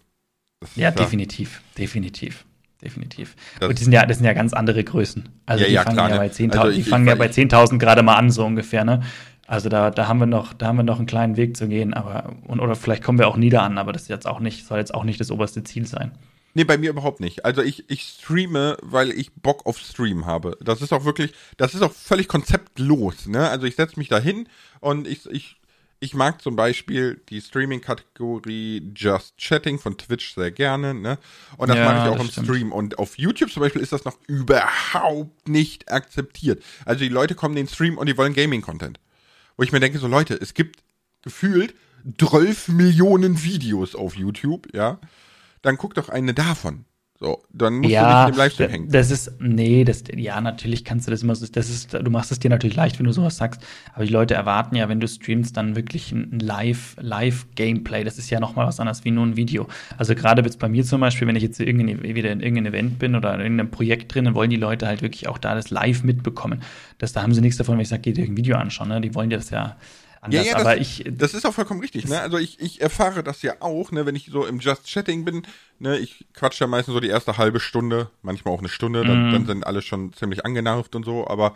ja, 0.74 0.90
definitiv, 0.90 1.62
definitiv. 1.76 2.44
Definitiv. 2.82 3.34
Das, 3.58 3.68
Und 3.68 3.78
die 3.78 3.84
sind 3.84 3.92
ja, 3.92 4.06
das 4.06 4.18
sind 4.18 4.26
ja 4.26 4.34
ganz 4.34 4.52
andere 4.52 4.84
Größen. 4.84 5.28
Also 5.46 5.62
ja, 5.62 5.68
die 5.68 5.74
ja, 5.74 5.82
fangen 5.82 5.96
klar, 5.96 6.10
ja 6.10 6.16
bei 6.16 6.28
10.000, 6.28 6.56
also 6.56 6.76
die 6.76 6.82
fangen 6.84 7.08
ja 7.08 7.16
bei 7.16 7.26
10.000 7.26 7.78
gerade 7.78 8.02
mal 8.04 8.14
an, 8.14 8.30
so 8.30 8.44
ungefähr, 8.44 8.84
ne? 8.84 9.02
Also 9.48 9.68
da, 9.68 9.90
da 9.90 10.06
haben 10.06 10.20
wir 10.20 10.26
noch, 10.26 10.52
da 10.52 10.66
haben 10.66 10.76
wir 10.76 10.82
noch 10.84 10.98
einen 10.98 11.06
kleinen 11.06 11.36
Weg 11.36 11.56
zu 11.56 11.68
gehen, 11.68 11.94
aber 11.94 12.36
und, 12.46 12.60
oder 12.60 12.76
vielleicht 12.76 13.02
kommen 13.02 13.18
wir 13.18 13.26
auch 13.26 13.36
nieder 13.36 13.62
an, 13.62 13.78
aber 13.78 13.92
das 13.92 14.02
ist 14.02 14.08
jetzt 14.08 14.26
auch 14.26 14.40
nicht, 14.40 14.66
soll 14.66 14.78
jetzt 14.78 14.94
auch 14.94 15.04
nicht 15.04 15.18
das 15.18 15.30
oberste 15.30 15.64
Ziel 15.64 15.86
sein. 15.86 16.12
Nee, 16.54 16.64
bei 16.64 16.78
mir 16.78 16.90
überhaupt 16.90 17.20
nicht. 17.20 17.44
Also 17.44 17.62
ich, 17.62 17.88
ich 17.90 18.02
streame, 18.02 18.76
weil 18.82 19.10
ich 19.10 19.32
Bock 19.32 19.66
auf 19.66 19.78
Stream 19.78 20.26
habe. 20.26 20.56
Das 20.60 20.82
ist 20.82 20.92
auch 20.92 21.04
wirklich, 21.04 21.32
das 21.56 21.74
ist 21.74 21.82
auch 21.82 21.92
völlig 21.92 22.28
konzeptlos, 22.28 23.26
ne? 23.26 23.48
Also 23.48 23.66
ich 23.66 23.76
setze 23.76 23.98
mich 23.98 24.08
da 24.08 24.18
hin 24.18 24.48
und 24.80 25.06
ich, 25.06 25.26
ich 25.30 25.57
ich 26.00 26.14
mag 26.14 26.40
zum 26.40 26.54
Beispiel 26.54 27.20
die 27.28 27.40
Streaming-Kategorie 27.40 28.92
Just 28.94 29.36
Chatting 29.36 29.78
von 29.78 29.98
Twitch 29.98 30.34
sehr 30.34 30.50
gerne, 30.50 30.94
ne? 30.94 31.18
Und 31.56 31.68
das 31.68 31.76
ja, 31.76 31.84
mag 31.84 32.06
ich 32.06 32.12
auch 32.12 32.20
im 32.20 32.30
stimmt. 32.30 32.46
Stream. 32.46 32.72
Und 32.72 32.98
auf 32.98 33.18
YouTube 33.18 33.50
zum 33.50 33.62
Beispiel 33.62 33.82
ist 33.82 33.92
das 33.92 34.04
noch 34.04 34.16
überhaupt 34.26 35.48
nicht 35.48 35.90
akzeptiert. 35.90 36.62
Also 36.84 37.00
die 37.00 37.08
Leute 37.08 37.34
kommen 37.34 37.56
in 37.56 37.66
den 37.66 37.72
Stream 37.72 37.98
und 37.98 38.08
die 38.08 38.16
wollen 38.16 38.32
Gaming-Content. 38.32 39.00
Wo 39.56 39.64
ich 39.64 39.72
mir 39.72 39.80
denke, 39.80 39.98
so 39.98 40.06
Leute, 40.06 40.34
es 40.34 40.54
gibt 40.54 40.80
gefühlt 41.22 41.74
12 42.18 42.68
Millionen 42.68 43.42
Videos 43.42 43.94
auf 43.94 44.14
YouTube, 44.14 44.72
ja? 44.72 45.00
Dann 45.62 45.76
guck 45.76 45.94
doch 45.94 46.08
eine 46.08 46.32
davon. 46.32 46.84
So, 47.20 47.42
dann 47.52 47.78
musst 47.78 47.90
ja, 47.90 48.26
du 48.26 48.28
nicht 48.28 48.36
im 48.36 48.44
Livestream 48.44 48.70
hängen. 48.70 48.88
Das 48.90 49.10
ist, 49.10 49.32
nee, 49.40 49.82
das, 49.82 50.04
ja, 50.14 50.40
natürlich 50.40 50.84
kannst 50.84 51.08
du 51.08 51.10
das 51.10 51.24
immer 51.24 51.34
so, 51.34 51.46
das 51.50 51.68
ist, 51.68 51.92
du 51.92 52.10
machst 52.12 52.30
es 52.30 52.38
dir 52.38 52.48
natürlich 52.48 52.76
leicht, 52.76 52.96
wenn 53.00 53.06
du 53.06 53.12
sowas 53.12 53.36
sagst, 53.36 53.60
aber 53.92 54.04
die 54.04 54.12
Leute 54.12 54.34
erwarten 54.34 54.76
ja, 54.76 54.88
wenn 54.88 55.00
du 55.00 55.08
streamst, 55.08 55.56
dann 55.56 55.74
wirklich 55.74 56.12
ein 56.12 56.38
Live, 56.38 56.94
Live-Gameplay. 57.00 58.04
Das 58.04 58.18
ist 58.18 58.30
ja 58.30 58.38
nochmal 58.38 58.68
was 58.68 58.78
anderes 58.78 59.04
wie 59.04 59.10
nur 59.10 59.26
ein 59.26 59.36
Video. 59.36 59.66
Also 59.96 60.14
gerade 60.14 60.42
jetzt 60.42 60.60
bei 60.60 60.68
mir 60.68 60.84
zum 60.84 61.00
Beispiel, 61.00 61.26
wenn 61.26 61.34
ich 61.34 61.42
jetzt 61.42 61.58
irgendein, 61.58 62.04
wieder 62.04 62.30
in 62.30 62.40
irgendeinem 62.40 62.72
Event 62.72 62.98
bin 63.00 63.16
oder 63.16 63.34
in 63.34 63.40
irgendeinem 63.40 63.72
Projekt 63.72 64.14
drin, 64.14 64.24
dann 64.24 64.36
wollen 64.36 64.50
die 64.50 64.56
Leute 64.56 64.86
halt 64.86 65.02
wirklich 65.02 65.26
auch 65.26 65.38
da 65.38 65.56
das 65.56 65.70
live 65.70 66.04
mitbekommen. 66.04 66.62
Das, 66.98 67.12
da 67.14 67.22
haben 67.22 67.34
sie 67.34 67.40
nichts 67.40 67.56
davon, 67.58 67.74
wenn 67.74 67.82
ich 67.82 67.88
sage, 67.88 68.02
geh 68.02 68.12
dir 68.12 68.26
ein 68.26 68.36
Video 68.36 68.56
anschauen, 68.56 68.90
ne? 68.90 69.00
Die 69.00 69.16
wollen 69.16 69.30
dir 69.30 69.38
das 69.38 69.50
ja, 69.50 69.76
anders. 70.20 70.44
Ja, 70.44 70.52
ja, 70.52 70.58
aber 70.58 70.76
das, 70.76 70.80
ich, 70.80 71.04
das 71.10 71.34
ist 71.34 71.46
auch 71.46 71.54
vollkommen 71.54 71.80
richtig. 71.80 72.06
Ne? 72.08 72.20
Also 72.20 72.38
ich, 72.38 72.60
ich 72.60 72.80
erfahre 72.80 73.22
das 73.22 73.42
ja 73.42 73.54
auch, 73.60 73.90
ne, 73.92 74.06
wenn 74.06 74.16
ich 74.16 74.26
so 74.30 74.46
im 74.46 74.60
Just 74.60 74.86
Chatting 74.86 75.24
bin. 75.24 75.42
Ne, 75.78 75.98
ich 75.98 76.26
quatsche 76.34 76.64
ja 76.64 76.68
meistens 76.68 76.94
so 76.94 77.00
die 77.00 77.08
erste 77.08 77.38
halbe 77.38 77.60
Stunde, 77.60 78.10
manchmal 78.22 78.54
auch 78.54 78.60
eine 78.60 78.68
Stunde. 78.68 79.04
Dann, 79.04 79.30
mm. 79.30 79.32
dann 79.32 79.46
sind 79.46 79.66
alle 79.66 79.82
schon 79.82 80.12
ziemlich 80.12 80.44
angenervt 80.44 80.94
und 80.94 81.04
so. 81.04 81.26
Aber 81.26 81.54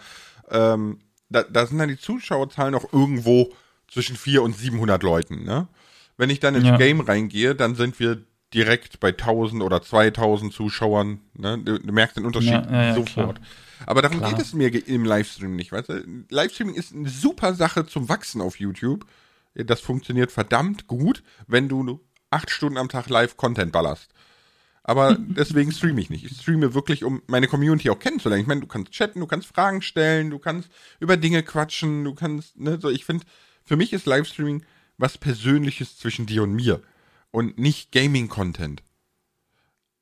ähm, 0.51 1.01
da, 1.29 1.43
da 1.43 1.67
sind 1.67 1.79
dann 1.79 1.89
die 1.89 1.99
Zuschauerzahlen 1.99 2.75
auch 2.75 2.93
irgendwo 2.93 3.53
zwischen 3.89 4.17
400 4.17 4.45
und 4.45 4.57
700 4.57 5.03
Leuten. 5.03 5.45
Ne? 5.45 5.69
Wenn 6.17 6.31
ich 6.31 6.41
dann 6.41 6.55
ins 6.55 6.67
ja. 6.67 6.77
Game 6.77 7.01
reingehe, 7.01 7.55
dann 7.55 7.75
sind 7.75 7.99
wir 8.01 8.23
direkt 8.55 9.01
bei 9.01 9.09
1000 9.09 9.63
oder 9.63 9.83
2000 9.83 10.53
Zuschauern. 10.53 11.21
Ne? 11.35 11.59
Du, 11.59 11.79
du 11.79 11.93
merkst 11.93 12.17
den 12.17 12.27
Unterschied 12.27 12.53
ja, 12.53 12.89
ja, 12.89 12.95
sofort. 12.95 13.37
Klar. 13.37 13.49
Aber 13.87 14.03
darum 14.03 14.19
Klar. 14.19 14.31
geht 14.31 14.41
es 14.41 14.55
mir 14.55 14.69
im 14.89 15.05
Livestream 15.05 15.57
nicht, 15.57 15.73
weißt 15.73 15.89
du? 15.89 16.25
Livestreaming 16.31 16.75
ist 16.75 16.95
eine 16.95 17.09
super 17.09 17.55
Sache 17.55 17.87
zum 17.87 18.09
Wachsen 18.09 18.41
auf 18.41 18.59
YouTube. 18.59 19.07
Das 19.55 19.81
funktioniert 19.81 20.33
verdammt 20.33 20.87
gut, 20.87 21.23
wenn 21.47 21.69
du 21.69 22.01
acht 22.31 22.51
Stunden 22.51 22.79
am 22.79 22.89
Tag 22.89 23.09
live 23.09 23.37
Content 23.37 23.73
ballerst. 23.73 24.13
Aber 24.83 25.17
deswegen 25.19 25.73
streame 25.73 26.01
ich 26.01 26.11
nicht. 26.11 26.25
Ich 26.25 26.41
streame 26.41 26.75
wirklich, 26.75 27.05
um 27.05 27.23
meine 27.27 27.49
Community 27.49 27.91
auch 27.91 27.99
kennenzulernen. 27.99 28.43
Ich 28.43 28.49
meine, 28.49 28.63
du 28.63 28.67
kannst 28.67 28.93
chatten, 28.93 29.21
du 29.21 29.27
kannst 29.27 29.49
Fragen 29.49 29.83
stellen, 29.83 30.31
du 30.31 30.39
kannst 30.39 30.69
über 31.01 31.17
Dinge 31.17 31.43
quatschen, 31.43 32.05
du 32.05 32.15
kannst, 32.15 32.59
ne, 32.59 32.79
so, 32.81 32.89
ich 32.89 33.05
finde, 33.05 33.25
für 33.65 33.77
mich 33.77 33.93
ist 33.93 34.07
Livestreaming 34.07 34.65
was 34.99 35.19
Persönliches 35.19 35.99
zwischen 35.99 36.27
dir 36.27 36.43
und 36.43 36.55
mir 36.55 36.83
und 37.31 37.59
nicht 37.59 37.93
Gaming-Content. 37.93 38.83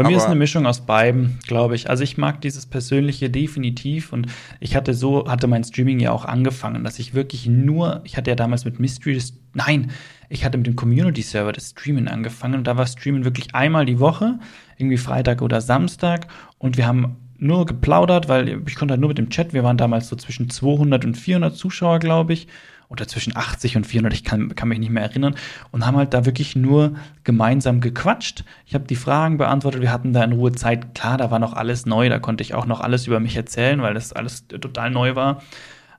Bei 0.02 0.08
mir 0.08 0.16
ist 0.16 0.26
eine 0.26 0.34
Mischung 0.34 0.66
aus 0.66 0.80
beiden, 0.80 1.38
glaube 1.46 1.74
ich. 1.74 1.90
Also 1.90 2.02
ich 2.02 2.16
mag 2.16 2.40
dieses 2.40 2.64
Persönliche 2.64 3.28
definitiv 3.28 4.12
und 4.12 4.28
ich 4.58 4.74
hatte 4.74 4.94
so, 4.94 5.28
hatte 5.28 5.46
mein 5.46 5.62
Streaming 5.62 6.00
ja 6.00 6.12
auch 6.12 6.24
angefangen, 6.24 6.84
dass 6.84 6.98
ich 6.98 7.12
wirklich 7.12 7.46
nur, 7.46 8.00
ich 8.04 8.16
hatte 8.16 8.30
ja 8.30 8.34
damals 8.34 8.64
mit 8.64 8.80
Mystery, 8.80 9.20
nein, 9.52 9.90
ich 10.30 10.44
hatte 10.44 10.56
mit 10.56 10.66
dem 10.66 10.76
Community-Server 10.76 11.52
das 11.52 11.70
Streamen 11.70 12.08
angefangen 12.08 12.54
und 12.54 12.66
da 12.66 12.76
war 12.76 12.86
Streamen 12.86 13.24
wirklich 13.24 13.54
einmal 13.54 13.84
die 13.84 14.00
Woche, 14.00 14.38
irgendwie 14.78 14.96
Freitag 14.96 15.42
oder 15.42 15.60
Samstag 15.60 16.28
und 16.58 16.76
wir 16.76 16.86
haben 16.86 17.16
nur 17.36 17.66
geplaudert, 17.66 18.28
weil 18.28 18.62
ich 18.66 18.76
konnte 18.76 18.92
halt 18.92 19.00
nur 19.00 19.08
mit 19.08 19.18
dem 19.18 19.30
Chat, 19.30 19.52
wir 19.52 19.64
waren 19.64 19.76
damals 19.76 20.08
so 20.08 20.16
zwischen 20.16 20.50
200 20.50 21.04
und 21.04 21.16
400 21.16 21.56
Zuschauer, 21.56 21.98
glaube 21.98 22.32
ich. 22.32 22.48
Oder 22.90 23.06
zwischen 23.06 23.36
80 23.36 23.76
und 23.76 23.86
400, 23.86 24.12
ich 24.12 24.24
kann, 24.24 24.54
kann 24.54 24.68
mich 24.68 24.80
nicht 24.80 24.90
mehr 24.90 25.04
erinnern, 25.04 25.36
und 25.70 25.86
haben 25.86 25.96
halt 25.96 26.12
da 26.12 26.26
wirklich 26.26 26.56
nur 26.56 26.94
gemeinsam 27.24 27.80
gequatscht. 27.80 28.44
Ich 28.66 28.74
habe 28.74 28.84
die 28.84 28.96
Fragen 28.96 29.38
beantwortet, 29.38 29.80
wir 29.80 29.92
hatten 29.92 30.12
da 30.12 30.22
in 30.24 30.32
Ruhe 30.32 30.52
Zeit. 30.52 30.94
Klar, 30.94 31.16
da 31.16 31.30
war 31.30 31.38
noch 31.38 31.54
alles 31.54 31.86
neu, 31.86 32.08
da 32.08 32.18
konnte 32.18 32.42
ich 32.42 32.52
auch 32.52 32.66
noch 32.66 32.80
alles 32.80 33.06
über 33.06 33.20
mich 33.20 33.36
erzählen, 33.36 33.80
weil 33.80 33.94
das 33.94 34.12
alles 34.12 34.46
total 34.48 34.90
neu 34.90 35.14
war. 35.14 35.40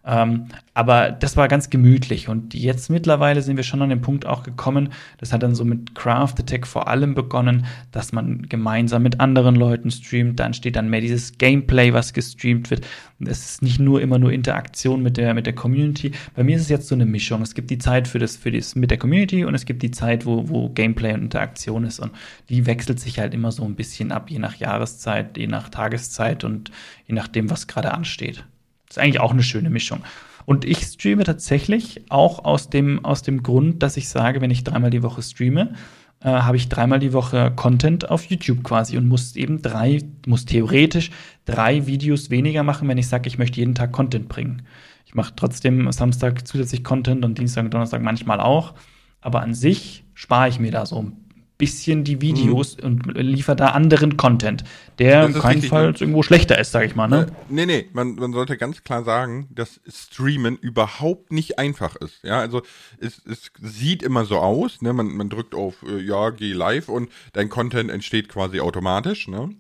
Ähm, 0.04 0.48
aber 0.74 1.12
das 1.12 1.38
war 1.38 1.48
ganz 1.48 1.70
gemütlich. 1.70 2.28
Und 2.28 2.54
jetzt 2.54 2.90
mittlerweile 2.90 3.42
sind 3.42 3.58
wir 3.58 3.64
schon 3.64 3.82
an 3.82 3.90
den 3.90 4.02
Punkt 4.02 4.26
auch 4.26 4.44
gekommen, 4.44 4.90
das 5.20 5.32
hat 5.32 5.44
dann 5.44 5.54
so 5.54 5.66
mit 5.66 5.96
Craft 5.96 6.36
Attack 6.40 6.66
vor 6.66 6.88
allem 6.88 7.14
begonnen, 7.14 7.66
dass 7.92 8.12
man 8.12 8.44
gemeinsam 8.50 9.04
mit 9.04 9.20
anderen 9.20 9.56
Leuten 9.56 9.92
streamt. 9.92 10.40
Dann 10.40 10.54
steht 10.54 10.76
dann 10.76 10.90
mehr 10.90 11.02
dieses 11.02 11.38
Gameplay, 11.38 11.94
was 11.94 12.14
gestreamt 12.14 12.72
wird. 12.72 12.86
Es 13.20 13.52
ist 13.52 13.62
nicht 13.62 13.80
nur 13.80 14.02
immer 14.02 14.18
nur 14.18 14.32
Interaktion 14.32 15.04
mit 15.04 15.18
der, 15.18 15.34
mit 15.34 15.46
der 15.46 15.54
Community. 15.54 16.12
Bei 16.36 16.44
mir 16.44 16.56
ist 16.56 16.64
es 16.64 16.70
jetzt 16.70 16.88
so 16.88 16.96
eine 16.96 17.06
Mischung. 17.06 17.42
Es 17.42 17.54
gibt 17.54 17.70
die 17.70 17.78
Zeit 17.78 18.08
für 18.08 18.18
das, 18.18 18.38
für 18.38 18.52
das 18.52 18.76
mit 18.76 18.90
der 18.90 18.98
Community 18.98 19.46
und 19.46 19.54
es 19.54 19.66
gibt 19.66 19.84
die 19.84 19.92
Zeit, 19.92 20.26
wo, 20.26 20.50
wo 20.50 20.70
Gameplay 20.70 21.14
und 21.14 21.22
Interaktion 21.22 21.84
ist. 21.84 22.00
Und 22.00 22.12
die 22.50 22.66
wechselt 22.66 23.00
sich 23.00 23.20
halt 23.20 23.34
immer 23.34 23.52
so 23.52 23.64
ein 23.64 23.76
bisschen 23.76 24.12
ab, 24.12 24.32
je 24.32 24.40
nach 24.40 24.56
Jahreszeit, 24.56 25.38
je 25.38 25.48
nach 25.48 25.70
Tageszeit 25.70 26.44
und 26.44 26.72
je 27.08 27.14
nachdem, 27.14 27.52
was 27.52 27.68
gerade 27.68 27.94
ansteht. 27.94 28.44
Ist 28.92 29.00
eigentlich 29.00 29.22
auch 29.22 29.32
eine 29.32 29.42
schöne 29.42 29.70
Mischung. 29.70 30.02
Und 30.46 30.66
ich 30.66 30.80
streame 30.80 31.24
tatsächlich 31.24 32.02
auch 32.10 32.44
aus 32.44 32.70
dem, 32.70 33.06
aus 33.06 33.22
dem 33.22 33.42
Grund, 33.42 33.82
dass 33.82 33.96
ich 33.96 34.10
sage, 34.10 34.42
wenn 34.42 34.52
ich 34.52 34.66
dreimal 34.66 34.90
die 34.90 35.02
Woche 35.02 35.22
streame, 35.22 35.76
äh, 36.20 36.28
habe 36.28 36.58
ich 36.58 36.68
dreimal 36.68 37.00
die 37.00 37.14
Woche 37.14 37.54
Content 37.56 38.10
auf 38.10 38.26
YouTube 38.26 38.62
quasi 38.66 38.98
und 38.98 39.08
muss 39.08 39.38
eben 39.38 39.62
drei, 39.62 40.02
muss 40.28 40.44
theoretisch 40.44 41.10
drei 41.46 41.88
Videos 41.88 42.30
weniger 42.32 42.64
machen, 42.64 42.90
wenn 42.90 42.98
ich 42.98 43.08
sage, 43.08 43.30
ich 43.30 43.38
möchte 43.38 43.62
jeden 43.62 43.76
Tag 43.76 43.94
Content 43.94 44.28
bringen. 44.28 44.64
Ich 45.06 45.16
mache 45.16 45.32
trotzdem 45.38 45.90
Samstag 45.94 46.46
zusätzlich 46.46 46.84
Content 46.84 47.24
und 47.24 47.38
Dienstag 47.38 47.64
und 47.64 47.74
Donnerstag 47.74 48.02
manchmal 48.02 48.42
auch. 48.42 48.74
Aber 49.22 49.42
an 49.42 49.54
sich 49.54 50.04
spare 50.16 50.50
ich 50.50 50.60
mir 50.60 50.72
da 50.72 50.86
so 50.86 51.02
ein 51.02 51.21
bisschen 51.62 52.04
die 52.04 52.22
Videos 52.22 52.76
mhm. 52.78 52.84
und 52.84 53.06
liefert 53.18 53.60
da 53.60 53.68
anderen 53.68 54.18
Content, 54.18 54.64
der 54.98 55.28
in 55.28 55.34
keinem 55.34 55.62
Fall 55.62 55.94
irgendwo 55.98 56.24
schlechter 56.24 56.58
ist, 56.58 56.72
sage 56.72 56.88
ich 56.88 56.96
mal. 56.96 57.08
Ne? 57.08 57.28
Nee, 57.50 57.68
nee, 57.68 57.88
man, 57.94 58.16
man 58.16 58.34
sollte 58.34 58.58
ganz 58.58 58.84
klar 58.84 59.04
sagen, 59.04 59.48
dass 59.52 59.80
Streamen 59.88 60.58
überhaupt 60.58 61.32
nicht 61.32 61.60
einfach 61.60 61.96
ist. 61.98 62.24
Ja, 62.24 62.40
also 62.40 62.64
es, 62.98 63.22
es 63.28 63.52
sieht 63.62 64.02
immer 64.02 64.26
so 64.26 64.40
aus, 64.40 64.82
ne? 64.82 64.92
man, 64.92 65.16
man 65.16 65.30
drückt 65.30 65.54
auf 65.54 65.84
äh, 65.84 66.00
Ja, 66.00 66.32
geh 66.32 66.52
live 66.52 66.90
und 66.90 67.12
dein 67.34 67.50
Content 67.50 67.92
entsteht 67.92 68.28
quasi 68.28 68.60
automatisch. 68.60 69.28
Ne? 69.28 69.52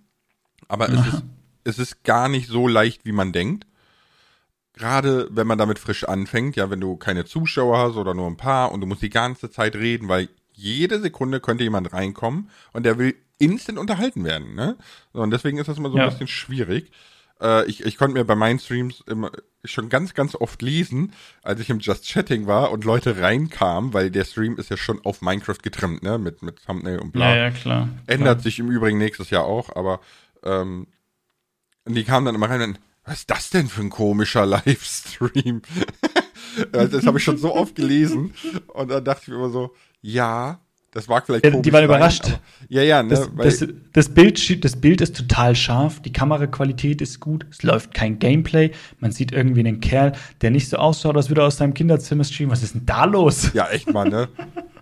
Aber 0.68 0.90
es 0.90 1.06
ist, 1.06 1.24
es 1.66 1.78
ist 1.78 2.04
gar 2.04 2.30
nicht 2.30 2.48
so 2.48 2.68
leicht, 2.68 3.06
wie 3.06 3.12
man 3.12 3.32
denkt 3.32 3.68
gerade 4.74 5.28
wenn 5.30 5.46
man 5.46 5.58
damit 5.58 5.78
frisch 5.80 6.06
anfängt, 6.06 6.56
ja, 6.56 6.70
wenn 6.70 6.80
du 6.80 6.96
keine 6.96 7.26
Zuschauer 7.26 7.78
hast 7.78 7.98
oder 7.98 8.14
nur 8.14 8.26
ein 8.26 8.38
paar 8.38 8.72
und 8.72 8.80
du 8.82 8.88
musst 8.88 9.02
die 9.02 9.10
ganze 9.10 9.52
Zeit 9.52 9.76
reden, 9.76 10.08
weil 10.08 10.30
jede 10.62 11.00
Sekunde 11.00 11.40
könnte 11.40 11.64
jemand 11.64 11.92
reinkommen 11.92 12.50
und 12.74 12.86
der 12.86 12.98
will 12.98 13.16
instant 13.40 13.80
unterhalten 13.80 14.24
werden. 14.24 14.56
Ne? 14.56 14.78
Und 15.14 15.32
deswegen 15.32 15.58
ist 15.58 15.68
das 15.68 15.78
immer 15.78 15.90
so 15.90 15.98
ein 15.98 16.10
bisschen 16.10 16.28
schwierig. 16.28 16.92
Äh, 17.42 17.66
ich, 17.66 17.84
ich 17.84 17.98
konnte 17.98 18.14
mir 18.14 18.24
bei 18.24 18.36
meinen 18.36 18.60
Streams 18.60 19.04
immer 19.08 19.32
schon 19.66 19.90
ganz, 19.90 20.14
ganz 20.14 20.36
oft 20.36 20.62
lesen, 20.62 21.14
als 21.44 21.60
ich 21.60 21.70
im 21.70 21.80
Just 21.80 22.06
Chatting 22.06 22.48
war 22.48 22.72
und 22.72 22.86
Leute 22.86 23.20
reinkamen, 23.20 23.94
weil 23.94 24.12
der 24.12 24.26
Stream 24.26 24.58
ist 24.58 24.70
ja 24.70 24.78
schon 24.78 25.04
auf 25.04 25.22
Minecraft 25.22 25.60
getrimmt, 25.62 26.04
ne? 26.04 26.18
Mit, 26.18 26.42
mit 26.42 26.64
Thumbnail 26.66 27.00
und 27.00 27.12
bla. 27.12 27.36
Ja, 27.36 27.44
ja, 27.44 27.52
klar. 27.52 27.90
Ändert 28.08 28.38
klar. 28.38 28.44
sich 28.44 28.60
im 28.60 28.70
Übrigen 28.70 28.98
nächstes 28.98 29.30
Jahr 29.30 29.46
auch, 29.46 29.76
aber 29.76 30.00
ähm, 30.44 30.88
die 31.88 32.04
kamen 32.04 32.26
dann 32.26 32.36
immer 32.36 32.50
rein 32.50 32.62
und 32.62 32.80
was 33.04 33.20
ist 33.20 33.32
das 33.32 33.50
denn 33.50 33.68
für 33.68 33.82
ein 33.82 33.90
komischer 33.90 34.46
Livestream? 34.48 35.62
das 36.72 37.06
habe 37.06 37.18
ich 37.18 37.24
schon 37.24 37.38
so 37.38 37.54
oft 37.56 37.76
gelesen 37.76 38.34
und 38.68 38.90
dann 38.90 39.04
dachte 39.04 39.24
ich 39.24 39.28
mir 39.30 39.36
immer 39.36 39.50
so, 39.50 39.76
ja, 40.02 40.60
das 40.92 41.08
war 41.08 41.22
vielleicht 41.22 41.46
ja, 41.46 41.52
Die 41.52 41.72
waren 41.72 41.86
überrascht. 41.86 42.26
Aber, 42.26 42.40
ja, 42.68 42.84
ja, 42.84 43.02
ne, 43.02 43.10
das, 43.10 43.30
das, 43.38 43.68
das, 43.94 44.10
Bild, 44.10 44.64
das 44.64 44.76
Bild 44.76 45.00
ist 45.00 45.16
total 45.16 45.56
scharf, 45.56 46.02
die 46.02 46.12
Kameraqualität 46.12 47.02
ist 47.02 47.22
gut, 47.22 47.46
es 47.50 47.64
läuft 47.64 47.94
kein 47.94 48.20
Gameplay, 48.20 48.72
man 49.00 49.14
sieht 49.14 49.32
irgendwie 49.32 49.62
einen 49.62 49.80
Kerl, 49.80 50.12
der 50.42 50.52
nicht 50.52 50.68
so 50.68 50.78
ausschaut, 50.78 51.16
als 51.16 51.30
würde 51.30 51.42
er 51.42 51.48
aus 51.48 51.58
seinem 51.58 51.74
Kinderzimmer 51.74 52.26
streamen. 52.26 52.52
Was 52.52 52.62
ist 52.62 52.76
denn 52.76 52.86
da 52.86 53.06
los? 53.06 53.54
Ja, 53.54 53.70
echt 53.70 53.92
mal, 53.92 54.10
ne? 54.10 54.28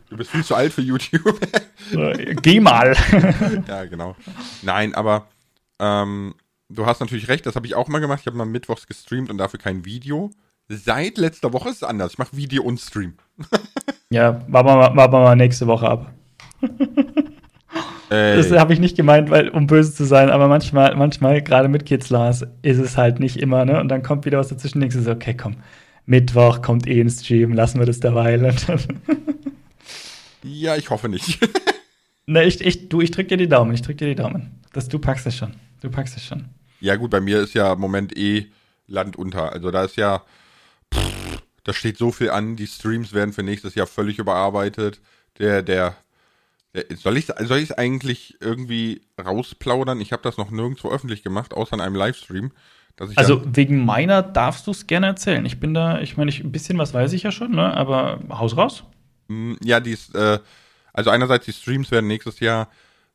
Du 0.09 0.17
bist 0.17 0.31
viel 0.31 0.43
zu 0.43 0.55
alt 0.55 0.73
für 0.73 0.81
YouTube. 0.81 1.39
Geh 2.41 2.59
mal. 2.59 2.97
ja, 3.67 3.85
genau. 3.85 4.15
Nein, 4.63 4.95
aber 4.95 5.27
ähm, 5.77 6.33
du 6.69 6.87
hast 6.87 6.99
natürlich 6.99 7.27
recht, 7.27 7.45
das 7.45 7.55
habe 7.55 7.67
ich 7.67 7.75
auch 7.75 7.87
mal 7.87 7.99
gemacht. 7.99 8.21
Ich 8.21 8.25
habe 8.25 8.37
mal 8.37 8.45
mittwochs 8.45 8.87
gestreamt 8.87 9.29
und 9.29 9.37
dafür 9.37 9.59
kein 9.59 9.85
Video. 9.85 10.31
Seit 10.69 11.17
letzter 11.17 11.51
Woche 11.51 11.69
ist 11.69 11.77
es 11.77 11.83
anders. 11.83 12.13
Ich 12.13 12.17
mache 12.19 12.37
Video 12.37 12.61
und 12.61 12.79
Stream. 12.79 13.15
ja, 14.11 14.41
warten 14.47 14.69
wir, 14.69 14.75
mal, 14.75 14.95
warten 14.95 15.13
wir 15.13 15.19
mal 15.21 15.35
nächste 15.35 15.65
Woche 15.65 15.89
ab. 15.89 16.13
Das 18.09 18.51
habe 18.51 18.73
ich 18.73 18.79
nicht 18.79 18.95
gemeint, 18.95 19.31
weil, 19.31 19.49
um 19.49 19.65
böse 19.65 19.93
zu 19.93 20.05
sein, 20.05 20.29
aber 20.29 20.47
manchmal, 20.47 20.95
manchmal, 20.95 21.41
gerade 21.41 21.69
mit 21.69 21.85
Kids 21.85 22.09
Lars, 22.09 22.45
ist 22.61 22.79
es 22.79 22.97
halt 22.97 23.19
nicht 23.19 23.37
immer, 23.37 23.65
ne? 23.65 23.79
Und 23.79 23.89
dann 23.89 24.03
kommt 24.03 24.25
wieder 24.25 24.39
was 24.39 24.49
dazwischen, 24.49 24.79
denkst 24.79 24.95
du 24.95 25.01
so, 25.01 25.11
okay, 25.11 25.35
komm, 25.35 25.57
Mittwoch 26.05 26.61
kommt 26.61 26.87
eh 26.87 27.01
ein 27.01 27.09
Stream, 27.09 27.53
lassen 27.53 27.79
wir 27.79 27.85
das 27.85 27.99
derweil. 27.99 28.41
ja, 30.43 30.75
ich 30.75 30.89
hoffe 30.89 31.09
nicht. 31.09 31.39
ne, 32.25 32.45
ich, 32.45 32.61
ich, 32.61 32.89
du, 32.89 33.01
ich 33.01 33.11
drück 33.11 33.27
dir 33.27 33.37
die 33.37 33.49
Daumen, 33.49 33.73
ich 33.73 33.83
drück 33.83 33.97
dir 33.97 34.07
die 34.07 34.15
Daumen. 34.15 34.59
Das, 34.73 34.87
du 34.87 34.97
packst 34.97 35.27
es 35.27 35.35
schon. 35.35 35.53
Du 35.81 35.89
packst 35.89 36.17
es 36.17 36.25
schon. 36.25 36.45
Ja, 36.79 36.95
gut, 36.95 37.11
bei 37.11 37.21
mir 37.21 37.41
ist 37.41 37.53
ja 37.53 37.73
im 37.73 37.79
Moment 37.79 38.17
eh 38.17 38.47
Land 38.87 39.17
unter. 39.17 39.51
Also 39.51 39.69
da 39.69 39.83
ist 39.83 39.97
ja, 39.97 40.23
pff, 40.93 41.41
da 41.63 41.73
steht 41.73 41.97
so 41.97 42.11
viel 42.11 42.29
an. 42.29 42.55
Die 42.55 42.67
Streams 42.67 43.13
werden 43.13 43.33
für 43.33 43.43
nächstes 43.43 43.75
Jahr 43.75 43.87
völlig 43.87 44.19
überarbeitet. 44.19 45.01
Der, 45.37 45.61
der, 45.61 45.95
der 46.73 46.85
soll 46.97 47.17
ich 47.17 47.27
soll 47.27 47.57
ich 47.57 47.69
es 47.69 47.71
eigentlich 47.71 48.37
irgendwie 48.41 49.01
rausplaudern? 49.23 50.01
Ich 50.01 50.11
habe 50.11 50.23
das 50.23 50.37
noch 50.37 50.51
nirgendwo 50.51 50.89
öffentlich 50.89 51.23
gemacht, 51.23 51.53
außer 51.53 51.73
in 51.73 51.81
einem 51.81 51.95
Livestream. 51.95 52.51
also 53.15 53.41
wegen 53.45 53.85
meiner 53.85 54.21
darfst 54.21 54.67
du 54.67 54.71
es 54.71 54.87
gerne 54.87 55.07
erzählen. 55.07 55.45
Ich 55.45 55.59
bin 55.59 55.73
da, 55.73 55.99
ich 56.01 56.17
meine, 56.17 56.31
ein 56.31 56.51
bisschen 56.51 56.77
was 56.77 56.93
weiß 56.93 57.13
ich 57.13 57.23
ja 57.23 57.31
schon, 57.31 57.51
ne? 57.51 57.73
aber 57.75 58.19
Haus 58.29 58.57
raus. 58.57 58.83
Mm, 59.27 59.53
ja, 59.63 59.79
die 59.79 59.91
ist, 59.91 60.15
äh, 60.15 60.39
also 60.93 61.09
einerseits 61.09 61.45
die 61.45 61.53
Streams 61.53 61.91
werden 61.91 62.07
nächstes 62.07 62.39
Jahr 62.39 62.69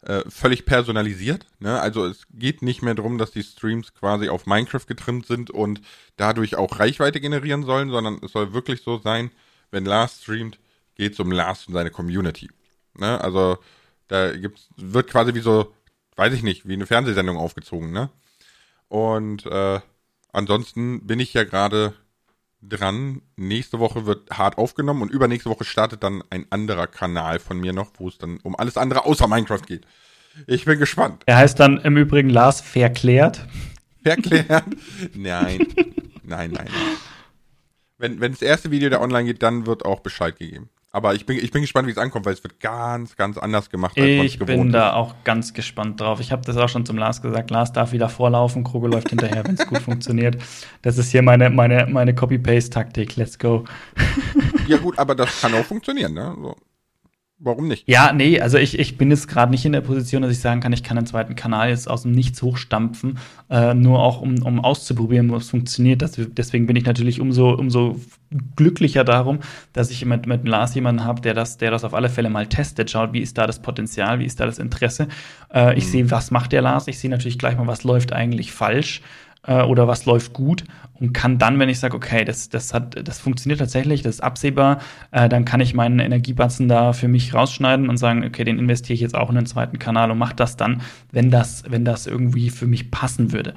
äh, 0.05 0.23
völlig 0.29 0.67
personalisiert. 0.67 1.47
Ne? 1.61 1.81
Also 1.81 2.05
es 2.07 2.27
geht 2.31 2.63
nicht 2.63 2.83
mehr 2.83 2.95
darum, 2.95 3.17
dass 3.17 3.31
die 3.31 3.43
Streams 3.43 3.95
quasi 3.95 4.29
auf 4.29 4.47
Minecraft 4.47 4.87
getrimmt 4.87 5.27
sind 5.27 5.51
und 5.51 5.81
dadurch 6.17 6.57
auch 6.57 6.79
Reichweite 6.79 7.21
generieren 7.21 7.65
sollen, 7.65 7.91
sondern 7.91 8.19
es 8.23 8.33
soll 8.33 8.53
wirklich 8.53 8.83
so 8.83 8.99
sein, 8.99 9.31
wenn 9.71 9.87
Lars 9.87 10.23
streamt, 10.23 10.59
geht 10.95 11.15
es 11.15 11.21
um 11.21 11.33
Lars 11.33 11.67
und 11.67 11.75
seine 11.75 11.91
Community. 11.91 12.51
Ne? 12.99 13.21
Also 13.21 13.59
da 14.09 14.37
gibt's, 14.37 14.69
wird 14.77 15.09
quasi 15.11 15.35
wie 15.35 15.41
so, 15.41 15.75
weiß 16.17 16.35
ich 16.35 16.43
nicht, 16.43 16.69
wie 16.69 16.75
eine 16.75 16.87
Fernsehsendung 16.87 17.39
aufgezogen. 17.39 17.91
Ne? 17.91 18.11
Und 18.89 19.47
äh, 19.47 19.81
ansonsten 20.33 21.07
bin 21.07 21.19
ich 21.19 21.33
ja 21.33 21.45
gerade 21.45 21.95
dran. 22.69 23.23
Nächste 23.37 23.79
Woche 23.79 24.07
wird 24.07 24.31
hart 24.31 24.59
aufgenommen 24.59 25.03
und 25.03 25.11
übernächste 25.11 25.51
Woche 25.51 25.65
startet 25.65 26.03
dann 26.03 26.23
ein 26.31 26.47
anderer 26.51 26.87
Kanal 26.87 27.39
von 27.39 27.59
mir 27.61 27.73
noch, 27.73 27.93
wo 27.99 28.09
es 28.09 28.19
dann 28.19 28.39
um 28.43 28.57
alles 28.57 28.77
andere 28.77 29.05
außer 29.05 29.29
Minecraft 29.29 29.62
geht. 29.67 29.87
Ich 30.47 30.65
bin 30.65 30.79
gespannt. 30.79 31.23
Er 31.27 31.37
heißt 31.37 31.61
dann 31.61 31.79
im 31.79 31.97
Übrigen 31.97 32.29
Lars 32.29 32.61
Verklärt. 32.61 33.47
Verklärt? 34.03 34.65
nein. 35.15 35.67
nein, 36.23 36.51
nein, 36.51 36.51
nein. 36.53 36.69
Wenn, 37.99 38.21
wenn 38.21 38.33
das 38.33 38.43
erste 38.43 38.71
Video 38.71 38.91
da 38.91 39.01
online 39.01 39.25
geht, 39.27 39.43
dann 39.43 39.67
wird 39.67 39.85
auch 39.85 40.01
Bescheid 40.01 40.37
gegeben. 40.39 40.69
Aber 40.95 41.13
ich 41.13 41.27
bin, 41.27 41.39
ich 41.39 41.51
bin 41.51 41.63
gespannt, 41.63 41.89
wie 41.89 41.91
es 41.91 41.99
ankommt, 41.99 42.25
weil 42.25 42.35
es 42.35 42.45
wird 42.45 42.61
ganz, 42.61 43.17
ganz 43.17 43.37
anders 43.37 43.69
gemacht, 43.69 43.99
als 43.99 44.17
man 44.17 44.27
es 44.27 44.39
gewohnt 44.39 44.51
Ich 44.51 44.57
bin 44.63 44.71
da 44.71 44.93
auch 44.93 45.17
ganz 45.25 45.53
gespannt 45.53 46.01
drauf. 46.01 46.21
Ich 46.21 46.31
habe 46.31 46.43
das 46.43 46.57
auch 46.57 46.69
schon 46.69 46.87
zum 46.87 46.97
Lars 46.99 47.21
gesagt. 47.21 47.51
Lars 47.51 47.73
darf 47.73 47.91
wieder 47.91 48.09
vorlaufen, 48.09 48.63
Krogo 48.63 48.87
läuft 48.87 49.11
hinterher, 49.11 49.45
wenn 49.45 49.57
es 49.57 49.67
gut 49.67 49.79
funktioniert. 49.83 50.41
Das 50.83 50.97
ist 50.97 51.11
hier 51.11 51.23
meine, 51.23 51.51
meine, 51.51 51.89
meine 51.91 52.15
Copy-Paste-Taktik. 52.15 53.17
Let's 53.17 53.41
go. 53.41 53.65
ja 54.69 54.77
gut, 54.77 54.97
aber 54.97 55.17
das 55.17 55.41
kann 55.41 55.53
auch 55.55 55.65
funktionieren, 55.65 56.15
ne? 56.15 56.33
So. 56.41 56.55
Warum 57.45 57.69
nicht? 57.69 57.87
Ja, 57.87 58.15
nee, 58.15 58.41
also 58.41 58.57
ich, 58.57 58.79
ich 58.79 58.97
bin 58.97 59.11
jetzt 59.11 59.29
gerade 59.29 59.51
nicht 59.51 59.67
in 59.67 59.73
der 59.73 59.83
Position, 59.83 60.23
dass 60.23 60.33
ich 60.33 60.41
sagen 60.41 60.61
kann, 60.61 60.73
ich 60.73 60.83
kann 60.83 60.97
einen 60.97 61.07
zweiten 61.07 61.37
Kanal 61.37 61.69
jetzt 61.69 61.91
aus 61.91 62.03
dem 62.03 62.13
Nichts 62.13 62.41
hochstampfen, 62.41 63.19
äh, 63.51 63.75
nur 63.75 64.03
auch 64.03 64.23
um, 64.23 64.43
um 64.43 64.65
auszuprobieren, 64.65 65.29
wo 65.29 65.37
es 65.37 65.51
funktioniert. 65.51 66.01
Das, 66.01 66.13
deswegen 66.17 66.67
bin 66.67 66.75
ich 66.75 66.87
natürlich 66.87 67.21
umso, 67.21 67.51
umso 67.51 68.01
glücklicher 68.57 69.05
darum, 69.05 69.41
dass 69.75 69.91
ich 69.91 70.03
mit, 70.07 70.27
mit 70.27 70.49
Lars 70.49 70.75
jemanden 70.75 71.05
habe, 71.05 71.21
der 71.21 71.35
das, 71.35 71.59
der 71.59 71.71
das 71.71 71.85
auf 71.85 71.93
alle 71.93 72.09
Fälle 72.09 72.31
mal 72.31 72.47
testet, 72.47 72.91
schaut, 72.91 73.13
wie 73.13 73.21
ist 73.21 73.37
da 73.37 73.47
das 73.47 73.61
Potenzial, 73.61 74.21
wie 74.21 74.25
ist 74.25 74.41
da 74.41 74.47
das 74.47 74.59
Interesse. 74.59 75.09
Äh, 75.53 75.77
ich 75.77 75.85
mhm. 75.85 75.91
sehe, 75.91 76.11
was 76.11 76.31
macht 76.31 76.53
der 76.53 76.63
Lars, 76.63 76.89
ich 76.89 76.99
sehe 76.99 77.11
natürlich 77.11 77.39
gleich 77.39 77.59
mal, 77.59 77.67
was 77.67 77.85
läuft 77.85 78.15
eigentlich 78.15 78.53
falsch 78.53 79.03
äh, 79.47 79.63
oder 79.63 79.89
was 79.89 80.05
läuft 80.07 80.33
gut 80.33 80.65
und 80.95 81.13
kann 81.13 81.39
dann, 81.39 81.59
wenn 81.59 81.69
ich 81.69 81.81
sage, 81.81 81.97
okay, 81.97 82.25
das, 82.25 82.49
das 82.49 82.73
hat, 82.73 83.07
das 83.07 83.19
funktioniert 83.19 83.61
tatsächlich, 83.61 84.03
das 84.03 84.17
ist 84.17 84.21
absehbar, 84.21 84.81
äh, 85.11 85.29
dann 85.29 85.45
kann 85.45 85.61
ich 85.61 85.75
meinen 85.75 85.99
Energiebatzen 85.99 86.69
da 86.69 86.93
für 86.93 87.09
mich 87.09 87.35
rausschneiden 87.35 87.89
und 87.89 87.97
sagen, 87.97 88.25
okay, 88.25 88.45
den 88.45 88.59
investiere 88.59 88.95
ich 88.95 89.01
jetzt 89.01 89.15
auch 89.15 89.31
in 89.31 89.37
einen 89.37 89.47
zweiten 89.47 89.79
Kanal 89.79 90.11
und 90.11 90.19
mache 90.19 90.35
das 90.37 90.57
dann, 90.57 90.83
wenn 91.11 91.31
das, 91.31 91.65
wenn 91.69 91.85
das 91.85 92.07
irgendwie 92.07 92.51
für 92.51 92.67
mich 92.67 92.91
passen 92.91 93.33
würde. 93.33 93.55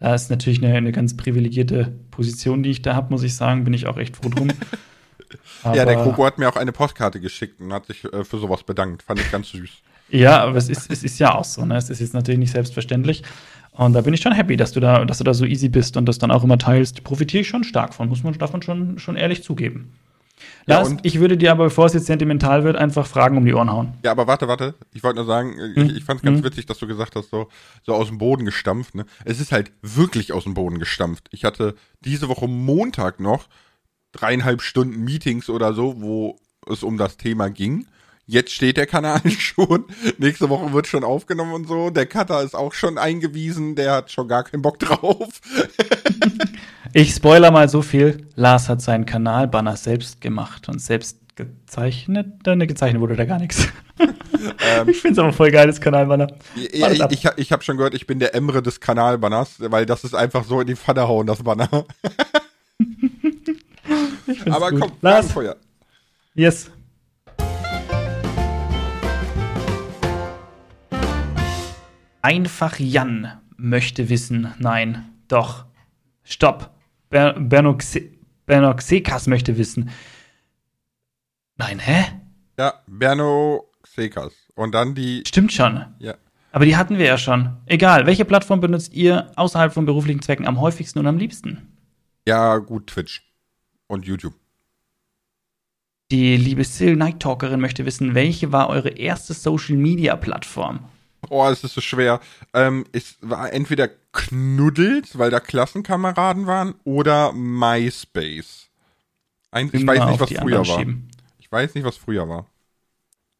Das 0.00 0.24
ist 0.24 0.30
natürlich 0.30 0.62
eine, 0.62 0.74
eine 0.76 0.92
ganz 0.92 1.16
privilegierte 1.16 1.92
Position, 2.10 2.62
die 2.62 2.70
ich 2.70 2.82
da 2.82 2.94
habe, 2.94 3.10
muss 3.10 3.22
ich 3.22 3.34
sagen. 3.36 3.64
Bin 3.64 3.72
ich 3.72 3.86
auch 3.86 3.96
echt 3.96 4.16
froh 4.16 4.28
drum. 4.28 4.48
ja, 5.64 5.72
der 5.72 5.96
Aber- 5.96 6.02
Kroko 6.02 6.26
hat 6.26 6.38
mir 6.38 6.48
auch 6.48 6.56
eine 6.56 6.72
Postkarte 6.72 7.20
geschickt 7.20 7.60
und 7.60 7.72
hat 7.72 7.86
sich 7.86 8.04
äh, 8.04 8.24
für 8.24 8.38
sowas 8.38 8.64
bedankt. 8.64 9.02
Fand 9.02 9.20
ich 9.20 9.30
ganz 9.32 9.48
süß. 9.50 9.70
Ja, 10.10 10.42
aber 10.42 10.56
es 10.58 10.68
ist, 10.68 10.90
es 10.90 11.02
ist 11.02 11.18
ja 11.18 11.34
auch 11.34 11.44
so, 11.44 11.64
ne? 11.64 11.76
Es 11.76 11.88
ist 11.88 12.00
jetzt 12.00 12.12
natürlich 12.12 12.38
nicht 12.38 12.52
selbstverständlich. 12.52 13.22
Und 13.76 13.92
da 13.92 14.00
bin 14.02 14.14
ich 14.14 14.20
schon 14.20 14.32
happy, 14.32 14.56
dass 14.56 14.72
du 14.72 14.80
da, 14.80 15.04
dass 15.04 15.18
du 15.18 15.24
da 15.24 15.34
so 15.34 15.44
easy 15.44 15.68
bist 15.68 15.96
und 15.96 16.06
das 16.06 16.18
dann 16.18 16.30
auch 16.30 16.44
immer 16.44 16.58
teilst. 16.58 17.02
Profitiere 17.04 17.40
ich 17.42 17.48
schon 17.48 17.64
stark 17.64 17.92
von, 17.92 18.08
muss 18.08 18.22
man 18.22 18.32
davon 18.38 18.62
schon, 18.62 18.98
schon 18.98 19.16
ehrlich 19.16 19.42
zugeben. 19.42 19.92
Ja, 20.66 20.76
Lars, 20.78 20.88
und- 20.90 21.00
ich 21.04 21.18
würde 21.20 21.36
dir 21.36 21.50
aber, 21.52 21.64
bevor 21.64 21.86
es 21.86 21.92
jetzt 21.92 22.06
sentimental 22.06 22.64
wird, 22.64 22.76
einfach 22.76 23.06
Fragen 23.06 23.36
um 23.36 23.44
die 23.44 23.52
Ohren 23.54 23.70
hauen. 23.70 23.94
Ja, 24.04 24.12
aber 24.12 24.26
warte, 24.26 24.46
warte. 24.48 24.74
Ich 24.92 25.02
wollte 25.02 25.16
nur 25.16 25.26
sagen, 25.26 25.54
Hm? 25.74 25.86
ich, 25.90 25.96
ich 25.96 26.04
fand 26.04 26.18
es 26.20 26.24
ganz 26.24 26.42
witzig, 26.44 26.66
dass 26.66 26.78
du 26.78 26.86
gesagt 26.86 27.16
hast, 27.16 27.30
so, 27.30 27.48
so 27.82 27.94
aus 27.94 28.08
dem 28.08 28.18
Boden 28.18 28.44
gestampft. 28.44 28.94
Ne? 28.94 29.06
Es 29.24 29.40
ist 29.40 29.52
halt 29.52 29.72
wirklich 29.82 30.32
aus 30.32 30.44
dem 30.44 30.54
Boden 30.54 30.78
gestampft. 30.78 31.28
Ich 31.32 31.44
hatte 31.44 31.74
diese 32.04 32.28
Woche 32.28 32.46
Montag 32.48 33.18
noch 33.20 33.48
dreieinhalb 34.12 34.62
Stunden 34.62 35.02
Meetings 35.04 35.50
oder 35.50 35.72
so, 35.74 36.00
wo 36.00 36.38
es 36.68 36.82
um 36.84 36.96
das 36.96 37.16
Thema 37.16 37.48
ging. 37.50 37.86
Jetzt 38.26 38.52
steht 38.52 38.76
der 38.76 38.86
Kanal 38.86 39.20
schon. 39.38 39.84
Nächste 40.18 40.48
Woche 40.48 40.72
wird 40.72 40.86
schon 40.86 41.04
aufgenommen 41.04 41.52
und 41.52 41.68
so. 41.68 41.90
Der 41.90 42.06
Cutter 42.06 42.42
ist 42.42 42.54
auch 42.54 42.72
schon 42.72 42.96
eingewiesen. 42.96 43.74
Der 43.74 43.92
hat 43.92 44.10
schon 44.10 44.28
gar 44.28 44.44
keinen 44.44 44.62
Bock 44.62 44.78
drauf. 44.80 45.28
Ich 46.92 47.14
spoiler 47.14 47.50
mal 47.50 47.68
so 47.68 47.82
viel. 47.82 48.28
Lars 48.34 48.68
hat 48.68 48.80
seinen 48.80 49.04
Kanalbanner 49.04 49.76
selbst 49.76 50.20
gemacht 50.20 50.68
und 50.68 50.80
selbst 50.80 51.18
gezeichnet. 51.36 52.46
Ne, 52.46 52.66
gezeichnet 52.66 53.00
wurde 53.00 53.16
da 53.16 53.24
gar 53.24 53.38
nichts. 53.38 53.66
ich 54.86 55.00
finde 55.00 55.12
es 55.12 55.18
aber 55.18 55.32
voll 55.32 55.50
geiles 55.50 55.80
Kanalbanner. 55.80 56.28
Ja, 56.72 56.90
ich 56.90 57.02
ich, 57.10 57.28
ich 57.36 57.52
habe 57.52 57.62
schon 57.62 57.76
gehört, 57.76 57.94
ich 57.94 58.06
bin 58.06 58.20
der 58.20 58.34
Emre 58.34 58.62
des 58.62 58.80
Kanalbanners, 58.80 59.56
weil 59.58 59.84
das 59.84 60.04
ist 60.04 60.14
einfach 60.14 60.44
so 60.44 60.60
in 60.60 60.66
die 60.66 60.76
Pfanne 60.76 61.08
hauen, 61.08 61.26
das 61.26 61.42
Banner. 61.42 61.84
Aber 64.50 64.70
gut. 64.70 64.80
komm, 64.80 64.92
Lars, 65.00 65.26
Fragenfeuer. 65.26 65.56
yes. 66.34 66.70
Einfach 72.24 72.78
Jan 72.78 73.38
möchte 73.58 74.08
wissen. 74.08 74.54
Nein, 74.58 75.04
doch. 75.28 75.66
Stopp. 76.22 76.70
Ber 77.10 77.34
Bernoxe 77.38 78.00
Bernoxekas 78.46 79.26
möchte 79.26 79.58
wissen. 79.58 79.90
Nein, 81.56 81.78
hä? 81.80 82.04
Ja, 82.58 82.80
Berno 82.86 83.70
Xekas. 83.82 84.32
Und 84.54 84.74
dann 84.74 84.94
die, 84.94 85.22
Stimmt 85.26 85.52
schon. 85.52 85.84
ja, 85.98 86.14
Aber 86.52 86.64
die 86.64 86.76
hatten 86.78 86.96
wir 86.96 87.04
ja 87.04 87.18
schon. 87.18 87.58
Egal, 87.66 88.06
welche 88.06 88.24
Plattform 88.24 88.60
benutzt 88.60 88.94
ihr 88.94 89.30
außerhalb 89.36 89.74
von 89.74 89.84
beruflichen 89.84 90.22
Zwecken 90.22 90.46
am 90.46 90.60
häufigsten 90.62 91.00
und 91.00 91.06
am 91.06 91.18
liebsten? 91.18 91.76
ja, 92.26 92.56
gut, 92.56 92.86
Twitch. 92.86 93.22
Und 93.86 94.06
YouTube. 94.06 94.32
Die 96.10 96.38
liebe 96.38 96.64
Sil 96.64 96.96
Night 96.96 97.20
Talkerin 97.20 97.60
möchte 97.60 97.84
wissen, 97.84 98.14
welche 98.14 98.50
war 98.50 98.70
eure 98.70 98.88
erste 98.88 99.34
Social 99.34 99.76
Media 99.76 100.16
Plattform? 100.16 100.88
Oh, 101.30 101.46
es 101.48 101.64
ist 101.64 101.74
so 101.74 101.80
schwer. 101.80 102.20
Ähm, 102.52 102.84
es 102.92 103.16
war 103.20 103.52
entweder 103.52 103.88
Knuddels, 104.12 105.18
weil 105.18 105.30
da 105.30 105.40
Klassenkameraden 105.40 106.46
waren, 106.46 106.74
oder 106.84 107.32
MySpace. 107.32 108.68
Ein, 109.50 109.70
ich 109.72 109.86
weiß 109.86 110.06
nicht, 110.06 110.20
was 110.20 110.32
früher 110.32 110.58
war. 110.58 110.64
schieben. 110.64 111.08
Ich 111.38 111.50
weiß 111.50 111.74
nicht, 111.74 111.84
was 111.84 111.96
früher 111.96 112.28
war. 112.28 112.46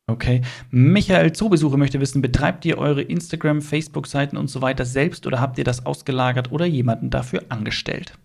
Okay. 0.07 0.43
Michael 0.71 1.33
Zoobesucher 1.33 1.77
möchte 1.77 2.01
wissen, 2.01 2.21
betreibt 2.21 2.65
ihr 2.67 2.79
eure 2.79 3.03
Instagram, 3.03 3.63
Facebook-Seiten 3.63 4.37
und 4.37 4.49
so 4.49 4.61
weiter 4.61 4.85
selbst 4.85 5.27
oder 5.27 5.41
habt 5.41 5.59
ihr 5.59 5.65
das 5.65 5.87
ausgelagert 5.87 6.53
oder 6.53 6.67
jemanden 6.67 7.11
dafür 7.11 7.45
angestellt? 7.49 8.19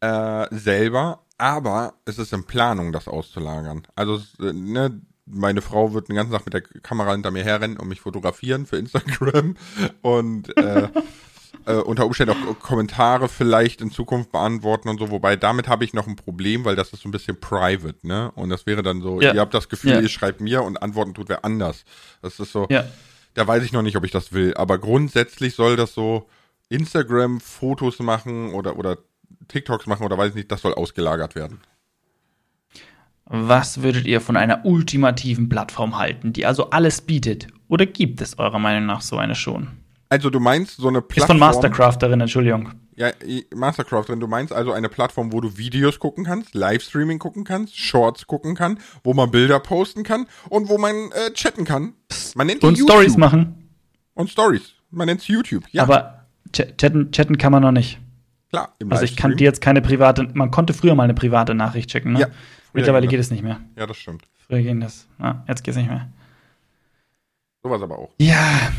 Äh, 0.00 0.46
selber, 0.50 1.20
aber 1.38 1.94
es 2.04 2.18
ist 2.18 2.32
in 2.32 2.44
Planung, 2.44 2.90
das 2.90 3.06
auszulagern. 3.06 3.86
Also, 3.94 4.20
äh, 4.40 4.52
ne, 4.52 5.00
meine 5.26 5.62
Frau 5.62 5.94
wird 5.94 6.08
den 6.08 6.16
ganzen 6.16 6.32
Tag 6.32 6.44
mit 6.44 6.54
der 6.54 6.62
Kamera 6.62 7.12
hinter 7.12 7.30
mir 7.30 7.44
herrennen 7.44 7.76
und 7.76 7.88
mich 7.88 8.00
fotografieren 8.00 8.66
für 8.66 8.76
Instagram 8.76 9.56
und 10.02 10.56
äh, 10.56 10.88
äh, 11.66 11.74
unter 11.76 12.06
Umständen 12.06 12.34
auch 12.34 12.58
Kommentare 12.58 13.28
vielleicht 13.28 13.80
in 13.80 13.90
Zukunft 13.90 14.32
beantworten 14.32 14.88
und 14.88 14.98
so. 14.98 15.10
Wobei 15.10 15.36
damit 15.36 15.68
habe 15.68 15.84
ich 15.84 15.94
noch 15.94 16.06
ein 16.08 16.16
Problem, 16.16 16.64
weil 16.64 16.74
das 16.76 16.92
ist 16.92 17.02
so 17.02 17.08
ein 17.08 17.12
bisschen 17.12 17.38
private, 17.38 18.04
ne? 18.06 18.32
Und 18.34 18.50
das 18.50 18.66
wäre 18.66 18.82
dann 18.82 19.00
so, 19.00 19.20
Ja. 19.20 19.32
ihr 19.32 19.40
habt 19.40 19.54
das 19.54 19.68
Gefühl, 19.68 19.92
Ja. 19.92 20.00
ihr 20.00 20.08
schreibt 20.08 20.40
mir 20.40 20.62
und 20.62 20.82
antworten 20.82 21.14
tut 21.14 21.28
wer 21.28 21.44
anders. 21.44 21.84
Das 22.20 22.40
ist 22.40 22.50
so, 22.52 22.66
Ja. 22.68 22.84
da 23.34 23.46
weiß 23.46 23.62
ich 23.62 23.72
noch 23.72 23.82
nicht, 23.82 23.96
ob 23.96 24.04
ich 24.04 24.10
das 24.10 24.32
will. 24.32 24.54
Aber 24.54 24.78
grundsätzlich 24.78 25.54
soll 25.54 25.76
das 25.76 25.94
so 25.94 26.28
Instagram-Fotos 26.68 28.00
machen 28.00 28.52
oder, 28.54 28.76
oder 28.76 28.98
TikToks 29.48 29.86
machen 29.86 30.04
oder 30.04 30.18
weiß 30.18 30.30
ich 30.30 30.34
nicht, 30.36 30.52
das 30.52 30.62
soll 30.62 30.74
ausgelagert 30.74 31.34
werden. 31.34 31.60
Was 33.34 33.82
würdet 33.82 34.04
ihr 34.06 34.20
von 34.20 34.36
einer 34.36 34.66
ultimativen 34.66 35.48
Plattform 35.48 35.98
halten, 35.98 36.34
die 36.34 36.44
also 36.44 36.68
alles 36.70 37.00
bietet? 37.00 37.46
Oder 37.68 37.86
gibt 37.86 38.20
es 38.20 38.38
eurer 38.38 38.58
Meinung 38.58 38.84
nach 38.84 39.00
so 39.00 39.16
eine 39.16 39.34
schon? 39.34 39.68
Also 40.10 40.28
du 40.28 40.38
meinst 40.38 40.76
so 40.76 40.88
eine 40.88 40.98
Ist 40.98 41.08
Plattform. 41.08 41.28
von 41.28 41.38
Mastercrafterin, 41.38 42.20
Entschuldigung. 42.20 42.72
Ja, 42.94 43.10
Mastercraft, 43.54 44.04
wenn 44.08 44.20
du 44.20 44.26
meinst 44.26 44.52
also 44.52 44.72
eine 44.72 44.90
Plattform, 44.90 45.32
wo 45.32 45.40
du 45.40 45.56
Videos 45.56 45.98
gucken 45.98 46.24
kannst, 46.26 46.54
Livestreaming 46.54 47.18
gucken 47.18 47.44
kannst, 47.44 47.74
Shorts 47.78 48.26
gucken 48.26 48.54
kann, 48.54 48.78
wo 49.02 49.14
man 49.14 49.30
Bilder 49.30 49.60
posten 49.60 50.02
kann 50.02 50.26
und 50.50 50.68
wo 50.68 50.76
man 50.76 50.94
äh, 51.12 51.32
chatten 51.32 51.64
kann. 51.64 51.94
Man 52.34 52.48
nennt 52.48 52.62
Und 52.62 52.76
YouTube. 52.76 52.90
Stories 52.96 53.16
machen. 53.16 53.70
Und 54.12 54.28
Stories. 54.28 54.74
Man 54.90 55.06
nennt 55.06 55.22
es 55.22 55.28
YouTube. 55.28 55.64
Ja, 55.72 55.84
Aber 55.84 56.26
ch- 56.54 56.76
chatten, 56.76 57.10
chatten 57.12 57.38
kann 57.38 57.50
man 57.50 57.62
noch 57.62 57.72
nicht. 57.72 57.98
klar. 58.50 58.74
Im 58.78 58.92
Also 58.92 59.04
ich 59.04 59.16
kann 59.16 59.38
dir 59.38 59.44
jetzt 59.44 59.62
keine 59.62 59.80
private, 59.80 60.28
man 60.34 60.50
konnte 60.50 60.74
früher 60.74 60.94
mal 60.94 61.04
eine 61.04 61.14
private 61.14 61.54
Nachricht 61.54 61.90
schicken, 61.90 62.12
ne? 62.12 62.20
Ja, 62.20 62.26
Mittlerweile 62.72 63.06
ging 63.06 63.10
geht 63.10 63.20
es 63.20 63.30
nicht 63.30 63.42
mehr. 63.42 63.60
Ja, 63.76 63.86
das 63.86 63.96
stimmt. 63.96 64.24
Früher 64.46 64.62
ging 64.62 64.80
das. 64.80 65.06
Ah, 65.18 65.36
jetzt 65.48 65.62
geht 65.62 65.72
es 65.72 65.78
nicht 65.78 65.90
mehr. 65.90 66.08
Sowas 67.62 67.82
aber 67.82 67.98
auch. 67.98 68.10
Ja, 68.18 68.72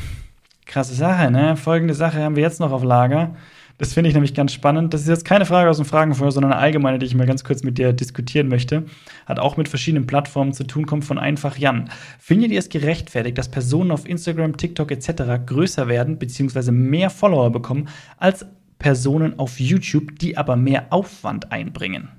krasse 0.66 0.94
Sache, 0.94 1.32
ne? 1.32 1.56
Folgende 1.56 1.94
Sache 1.94 2.22
haben 2.22 2.36
wir 2.36 2.44
jetzt 2.44 2.60
noch 2.60 2.72
auf 2.72 2.84
Lager. 2.84 3.36
Das 3.78 3.94
finde 3.94 4.08
ich 4.08 4.14
nämlich 4.14 4.34
ganz 4.34 4.54
spannend. 4.54 4.94
Das 4.94 5.02
ist 5.02 5.08
jetzt 5.08 5.26
keine 5.26 5.46
Frage 5.46 5.70
aus 5.70 5.78
dem 5.78 5.86
Fragenfeuer, 5.86 6.32
sondern 6.32 6.54
eine 6.54 6.62
allgemeine, 6.62 7.00
die 7.00 7.06
ich 7.06 7.16
mal 7.16 7.26
ganz 7.26 7.44
kurz 7.44 7.64
mit 7.64 7.78
dir 7.78 7.92
diskutieren 7.92 8.48
möchte. 8.48 8.86
Hat 9.26 9.40
auch 9.40 9.58
mit 9.58 9.68
verschiedenen 9.68 10.06
Plattformen 10.06 10.54
zu 10.54 10.64
tun, 10.66 10.86
kommt 10.86 11.06
von 11.06 11.18
einfach 11.18 11.58
Jan. 11.58 11.90
Findet 12.20 12.52
ihr 12.52 12.60
es 12.60 12.70
gerechtfertigt, 12.70 13.38
dass 13.38 13.50
Personen 13.50 13.92
auf 13.92 14.08
Instagram, 14.08 14.58
TikTok 14.58 14.92
etc. 14.92 15.46
größer 15.46 15.88
werden 15.88 16.20
bzw. 16.20 16.72
mehr 16.72 17.10
Follower 17.10 17.52
bekommen 17.52 17.90
als 18.18 18.46
Personen 18.78 19.40
auf 19.40 19.60
YouTube, 19.60 20.20
die 20.20 20.38
aber 20.38 20.56
mehr 20.56 20.88
Aufwand 20.92 21.52
einbringen? 21.52 22.10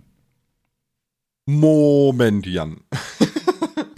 Moment, 1.46 2.46
Jan. 2.46 2.80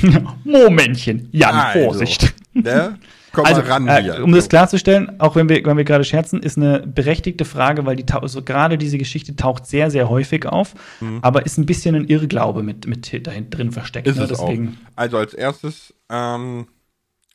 Momentchen, 0.44 1.28
Jan, 1.32 1.54
Also, 1.54 1.80
Vorsicht. 1.84 2.34
Ne? 2.52 2.98
Komm 3.32 3.44
Also, 3.44 3.60
mal 3.62 3.68
ran 3.70 3.88
äh, 3.88 4.02
hier. 4.02 4.24
um 4.24 4.32
das 4.32 4.48
klarzustellen, 4.48 5.20
auch 5.20 5.36
wenn 5.36 5.48
wir, 5.48 5.62
wenn 5.64 5.76
wir 5.76 5.84
gerade 5.84 6.04
scherzen, 6.04 6.42
ist 6.42 6.56
eine 6.56 6.80
berechtigte 6.86 7.44
Frage, 7.44 7.84
weil 7.84 7.96
die 7.96 8.06
tau- 8.06 8.26
so 8.26 8.42
gerade 8.42 8.78
diese 8.78 8.96
Geschichte 8.98 9.36
taucht 9.36 9.66
sehr, 9.66 9.90
sehr 9.90 10.08
häufig 10.08 10.46
auf, 10.46 10.74
aber 11.22 11.44
ist 11.44 11.58
ein 11.58 11.66
bisschen 11.66 11.94
ein 11.94 12.06
Irrglaube 12.06 12.62
mit, 12.62 12.86
mit 12.86 13.26
dahin 13.26 13.50
drin 13.50 13.72
versteckt. 13.72 14.06
Mhm. 14.06 14.12
Ist 14.12 14.18
ne? 14.18 14.24
es 14.24 14.28
Deswegen, 14.30 14.68
auch. 14.68 14.92
Also 14.96 15.18
als 15.18 15.34
erstes, 15.34 15.94
ähm, 16.10 16.66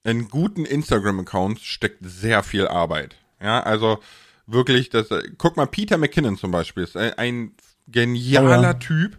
in 0.04 0.28
guten 0.30 0.66
Instagram-Accounts 0.66 1.62
steckt 1.62 2.00
sehr 2.02 2.42
viel 2.42 2.68
Arbeit. 2.68 3.16
Ja, 3.42 3.62
also 3.62 4.00
wirklich, 4.48 4.90
das, 4.90 5.12
äh, 5.12 5.22
guck 5.38 5.56
mal, 5.58 5.68
Peter 5.68 5.98
McKinnon 5.98 6.38
zum 6.38 6.50
Beispiel 6.50 6.84
ist 6.84 6.98
ein, 6.98 7.14
ein 7.18 7.52
genialer 7.88 8.60
Oh 8.60 8.64
ja. 8.64 8.74
Typ. 8.74 9.18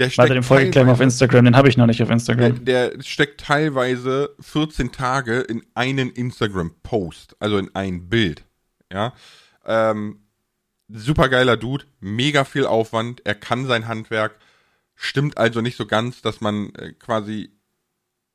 Der 0.00 0.06
steckt 0.06 0.18
Warte, 0.18 0.34
den 0.34 0.42
folge 0.42 0.64
ich 0.66 0.72
gleich 0.72 0.84
mal 0.84 0.92
auf 0.92 0.98
teilweise- 0.98 1.14
Instagram, 1.14 1.44
den 1.44 1.56
habe 1.56 1.68
ich 1.68 1.76
noch 1.76 1.86
nicht 1.86 2.00
auf 2.02 2.08
der, 2.08 2.14
Instagram. 2.14 2.64
der 2.64 2.92
steckt 3.02 3.40
teilweise 3.42 4.34
14 4.40 4.90
Tage 4.92 5.40
in 5.40 5.62
einen 5.74 6.10
Instagram-Post, 6.10 7.36
also 7.38 7.58
in 7.58 7.74
ein 7.74 8.08
Bild. 8.08 8.44
Ja, 8.92 9.12
ähm, 9.64 10.20
supergeiler 10.88 11.56
Dude, 11.56 11.84
mega 12.00 12.44
viel 12.44 12.66
Aufwand, 12.66 13.20
er 13.24 13.34
kann 13.36 13.66
sein 13.66 13.86
Handwerk, 13.86 14.36
stimmt 14.96 15.38
also 15.38 15.60
nicht 15.60 15.76
so 15.76 15.86
ganz, 15.86 16.22
dass 16.22 16.40
man 16.40 16.74
äh, 16.74 16.92
quasi 16.94 17.50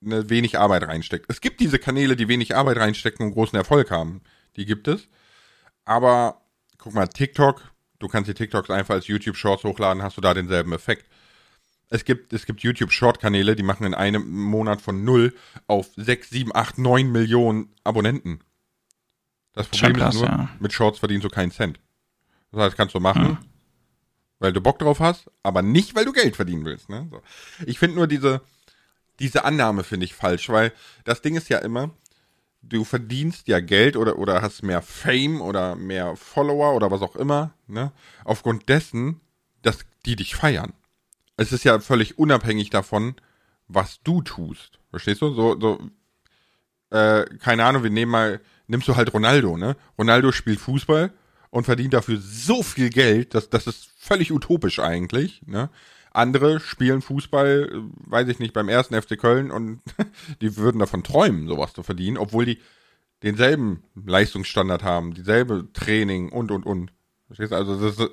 eine 0.06 0.30
wenig 0.30 0.58
Arbeit 0.60 0.84
reinsteckt. 0.84 1.26
Es 1.30 1.42
gibt 1.42 1.60
diese 1.60 1.80
Kanäle, 1.80 2.16
die 2.16 2.28
wenig 2.28 2.56
Arbeit 2.56 2.78
reinstecken 2.78 3.26
und 3.26 3.34
großen 3.34 3.58
Erfolg 3.58 3.90
haben. 3.92 4.22
Die 4.56 4.66
gibt 4.66 4.88
es. 4.88 5.08
Aber 5.84 6.42
guck 6.78 6.94
mal, 6.94 7.08
TikTok, 7.08 7.62
du 8.00 8.08
kannst 8.08 8.30
die 8.30 8.34
TikToks 8.36 8.70
einfach 8.70 8.94
als 8.94 9.08
YouTube 9.08 9.36
Shorts 9.36 9.64
hochladen, 9.64 10.04
hast 10.04 10.16
du 10.18 10.22
da 10.22 10.34
denselben 10.34 10.74
Effekt. 10.74 11.08
Es 11.90 12.04
gibt, 12.06 12.34
es 12.34 12.46
gibt 12.46 12.62
YouTube 12.62 12.92
Short 12.92 13.20
Kanäle, 13.20 13.56
die 13.56 13.64
machen 13.64 13.86
in 13.86 13.94
einem 13.94 14.28
Monat 14.30 14.82
von 14.82 15.04
0 15.04 15.34
auf 15.68 15.90
6, 15.96 16.30
7, 16.30 16.52
8, 16.56 16.78
9 16.78 17.12
Millionen 17.12 17.70
Abonnenten. 17.84 18.40
Das 19.54 19.68
Problem 19.68 19.96
krass, 19.96 20.16
ist 20.16 20.22
nur, 20.22 20.30
ja. 20.30 20.50
mit 20.60 20.74
Shorts 20.74 21.00
verdienst 21.00 21.24
du 21.24 21.30
keinen 21.30 21.52
Cent. 21.52 21.80
Das 22.52 22.62
heißt, 22.62 22.78
kannst 22.78 22.96
du 22.96 23.00
machen, 23.00 23.26
Hm. 23.26 23.38
weil 24.40 24.52
du 24.52 24.62
Bock 24.62 24.80
drauf 24.80 25.00
hast, 25.00 25.30
aber 25.44 25.62
nicht, 25.62 25.96
weil 25.96 26.06
du 26.06 26.12
Geld 26.12 26.36
verdienen 26.36 26.66
willst. 26.66 26.90
Ne? 26.90 27.08
So. 27.12 27.22
Ich 27.66 27.80
finde 27.80 27.96
nur 27.96 28.08
diese, 28.08 28.42
diese 29.20 29.46
Annahme 29.46 29.84
finde 29.84 30.06
ich 30.06 30.14
falsch, 30.14 30.50
weil 30.50 30.74
das 31.06 31.22
Ding 31.22 31.36
ist 31.36 31.50
ja 31.50 31.60
immer, 31.60 31.92
du 32.62 32.84
verdienst 32.84 33.48
ja 33.48 33.60
Geld 33.60 33.96
oder, 33.96 34.18
oder 34.18 34.42
hast 34.42 34.64
mehr 34.64 34.82
Fame 34.82 35.42
oder 35.42 35.76
mehr 35.76 36.16
Follower 36.16 36.76
oder 36.76 36.92
was 36.92 37.02
auch 37.02 37.16
immer, 37.16 37.54
ne? 37.68 37.92
Aufgrund 38.24 38.68
dessen, 38.70 39.22
dass 39.62 39.80
die 40.06 40.16
dich 40.16 40.36
feiern. 40.36 40.74
Es 41.38 41.52
ist 41.52 41.64
ja 41.64 41.80
völlig 41.80 42.18
unabhängig 42.18 42.70
davon, 42.70 43.16
was 43.68 44.02
du 44.04 44.22
tust. 44.22 44.80
Verstehst 44.90 45.22
du? 45.22 45.34
So, 45.34 45.60
so, 45.60 45.80
äh, 46.96 47.26
keine 47.40 47.66
Ahnung, 47.66 47.84
wir 47.84 47.90
nehmen 47.90 48.12
mal, 48.12 48.42
nimmst 48.68 48.88
du 48.88 48.96
halt 48.96 49.14
Ronaldo, 49.14 49.58
ne? 49.58 49.76
Ronaldo 49.98 50.32
spielt 50.32 50.60
Fußball 50.60 51.12
und 51.50 51.66
verdient 51.66 51.94
dafür 51.94 52.20
so 52.22 52.64
viel 52.64 52.90
Geld, 52.90 53.34
dass 53.34 53.50
das 53.50 53.68
ist 53.68 53.90
völlig 53.98 54.32
utopisch 54.32 54.80
eigentlich, 54.80 55.42
ne? 55.46 55.70
Andere 56.12 56.62
spielen 56.62 57.02
Fußball, 57.02 57.70
äh, 57.70 58.10
weiß 58.10 58.30
ich 58.30 58.40
nicht, 58.40 58.54
beim 58.54 58.70
ersten 58.70 59.00
FC 59.00 59.18
Köln 59.20 59.52
und 59.52 59.82
die 60.42 60.56
würden 60.56 60.80
davon 60.80 61.04
träumen, 61.04 61.48
sowas 61.48 61.74
zu 61.74 61.84
verdienen, 61.84 62.18
obwohl 62.18 62.46
die 62.46 62.60
denselben 63.24 63.84
Leistungsstandard 63.96 64.84
haben, 64.84 65.14
dieselbe 65.14 65.68
Training 65.74 66.30
und 66.30 66.52
und 66.52 66.66
und. 66.66 66.94
Verstehst 67.28 67.52
du? 67.52 67.56
Also 67.56 67.82
das 67.82 67.98
ist, 67.98 68.12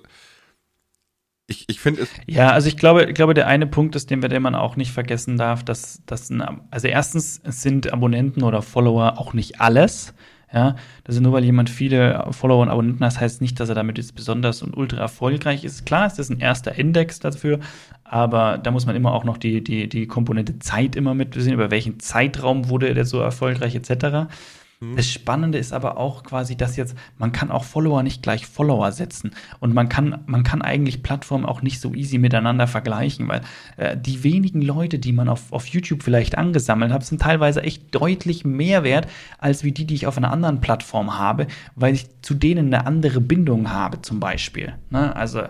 ich, 1.52 1.64
ich 1.68 1.80
finde 1.80 2.02
es. 2.02 2.10
Ja, 2.26 2.50
also 2.50 2.68
ich 2.68 2.76
glaube, 2.76 3.04
ich 3.04 3.14
glaube, 3.14 3.34
der 3.34 3.46
eine 3.46 3.66
Punkt 3.66 3.94
ist, 3.94 4.10
den 4.10 4.22
wir 4.22 4.28
den 4.28 4.42
man 4.42 4.54
auch 4.54 4.76
nicht 4.76 4.92
vergessen 4.92 5.36
darf, 5.36 5.62
dass, 5.62 6.02
dass 6.06 6.30
also 6.70 6.88
erstens 6.88 7.40
sind 7.44 7.92
Abonnenten 7.92 8.42
oder 8.42 8.62
Follower 8.62 9.18
auch 9.18 9.34
nicht 9.34 9.60
alles. 9.60 10.14
Ja, 10.54 10.76
ist 11.08 11.18
nur, 11.18 11.32
weil 11.32 11.44
jemand 11.44 11.70
viele 11.70 12.26
Follower 12.30 12.60
und 12.60 12.68
Abonnenten 12.68 13.02
hat, 13.02 13.18
heißt 13.18 13.40
nicht, 13.40 13.58
dass 13.58 13.70
er 13.70 13.74
damit 13.74 13.96
jetzt 13.96 14.14
besonders 14.14 14.62
und 14.62 14.76
ultra 14.76 14.98
erfolgreich 14.98 15.64
ist. 15.64 15.86
Klar, 15.86 16.06
ist 16.06 16.18
das 16.18 16.28
ein 16.28 16.40
erster 16.40 16.74
Index 16.74 17.20
dafür, 17.20 17.58
aber 18.04 18.58
da 18.58 18.70
muss 18.70 18.84
man 18.84 18.94
immer 18.94 19.14
auch 19.14 19.24
noch 19.24 19.38
die, 19.38 19.64
die, 19.64 19.88
die 19.88 20.06
Komponente 20.06 20.58
Zeit 20.58 20.94
immer 20.94 21.14
mit 21.14 21.34
sehen, 21.34 21.54
über 21.54 21.70
welchen 21.70 22.00
Zeitraum 22.00 22.68
wurde 22.68 22.92
der 22.92 23.06
so 23.06 23.18
erfolgreich, 23.18 23.74
etc. 23.74 24.30
Mhm. 24.82 24.96
Das 24.96 25.08
Spannende 25.08 25.58
ist 25.58 25.72
aber 25.72 25.96
auch 25.96 26.24
quasi, 26.24 26.56
dass 26.56 26.76
jetzt, 26.76 26.96
man 27.16 27.30
kann 27.30 27.52
auch 27.52 27.64
Follower 27.64 28.02
nicht 28.02 28.22
gleich 28.22 28.46
Follower 28.46 28.90
setzen. 28.90 29.30
Und 29.60 29.72
man 29.72 29.88
kann, 29.88 30.22
man 30.26 30.42
kann 30.42 30.60
eigentlich 30.60 31.02
Plattformen 31.04 31.44
auch 31.44 31.62
nicht 31.62 31.80
so 31.80 31.94
easy 31.94 32.18
miteinander 32.18 32.66
vergleichen, 32.66 33.28
weil 33.28 33.42
äh, 33.76 33.96
die 33.96 34.24
wenigen 34.24 34.60
Leute, 34.60 34.98
die 34.98 35.12
man 35.12 35.28
auf, 35.28 35.52
auf 35.52 35.66
YouTube 35.66 36.02
vielleicht 36.02 36.36
angesammelt 36.36 36.92
hat, 36.92 37.04
sind 37.04 37.22
teilweise 37.22 37.62
echt 37.62 37.94
deutlich 37.94 38.44
mehr 38.44 38.82
wert, 38.82 39.06
als 39.38 39.62
wie 39.62 39.72
die, 39.72 39.86
die 39.86 39.94
ich 39.94 40.06
auf 40.08 40.16
einer 40.16 40.32
anderen 40.32 40.60
Plattform 40.60 41.16
habe, 41.16 41.46
weil 41.76 41.94
ich 41.94 42.06
zu 42.22 42.34
denen 42.34 42.74
eine 42.74 42.84
andere 42.84 43.20
Bindung 43.20 43.70
habe, 43.70 44.02
zum 44.02 44.18
Beispiel. 44.18 44.74
Ne? 44.90 45.14
Also 45.14 45.42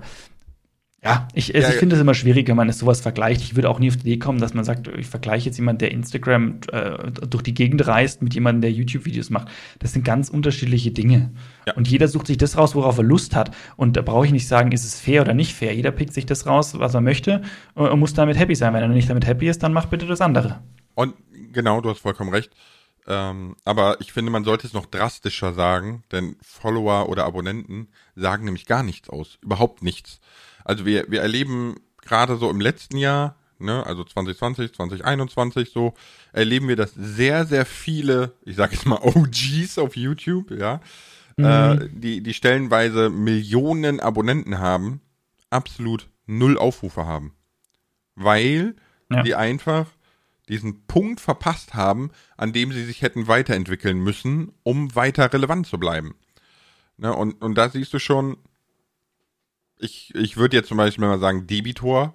ja, 1.05 1.27
ich, 1.35 1.53
also 1.53 1.67
ja, 1.67 1.75
ich 1.75 1.81
finde 1.81 1.97
es 1.97 2.03
immer 2.03 2.15
schwierig, 2.15 2.47
wenn 2.49 2.55
man 2.55 2.69
es 2.69 2.79
sowas 2.79 3.01
vergleicht. 3.01 3.41
Ich 3.43 3.57
würde 3.57 3.69
auch 3.69 3.81
nie 3.81 3.89
auf 3.89 3.97
die 3.97 4.03
Idee 4.03 4.19
kommen, 4.19 4.39
dass 4.39 4.55
man 4.55 4.65
sagt, 4.65 4.87
ich 4.87 5.09
vergleiche 5.09 5.47
jetzt 5.47 5.59
jemanden, 5.59 5.81
der 5.81 5.91
Instagram 5.91 6.61
äh, 6.71 7.11
durch 7.11 7.43
die 7.43 7.55
Gegend 7.55 7.85
reist, 7.89 8.23
mit 8.23 8.35
jemandem, 8.35 8.61
der 8.61 8.71
YouTube-Videos 8.71 9.29
macht. 9.29 9.49
Das 9.81 9.93
sind 9.93 10.05
ganz 10.05 10.29
unterschiedliche 10.29 10.93
Dinge. 10.93 11.33
Ja. 11.67 11.75
Und 11.75 11.89
jeder 11.89 12.07
sucht 12.07 12.29
sich 12.29 12.37
das 12.37 12.57
raus, 12.57 12.77
worauf 12.77 12.99
er 12.99 13.05
Lust 13.05 13.35
hat. 13.35 13.51
Und 13.77 13.97
da 13.97 14.03
brauche 14.03 14.27
ich 14.27 14.33
nicht 14.33 14.47
sagen, 14.47 14.71
ist 14.71 14.85
es 14.85 15.01
fair 15.01 15.23
oder 15.23 15.35
nicht 15.35 15.55
fair. 15.55 15.75
Jeder 15.75 15.91
pickt 15.91 16.15
sich 16.15 16.25
das 16.25 16.47
raus, 16.47 16.79
was 16.79 16.95
er 16.95 17.01
möchte 17.01 17.43
und 17.75 17.99
muss 17.99 18.15
damit 18.15 18.39
happy 18.39 18.55
sein. 18.55 18.73
Wenn 18.73 18.83
er 18.83 18.89
nicht 18.89 19.11
damit 19.11 19.27
happy 19.27 19.49
ist, 19.49 19.65
dann 19.65 19.73
mach 19.73 19.87
bitte 19.87 20.07
das 20.07 20.21
andere. 20.21 20.63
Und 20.95 21.15
genau, 21.53 21.81
du 21.81 21.91
hast 21.91 21.99
vollkommen 21.99 22.31
recht. 22.31 22.53
Ähm, 23.09 23.57
aber 23.65 24.01
ich 24.01 24.13
finde, 24.13 24.31
man 24.31 24.45
sollte 24.45 24.67
es 24.67 24.73
noch 24.73 24.87
drastischer 24.87 25.53
sagen, 25.53 26.05
denn 26.13 26.37
Follower 26.41 27.09
oder 27.09 27.25
Abonnenten 27.25 27.89
sagen 28.15 28.45
nämlich 28.45 28.67
gar 28.67 28.85
nichts 28.85 29.11
aus. 29.11 29.39
Überhaupt 29.43 29.83
nichts. 29.83 30.21
Also 30.65 30.87
wir, 30.87 31.07
wir 31.09 31.21
erleben 31.21 31.77
gerade 32.03 32.37
so 32.37 32.51
im 32.51 32.61
letzten 32.61 32.97
Jahr, 32.97 33.37
ne, 33.59 33.85
also 33.87 34.05
2020, 34.05 34.75
2021 34.75 35.71
so, 35.71 35.95
erleben 36.33 36.69
wir, 36.69 36.77
dass 36.77 36.93
sehr, 36.95 37.47
sehr 37.47 37.65
viele, 37.65 38.33
ich 38.45 38.57
sage 38.57 38.75
jetzt 38.75 38.87
mal 38.87 39.01
OGs 39.03 39.79
auf 39.79 39.97
YouTube, 39.97 40.51
ja, 40.51 40.81
mhm. 41.37 41.45
äh, 41.45 41.89
die, 41.93 42.23
die 42.23 42.35
stellenweise 42.35 43.11
Millionen 43.11 44.01
Abonnenten 44.01 44.59
haben, 44.59 45.01
absolut 45.51 46.09
null 46.27 46.59
Aufrufe 46.59 47.07
haben. 47.07 47.35
Weil 48.15 48.77
ja. 49.11 49.23
die 49.23 49.35
einfach 49.35 49.87
diesen 50.49 50.87
Punkt 50.87 51.21
verpasst 51.21 51.75
haben, 51.75 52.11
an 52.37 52.53
dem 52.53 52.73
sie 52.73 52.85
sich 52.85 53.03
hätten 53.03 53.29
weiterentwickeln 53.29 53.99
müssen, 53.99 54.53
um 54.65 54.95
weiter 54.95 55.33
relevant 55.33 55.67
zu 55.67 55.79
bleiben. 55.79 56.15
Ne, 56.99 57.15
und, 57.15 57.41
und 57.41 57.55
da 57.55 57.69
siehst 57.69 57.93
du 57.95 57.99
schon, 57.99 58.37
ich, 59.83 60.14
ich 60.14 60.37
würde 60.37 60.57
jetzt 60.57 60.68
zum 60.68 60.78
Beispiel 60.78 61.05
mal 61.05 61.18
sagen, 61.18 61.47
Debitor. 61.47 62.14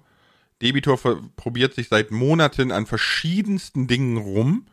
Debitor 0.62 0.98
probiert 1.36 1.74
sich 1.74 1.88
seit 1.88 2.10
Monaten 2.10 2.72
an 2.72 2.86
verschiedensten 2.86 3.86
Dingen 3.86 4.16
rum 4.16 4.66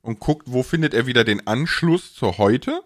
und 0.00 0.20
guckt, 0.20 0.46
wo 0.50 0.62
findet 0.62 0.94
er 0.94 1.06
wieder 1.06 1.24
den 1.24 1.46
Anschluss 1.46 2.14
zu 2.14 2.38
heute. 2.38 2.82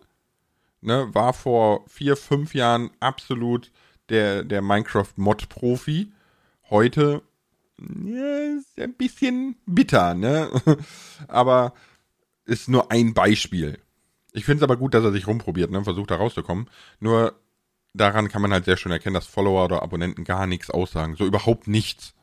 Ne, 0.81 1.09
war 1.15 1.33
vor 1.33 1.85
vier, 1.89 2.17
fünf 2.17 2.55
Jahren 2.55 2.91
absolut 3.01 3.73
der, 4.09 4.45
der 4.45 4.63
Minecraft-Mod-Profi. 4.63 6.13
Heute 6.71 7.23
ja, 7.79 8.59
ist 8.59 8.81
ein 8.81 8.95
bisschen 8.95 9.57
bitter, 9.67 10.15
ne? 10.15 10.51
aber 11.29 11.75
ist 12.45 12.69
nur 12.69 12.91
ein 12.91 13.15
Beispiel. 13.15 13.79
Ich 14.33 14.45
finde 14.45 14.59
es 14.59 14.63
aber 14.63 14.77
gut, 14.77 14.95
dass 14.95 15.05
er 15.05 15.13
sich 15.13 15.27
rumprobiert, 15.27 15.71
ne? 15.71 15.83
Versucht 15.85 16.11
da 16.11 16.17
rauszukommen. 16.17 16.69
Nur 17.01 17.39
daran 17.97 18.29
kann 18.29 18.43
man 18.43 18.53
halt 18.53 18.65
sehr 18.65 18.77
schön 18.77 18.93
erkennen, 18.93 19.15
dass 19.15 19.27
Follower 19.27 19.65
oder 19.65 19.83
Abonnenten 19.83 20.25
gar 20.25 20.47
nichts 20.47 20.71
aussagen. 20.71 21.17
So 21.17 21.27
überhaupt 21.27 21.69
nichts. 21.69 22.15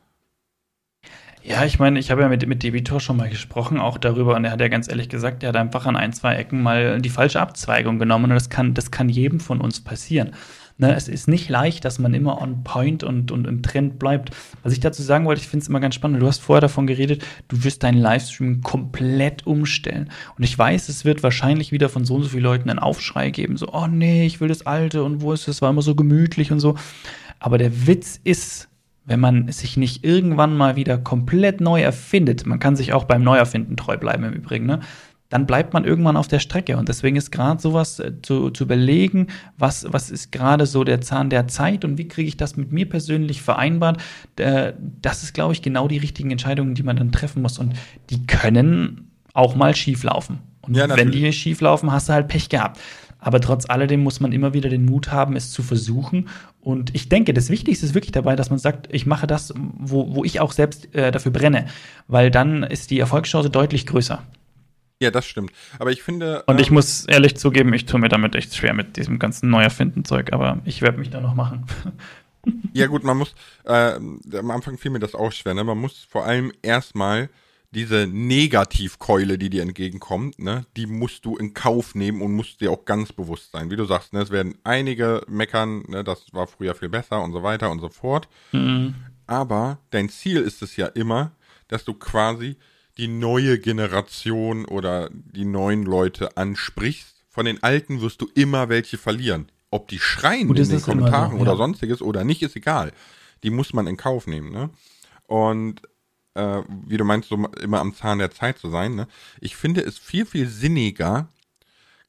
Ja, 1.42 1.62
ich 1.66 1.78
meine, 1.78 1.98
ich 1.98 2.10
habe 2.10 2.22
ja 2.22 2.28
mit, 2.28 2.46
mit 2.48 2.62
Debitor 2.62 3.00
schon 3.00 3.18
mal 3.18 3.28
gesprochen, 3.28 3.78
auch 3.78 3.98
darüber, 3.98 4.34
und 4.34 4.46
er 4.46 4.52
hat 4.52 4.62
ja 4.62 4.68
ganz 4.68 4.88
ehrlich 4.88 5.10
gesagt, 5.10 5.42
er 5.42 5.50
hat 5.50 5.56
einfach 5.56 5.84
an 5.84 5.94
ein, 5.94 6.14
zwei 6.14 6.36
Ecken 6.36 6.62
mal 6.62 7.02
die 7.02 7.10
falsche 7.10 7.38
Abzweigung 7.38 7.98
genommen 7.98 8.24
und 8.24 8.30
das 8.30 8.48
kann, 8.48 8.72
das 8.72 8.90
kann 8.90 9.10
jedem 9.10 9.40
von 9.40 9.60
uns 9.60 9.84
passieren. 9.84 10.34
Ne, 10.76 10.92
es 10.92 11.06
ist 11.06 11.28
nicht 11.28 11.48
leicht, 11.48 11.84
dass 11.84 12.00
man 12.00 12.14
immer 12.14 12.42
on 12.42 12.64
point 12.64 13.04
und, 13.04 13.30
und 13.30 13.46
im 13.46 13.62
Trend 13.62 14.00
bleibt. 14.00 14.30
Was 14.64 14.72
ich 14.72 14.80
dazu 14.80 15.04
sagen 15.04 15.24
wollte, 15.24 15.40
ich 15.40 15.46
finde 15.46 15.62
es 15.62 15.68
immer 15.68 15.78
ganz 15.78 15.94
spannend. 15.94 16.20
Du 16.20 16.26
hast 16.26 16.40
vorher 16.40 16.60
davon 16.60 16.88
geredet, 16.88 17.24
du 17.46 17.62
wirst 17.62 17.84
deinen 17.84 17.98
Livestream 17.98 18.60
komplett 18.60 19.46
umstellen. 19.46 20.10
Und 20.36 20.42
ich 20.42 20.58
weiß, 20.58 20.88
es 20.88 21.04
wird 21.04 21.22
wahrscheinlich 21.22 21.70
wieder 21.70 21.88
von 21.88 22.04
so 22.04 22.16
und 22.16 22.24
so 22.24 22.30
vielen 22.30 22.42
Leuten 22.42 22.70
einen 22.70 22.80
Aufschrei 22.80 23.30
geben. 23.30 23.56
So, 23.56 23.72
oh 23.72 23.86
nee, 23.86 24.26
ich 24.26 24.40
will 24.40 24.48
das 24.48 24.66
Alte 24.66 25.04
und 25.04 25.20
wo 25.20 25.32
ist 25.32 25.46
es? 25.46 25.62
War 25.62 25.70
immer 25.70 25.82
so 25.82 25.94
gemütlich 25.94 26.50
und 26.50 26.58
so. 26.58 26.74
Aber 27.38 27.56
der 27.56 27.86
Witz 27.86 28.20
ist, 28.24 28.68
wenn 29.04 29.20
man 29.20 29.52
sich 29.52 29.76
nicht 29.76 30.04
irgendwann 30.04 30.56
mal 30.56 30.74
wieder 30.74 30.98
komplett 30.98 31.60
neu 31.60 31.82
erfindet, 31.82 32.46
man 32.46 32.58
kann 32.58 32.74
sich 32.74 32.92
auch 32.92 33.04
beim 33.04 33.22
Neuerfinden 33.22 33.76
treu 33.76 33.96
bleiben 33.96 34.24
im 34.24 34.32
Übrigen, 34.32 34.66
ne? 34.66 34.80
Dann 35.34 35.46
bleibt 35.46 35.74
man 35.74 35.84
irgendwann 35.84 36.16
auf 36.16 36.28
der 36.28 36.38
Strecke. 36.38 36.76
Und 36.76 36.88
deswegen 36.88 37.16
ist 37.16 37.32
gerade 37.32 37.60
sowas 37.60 37.98
äh, 37.98 38.12
zu, 38.22 38.50
zu 38.50 38.62
überlegen, 38.62 39.26
was, 39.58 39.84
was 39.92 40.08
ist 40.08 40.30
gerade 40.30 40.64
so 40.64 40.84
der 40.84 41.00
Zahn 41.00 41.28
der 41.28 41.48
Zeit 41.48 41.84
und 41.84 41.98
wie 41.98 42.06
kriege 42.06 42.28
ich 42.28 42.36
das 42.36 42.56
mit 42.56 42.70
mir 42.70 42.88
persönlich 42.88 43.42
vereinbart, 43.42 44.00
äh, 44.36 44.74
das 45.02 45.24
ist, 45.24 45.34
glaube 45.34 45.52
ich, 45.52 45.60
genau 45.60 45.88
die 45.88 45.98
richtigen 45.98 46.30
Entscheidungen, 46.30 46.76
die 46.76 46.84
man 46.84 46.96
dann 46.96 47.10
treffen 47.10 47.42
muss. 47.42 47.58
Und 47.58 47.74
die 48.10 48.24
können 48.28 49.10
auch 49.32 49.56
mal 49.56 49.74
schief 49.74 50.04
laufen. 50.04 50.38
Und 50.60 50.76
ja, 50.76 50.88
wenn 50.96 51.10
die 51.10 51.32
schief 51.32 51.60
laufen, 51.60 51.90
hast 51.90 52.08
du 52.08 52.12
halt 52.12 52.28
Pech 52.28 52.48
gehabt. 52.48 52.78
Aber 53.18 53.40
trotz 53.40 53.68
alledem 53.68 54.04
muss 54.04 54.20
man 54.20 54.30
immer 54.30 54.54
wieder 54.54 54.68
den 54.68 54.84
Mut 54.84 55.10
haben, 55.10 55.34
es 55.34 55.50
zu 55.50 55.64
versuchen. 55.64 56.28
Und 56.60 56.94
ich 56.94 57.08
denke, 57.08 57.34
das 57.34 57.50
Wichtigste 57.50 57.84
ist 57.84 57.94
wirklich 57.94 58.12
dabei, 58.12 58.36
dass 58.36 58.50
man 58.50 58.60
sagt, 58.60 58.86
ich 58.94 59.04
mache 59.04 59.26
das, 59.26 59.52
wo, 59.56 60.14
wo 60.14 60.22
ich 60.22 60.38
auch 60.38 60.52
selbst 60.52 60.94
äh, 60.94 61.10
dafür 61.10 61.32
brenne. 61.32 61.66
Weil 62.06 62.30
dann 62.30 62.62
ist 62.62 62.92
die 62.92 63.00
Erfolgschance 63.00 63.50
deutlich 63.50 63.84
größer. 63.86 64.22
Ja, 65.04 65.10
das 65.10 65.26
stimmt. 65.26 65.52
Aber 65.78 65.92
ich 65.92 66.02
finde. 66.02 66.42
Und 66.46 66.58
ich 66.60 66.68
ähm, 66.68 66.74
muss 66.74 67.04
ehrlich 67.04 67.36
zugeben, 67.36 67.74
ich 67.74 67.84
tue 67.84 68.00
mir 68.00 68.08
damit 68.08 68.34
echt 68.34 68.54
schwer 68.54 68.72
mit 68.72 68.96
diesem 68.96 69.18
ganzen 69.18 69.50
Neuerfinden-Zeug, 69.50 70.32
aber 70.32 70.60
ich 70.64 70.80
werde 70.80 70.98
mich 70.98 71.10
da 71.10 71.20
noch 71.20 71.34
machen. 71.34 71.66
ja, 72.72 72.86
gut, 72.86 73.04
man 73.04 73.18
muss, 73.18 73.34
äh, 73.64 73.92
am 73.92 74.50
Anfang 74.50 74.78
fiel 74.78 74.90
mir 74.90 75.00
das 75.00 75.14
auch 75.14 75.30
schwer, 75.30 75.52
ne? 75.52 75.62
Man 75.62 75.76
muss 75.76 76.06
vor 76.08 76.24
allem 76.24 76.52
erstmal 76.62 77.28
diese 77.74 78.06
Negativkeule, 78.06 79.36
die 79.36 79.50
dir 79.50 79.62
entgegenkommt, 79.62 80.38
ne, 80.38 80.64
die 80.76 80.86
musst 80.86 81.24
du 81.24 81.36
in 81.36 81.54
Kauf 81.54 81.94
nehmen 81.94 82.22
und 82.22 82.32
musst 82.32 82.60
dir 82.60 82.70
auch 82.70 82.84
ganz 82.84 83.12
bewusst 83.12 83.50
sein. 83.52 83.70
Wie 83.70 83.76
du 83.76 83.84
sagst, 83.84 84.12
ne, 84.12 84.22
es 84.22 84.30
werden 84.30 84.54
einige 84.62 85.22
meckern, 85.28 85.82
ne, 85.88 86.04
das 86.04 86.32
war 86.32 86.46
früher 86.46 86.74
viel 86.74 86.88
besser 86.88 87.20
und 87.20 87.32
so 87.32 87.42
weiter 87.42 87.70
und 87.70 87.80
so 87.80 87.88
fort. 87.88 88.28
Mhm. 88.52 88.94
Aber 89.26 89.78
dein 89.90 90.08
Ziel 90.08 90.40
ist 90.40 90.62
es 90.62 90.76
ja 90.76 90.86
immer, 90.86 91.32
dass 91.68 91.84
du 91.84 91.94
quasi 91.94 92.56
die 92.98 93.08
neue 93.08 93.58
Generation 93.58 94.64
oder 94.64 95.10
die 95.12 95.44
neuen 95.44 95.84
Leute 95.84 96.36
ansprichst. 96.36 97.24
Von 97.28 97.46
den 97.46 97.62
Alten 97.62 98.00
wirst 98.00 98.20
du 98.20 98.28
immer 98.34 98.68
welche 98.68 98.98
verlieren. 98.98 99.50
Ob 99.70 99.88
die 99.88 99.98
schreien 99.98 100.46
Gut, 100.48 100.58
in 100.58 100.68
den 100.68 100.82
Kommentaren 100.82 101.32
noch, 101.32 101.38
ja. 101.38 101.42
oder 101.42 101.56
sonstiges 101.56 102.00
oder 102.00 102.22
nicht, 102.22 102.42
ist 102.42 102.54
egal. 102.54 102.92
Die 103.42 103.50
muss 103.50 103.72
man 103.72 103.88
in 103.88 103.96
Kauf 103.96 104.28
nehmen. 104.28 104.52
Ne? 104.52 104.70
Und 105.26 105.82
äh, 106.34 106.62
wie 106.86 106.96
du 106.96 107.04
meinst, 107.04 107.28
so 107.28 107.36
immer 107.60 107.80
am 107.80 107.94
Zahn 107.94 108.18
der 108.18 108.30
Zeit 108.30 108.58
zu 108.58 108.70
sein. 108.70 108.94
Ne? 108.94 109.08
Ich 109.40 109.56
finde 109.56 109.80
es 109.80 109.98
viel, 109.98 110.26
viel 110.26 110.48
sinniger, 110.48 111.28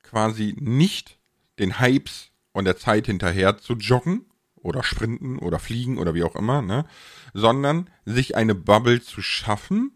quasi 0.04 0.56
nicht 0.60 1.18
den 1.58 1.80
Hypes 1.80 2.30
und 2.52 2.66
der 2.66 2.78
Zeit 2.78 3.08
hinterher 3.08 3.58
zu 3.58 3.74
joggen 3.74 4.26
oder 4.56 4.84
sprinten 4.84 5.40
oder 5.40 5.60
fliegen 5.60 5.98
oder 5.98 6.14
wie 6.14 6.24
auch 6.24 6.36
immer, 6.36 6.62
ne? 6.62 6.86
sondern 7.34 7.90
sich 8.06 8.36
eine 8.36 8.56
Bubble 8.56 9.02
zu 9.02 9.22
schaffen, 9.22 9.95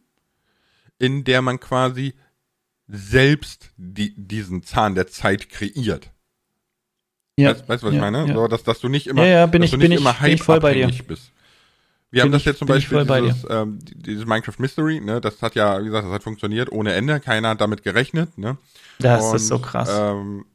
in 1.00 1.24
der 1.24 1.42
man 1.42 1.60
quasi 1.60 2.14
selbst 2.88 3.72
die, 3.78 4.14
diesen 4.16 4.64
Zahn 4.64 4.96
der 4.96 5.08
Zeit 5.08 5.50
kreiert. 5.50 6.12
Ja. 7.38 7.52
Weißt, 7.52 7.70
weißt 7.70 7.84
du, 7.84 7.88
was 7.88 7.94
ja, 7.94 8.00
ich 8.00 8.02
meine? 8.12 8.28
Ja. 8.28 8.34
So, 8.34 8.48
dass, 8.48 8.64
dass 8.64 8.80
du 8.80 8.90
nicht 8.90 9.08
immer, 9.08 9.24
ja, 9.26 9.30
ja, 9.40 9.46
bin 9.46 9.62
dass 9.62 9.68
ich, 9.68 9.72
du 9.72 9.78
nicht 9.78 9.90
bin 9.90 9.98
immer 10.00 10.12
ich, 10.12 10.20
bin 10.20 10.32
ich 10.34 10.44
voll 10.44 10.60
bei 10.60 10.74
dir. 10.74 10.88
bist. 11.08 11.32
Wir 12.12 12.24
haben 12.24 12.28
Bin 12.28 12.32
das 12.34 12.42
ich- 12.42 12.46
jetzt 12.48 12.58
zum 12.58 12.68
Beispiel, 12.68 13.06
dieses, 13.06 13.46
ähm, 13.50 13.78
die- 13.84 13.96
dieses 13.96 14.26
Minecraft 14.26 14.56
Mystery, 14.58 15.00
ne, 15.00 15.22
das 15.22 15.42
hat 15.44 15.54
ja, 15.54 15.80
wie 15.80 15.86
gesagt, 15.86 16.06
das 16.08 16.12
hat 16.14 16.24
funktioniert 16.24 16.72
ohne 16.72 16.94
Ende, 16.94 17.20
keiner 17.20 17.50
hat 17.50 17.62
damit 17.62 17.84
gerechnet, 17.84 18.36
ne. 18.38 18.58
Das 18.98 19.24
Und, 19.26 19.36
ist 19.36 19.48
so 19.48 19.60
krass. 19.60 19.90
Ähm, 19.92 20.46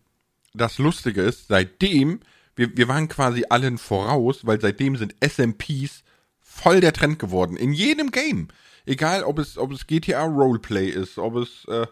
das 0.53 0.79
Lustige 0.79 1.23
ist, 1.23 1.47
seitdem, 1.49 2.21
wir, 2.57 2.77
wir 2.77 2.89
waren 2.89 3.09
quasi 3.09 3.45
allen 3.49 3.79
voraus, 3.79 4.45
weil 4.45 4.61
seitdem 4.61 4.97
sind 4.97 5.15
SMPs 5.21 6.03
voll 6.41 6.81
der 6.81 6.93
Trend 6.93 7.21
geworden. 7.21 7.57
In 7.57 7.73
jedem 7.73 8.11
Game. 8.11 8.49
Egal, 8.87 9.23
ob 9.25 9.39
es, 9.39 9.57
ob 9.57 9.73
es 9.73 9.87
GTA 9.87 10.25
Roleplay 10.25 10.89
ist, 10.89 11.19
ob 11.19 11.37
es 11.37 11.65
äh, 11.69 11.87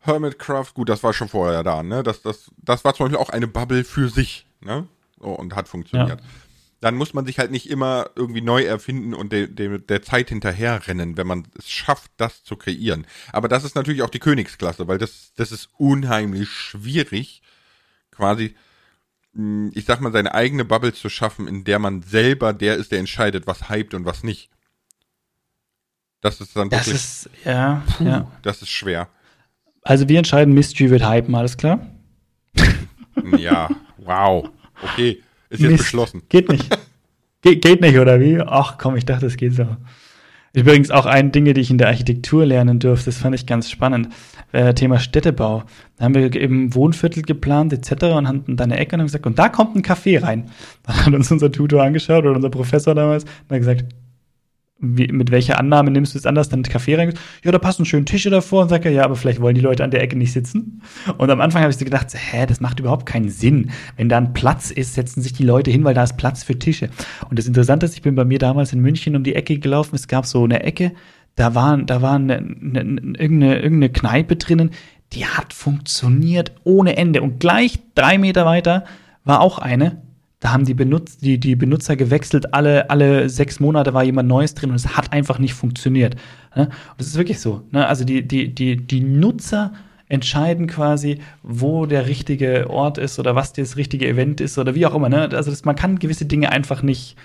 Hermitcraft, 0.00 0.72
gut, 0.74 0.88
das 0.88 1.02
war 1.02 1.12
schon 1.12 1.28
vorher 1.28 1.62
da, 1.62 1.82
ne? 1.82 2.02
Das, 2.02 2.22
das, 2.22 2.50
das 2.56 2.84
war 2.84 2.94
zum 2.94 3.06
Beispiel 3.06 3.18
auch 3.20 3.30
eine 3.30 3.46
Bubble 3.48 3.84
für 3.84 4.08
sich, 4.08 4.46
ne? 4.60 4.86
So, 5.20 5.28
und 5.28 5.54
hat 5.54 5.68
funktioniert. 5.68 6.20
Dann 6.80 6.94
muss 6.94 7.14
man 7.14 7.24
sich 7.26 7.38
halt 7.38 7.50
nicht 7.50 7.68
immer 7.70 8.10
irgendwie 8.16 8.42
neu 8.42 8.62
erfinden 8.62 9.14
und 9.14 9.32
de, 9.32 9.46
de, 9.46 9.78
der 9.78 10.02
Zeit 10.02 10.28
hinterherrennen, 10.28 11.16
wenn 11.16 11.26
man 11.26 11.48
es 11.58 11.70
schafft, 11.70 12.10
das 12.18 12.44
zu 12.44 12.56
kreieren. 12.56 13.06
Aber 13.32 13.48
das 13.48 13.64
ist 13.64 13.74
natürlich 13.74 14.02
auch 14.02 14.10
die 14.10 14.18
Königsklasse, 14.18 14.86
weil 14.86 14.98
das, 14.98 15.32
das 15.36 15.52
ist 15.52 15.70
unheimlich 15.78 16.50
schwierig, 16.50 17.42
quasi, 18.10 18.54
mh, 19.32 19.70
ich 19.74 19.86
sag 19.86 20.00
mal, 20.00 20.12
seine 20.12 20.34
eigene 20.34 20.64
Bubble 20.64 20.92
zu 20.92 21.08
schaffen, 21.08 21.48
in 21.48 21.64
der 21.64 21.78
man 21.78 22.02
selber 22.02 22.52
der 22.52 22.76
ist, 22.76 22.92
der 22.92 23.00
entscheidet, 23.00 23.46
was 23.46 23.70
hypt 23.70 23.94
und 23.94 24.04
was 24.04 24.22
nicht. 24.22 24.50
Das 26.26 26.40
ist 26.40 26.56
dann 26.56 26.68
das 26.68 26.88
wirklich, 26.88 26.96
ist, 26.96 27.30
ja, 27.44 27.84
ja. 28.00 28.26
das 28.42 28.60
ist 28.60 28.70
schwer. 28.70 29.06
Also 29.82 30.08
wir 30.08 30.18
entscheiden, 30.18 30.54
Mystery 30.54 30.90
wird 30.90 31.08
hypen, 31.08 31.36
alles 31.36 31.56
klar? 31.56 31.78
Ja, 33.38 33.70
wow. 33.96 34.50
Okay, 34.82 35.22
ist 35.48 35.60
jetzt 35.60 35.70
Mist. 35.70 35.84
beschlossen. 35.84 36.22
Geht 36.28 36.48
nicht. 36.48 36.76
Ge 37.42 37.54
geht 37.56 37.80
nicht, 37.80 37.96
oder 37.96 38.20
wie? 38.20 38.40
Ach 38.40 38.76
komm, 38.76 38.96
ich 38.96 39.06
dachte, 39.06 39.26
es 39.26 39.36
geht 39.36 39.54
so. 39.54 39.68
Übrigens 40.52 40.90
auch 40.90 41.06
ein 41.06 41.30
Dinge, 41.30 41.54
die 41.54 41.60
ich 41.60 41.70
in 41.70 41.78
der 41.78 41.86
Architektur 41.86 42.44
lernen 42.44 42.80
durfte, 42.80 43.06
das 43.06 43.18
fand 43.18 43.36
ich 43.36 43.46
ganz 43.46 43.70
spannend. 43.70 44.08
Äh, 44.50 44.74
Thema 44.74 44.98
Städtebau. 44.98 45.62
Da 45.96 46.04
haben 46.04 46.14
wir 46.16 46.34
eben 46.34 46.74
Wohnviertel 46.74 47.22
geplant 47.22 47.72
etc. 47.72 48.06
und 48.16 48.26
hatten 48.26 48.56
dann 48.56 48.72
eine 48.72 48.80
Ecke 48.80 48.96
und 48.96 49.00
haben 49.00 49.06
gesagt, 49.06 49.26
und 49.26 49.38
da 49.38 49.48
kommt 49.48 49.76
ein 49.76 49.82
Café 49.82 50.20
rein. 50.20 50.50
Dann 50.82 51.06
hat 51.06 51.14
uns 51.14 51.30
unser 51.30 51.52
Tutor 51.52 51.84
angeschaut 51.84 52.24
oder 52.24 52.34
unser 52.34 52.50
Professor 52.50 52.96
damals 52.96 53.22
und 53.24 53.50
hat 53.50 53.58
gesagt, 53.58 53.84
wie, 54.78 55.08
mit 55.08 55.30
welcher 55.30 55.58
Annahme 55.58 55.90
nimmst 55.90 56.14
du 56.14 56.18
es 56.18 56.26
anders? 56.26 56.50
Dann 56.50 56.62
Café 56.62 56.98
rein? 56.98 57.14
Ja, 57.42 57.50
da 57.50 57.58
passen 57.58 57.86
schön 57.86 58.04
Tische 58.04 58.28
davor 58.28 58.62
und 58.62 58.68
sagt 58.68 58.84
er, 58.84 58.90
ja, 58.90 59.04
aber 59.04 59.16
vielleicht 59.16 59.40
wollen 59.40 59.54
die 59.54 59.62
Leute 59.62 59.82
an 59.82 59.90
der 59.90 60.02
Ecke 60.02 60.16
nicht 60.16 60.32
sitzen. 60.32 60.82
Und 61.16 61.30
am 61.30 61.40
Anfang 61.40 61.62
habe 61.62 61.70
ich 61.70 61.78
so 61.78 61.84
gedacht, 61.84 62.08
hä, 62.12 62.44
das 62.46 62.60
macht 62.60 62.78
überhaupt 62.78 63.06
keinen 63.06 63.30
Sinn. 63.30 63.70
Wenn 63.96 64.08
da 64.08 64.18
ein 64.18 64.34
Platz 64.34 64.70
ist, 64.70 64.94
setzen 64.94 65.22
sich 65.22 65.32
die 65.32 65.44
Leute 65.44 65.70
hin, 65.70 65.84
weil 65.84 65.94
da 65.94 66.02
ist 66.02 66.18
Platz 66.18 66.44
für 66.44 66.58
Tische. 66.58 66.90
Und 67.30 67.38
das 67.38 67.46
Interessante 67.46 67.86
ist, 67.86 67.94
ich 67.94 68.02
bin 68.02 68.14
bei 68.14 68.24
mir 68.24 68.38
damals 68.38 68.72
in 68.72 68.80
München 68.80 69.16
um 69.16 69.24
die 69.24 69.34
Ecke 69.34 69.58
gelaufen. 69.58 69.94
Es 69.94 70.08
gab 70.08 70.26
so 70.26 70.44
eine 70.44 70.62
Ecke, 70.62 70.92
da 71.36 71.54
war, 71.54 71.76
da 71.78 72.02
war 72.02 72.16
eine, 72.16 72.36
eine, 72.36 72.80
irgendeine, 72.80 73.56
irgendeine 73.56 73.90
Kneipe 73.90 74.36
drinnen, 74.36 74.70
die 75.12 75.24
hat 75.24 75.54
funktioniert 75.54 76.52
ohne 76.64 76.96
Ende. 76.96 77.22
Und 77.22 77.40
gleich 77.40 77.78
drei 77.94 78.18
Meter 78.18 78.44
weiter 78.44 78.84
war 79.24 79.40
auch 79.40 79.58
eine. 79.58 80.02
Da 80.40 80.52
haben 80.52 80.66
die, 80.66 80.74
Benutz 80.74 81.16
die, 81.16 81.38
die 81.38 81.56
Benutzer 81.56 81.96
gewechselt, 81.96 82.52
alle, 82.52 82.90
alle 82.90 83.30
sechs 83.30 83.58
Monate 83.58 83.94
war 83.94 84.04
jemand 84.04 84.28
Neues 84.28 84.54
drin 84.54 84.70
und 84.70 84.76
es 84.76 84.96
hat 84.96 85.12
einfach 85.12 85.38
nicht 85.38 85.54
funktioniert. 85.54 86.14
Ne? 86.54 86.66
Und 86.66 86.98
das 86.98 87.06
ist 87.06 87.16
wirklich 87.16 87.40
so. 87.40 87.62
Ne? 87.70 87.86
Also 87.86 88.04
die, 88.04 88.26
die, 88.26 88.54
die, 88.54 88.76
die 88.76 89.00
Nutzer 89.00 89.72
entscheiden 90.08 90.66
quasi, 90.66 91.20
wo 91.42 91.86
der 91.86 92.06
richtige 92.06 92.70
Ort 92.70 92.98
ist 92.98 93.18
oder 93.18 93.34
was 93.34 93.52
das 93.52 93.76
richtige 93.76 94.06
Event 94.06 94.40
ist 94.40 94.58
oder 94.58 94.74
wie 94.74 94.86
auch 94.86 94.94
immer. 94.94 95.08
Ne? 95.08 95.28
Also 95.32 95.50
das, 95.50 95.64
man 95.64 95.74
kann 95.74 95.98
gewisse 95.98 96.26
Dinge 96.26 96.52
einfach 96.52 96.82
nicht, 96.82 97.16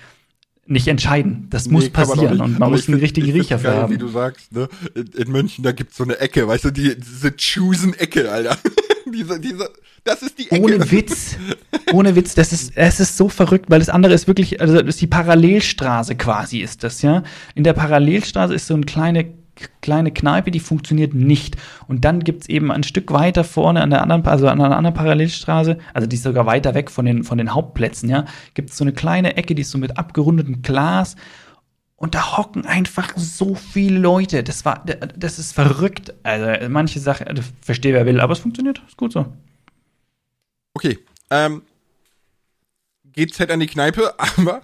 nicht 0.68 0.88
entscheiden. 0.88 1.48
Das 1.50 1.68
muss 1.70 1.84
Nee, 1.86 1.90
auch 1.90 1.94
passieren 1.94 2.40
und 2.42 2.54
man 2.54 2.64
Aber 2.64 2.72
muss 2.72 2.82
einen 2.88 2.96
find- 3.00 3.02
richtigen 3.04 3.32
Riecher 3.32 3.60
für 3.60 3.74
haben. 3.74 3.94
Wie 3.94 3.98
du 3.98 4.08
sagst, 4.08 4.52
ne? 4.54 4.70
In, 4.96 5.08
in 5.08 5.32
München, 5.32 5.64
da 5.64 5.72
gibt's 5.72 5.98
so 5.98 6.04
eine 6.04 6.20
Ecke, 6.20 6.48
weißt 6.48 6.66
du, 6.66 6.72
die, 6.72 6.96
diese 6.98 7.32
Chosen-Ecke, 7.32 8.32
Alter. 8.32 8.58
diese, 9.14 9.40
diese, 9.40 9.70
das 10.04 10.22
ist 10.22 10.38
die 10.40 10.50
Ecke. 10.52 10.62
Ohne 10.64 10.92
Witz. 10.92 11.36
Ohne 11.94 12.16
Witz, 12.16 12.36
das 12.36 12.54
ist, 12.54 12.72
es 12.76 13.00
ist 13.00 13.18
so 13.18 13.28
verrückt, 13.28 13.66
weil 13.70 13.80
das 13.80 13.90
andere 13.90 14.14
ist 14.14 14.28
wirklich, 14.28 14.62
also 14.62 14.76
das 14.76 14.86
ist 14.96 15.02
die 15.02 15.08
Parallelstraße 15.08 16.16
quasi 16.16 16.60
ist 16.60 16.84
das, 16.84 17.02
ja. 17.02 17.24
In 17.56 17.64
der 17.64 17.74
Parallelstraße 17.74 18.54
ist 18.54 18.68
so 18.68 18.76
eine 18.76 18.86
kleine, 18.86 19.26
kleine 19.82 20.12
Kneipe, 20.12 20.52
die 20.52 20.60
funktioniert 20.60 21.14
nicht. 21.14 21.58
Und 21.88 22.06
dann 22.06 22.22
gibt's 22.22 22.48
eben 22.50 22.72
ein 22.72 22.84
Stück 22.84 23.12
weiter 23.12 23.44
vorne 23.44 23.82
an 23.82 23.90
der 23.90 24.02
anderen, 24.02 24.26
also 24.26 24.48
an 24.48 24.62
einer 24.62 24.78
anderen 24.78 24.96
Parallelstraße, 24.96 25.78
also 25.94 26.08
die 26.08 26.16
ist 26.16 26.24
sogar 26.24 26.46
weiter 26.46 26.74
weg 26.74 26.92
von 26.92 27.06
den, 27.06 27.24
von 27.24 27.38
den 27.38 27.54
Hauptplätzen, 27.54 28.10
ja, 28.10 28.26
gibt's 28.54 28.78
so 28.78 28.84
eine 28.84 28.94
kleine 28.94 29.38
Ecke, 29.38 29.56
die 29.56 29.62
ist 29.62 29.72
so 29.72 29.78
mit 29.78 29.98
abgerundetem 29.98 30.62
Glas. 30.62 31.16
Und 31.96 32.16
da 32.16 32.36
hocken 32.36 32.66
einfach 32.66 33.16
so 33.16 33.54
viele 33.54 34.00
Leute. 34.00 34.44
Das 34.44 34.66
war, 34.66 34.84
das 35.16 35.38
ist 35.38 35.54
verrückt. 35.54 36.16
Also 36.24 36.68
manche 36.68 37.00
Sachen, 37.00 37.28
also, 37.28 37.44
verstehe 37.62 37.94
wer 37.94 38.08
will, 38.08 38.20
aber 38.20 38.34
es 38.34 38.40
funktioniert. 38.40 38.82
Ist 38.88 38.98
gut 38.98 39.14
so. 39.14 39.28
Okay, 40.74 40.98
ähm, 41.30 41.62
GZ 43.14 43.52
an 43.52 43.60
die 43.60 43.68
Kneipe, 43.68 44.14
aber 44.38 44.62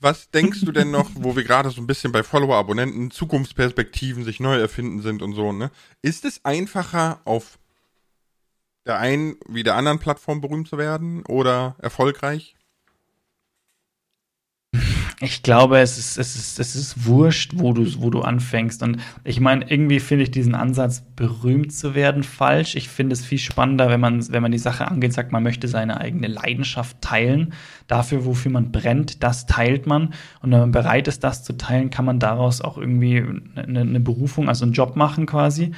was 0.00 0.30
denkst 0.30 0.60
du 0.62 0.72
denn 0.72 0.90
noch, 0.90 1.10
wo 1.14 1.36
wir 1.36 1.44
gerade 1.44 1.70
so 1.70 1.80
ein 1.80 1.86
bisschen 1.86 2.12
bei 2.12 2.22
Follower, 2.22 2.56
Abonnenten, 2.56 3.10
Zukunftsperspektiven, 3.10 4.24
sich 4.24 4.40
neu 4.40 4.58
erfinden 4.58 5.00
sind 5.00 5.22
und 5.22 5.34
so, 5.34 5.52
ne? 5.52 5.70
Ist 6.02 6.24
es 6.24 6.44
einfacher, 6.44 7.20
auf 7.24 7.58
der 8.86 8.98
einen 8.98 9.36
wie 9.48 9.62
der 9.62 9.76
anderen 9.76 9.98
Plattform 9.98 10.40
berühmt 10.40 10.68
zu 10.68 10.78
werden 10.78 11.24
oder 11.26 11.76
erfolgreich? 11.78 12.54
Ich 15.24 15.42
glaube, 15.42 15.78
es 15.78 15.96
ist, 15.96 16.18
es 16.18 16.36
ist, 16.36 16.60
es 16.60 16.76
ist 16.76 17.06
wurscht, 17.06 17.52
wo 17.54 17.72
du, 17.72 17.86
wo 18.02 18.10
du 18.10 18.20
anfängst. 18.20 18.82
Und 18.82 18.98
ich 19.24 19.40
meine, 19.40 19.70
irgendwie 19.70 19.98
finde 19.98 20.24
ich 20.24 20.30
diesen 20.30 20.54
Ansatz, 20.54 21.02
berühmt 21.16 21.72
zu 21.72 21.94
werden, 21.94 22.22
falsch. 22.22 22.74
Ich 22.74 22.90
finde 22.90 23.14
es 23.14 23.24
viel 23.24 23.38
spannender, 23.38 23.88
wenn 23.88 24.00
man, 24.00 24.30
wenn 24.30 24.42
man 24.42 24.52
die 24.52 24.58
Sache 24.58 24.86
angeht, 24.86 25.14
sagt, 25.14 25.32
man 25.32 25.42
möchte 25.42 25.66
seine 25.66 25.98
eigene 25.98 26.26
Leidenschaft 26.26 27.00
teilen. 27.00 27.54
Dafür, 27.86 28.26
wofür 28.26 28.52
man 28.52 28.70
brennt, 28.70 29.22
das 29.22 29.46
teilt 29.46 29.86
man. 29.86 30.12
Und 30.42 30.52
wenn 30.52 30.60
man 30.60 30.72
bereit 30.72 31.08
ist, 31.08 31.24
das 31.24 31.42
zu 31.42 31.56
teilen, 31.56 31.88
kann 31.88 32.04
man 32.04 32.18
daraus 32.18 32.60
auch 32.60 32.76
irgendwie 32.76 33.24
eine, 33.56 33.80
eine 33.80 34.00
Berufung, 34.00 34.50
also 34.50 34.66
einen 34.66 34.74
Job 34.74 34.94
machen 34.94 35.24
quasi. 35.24 35.72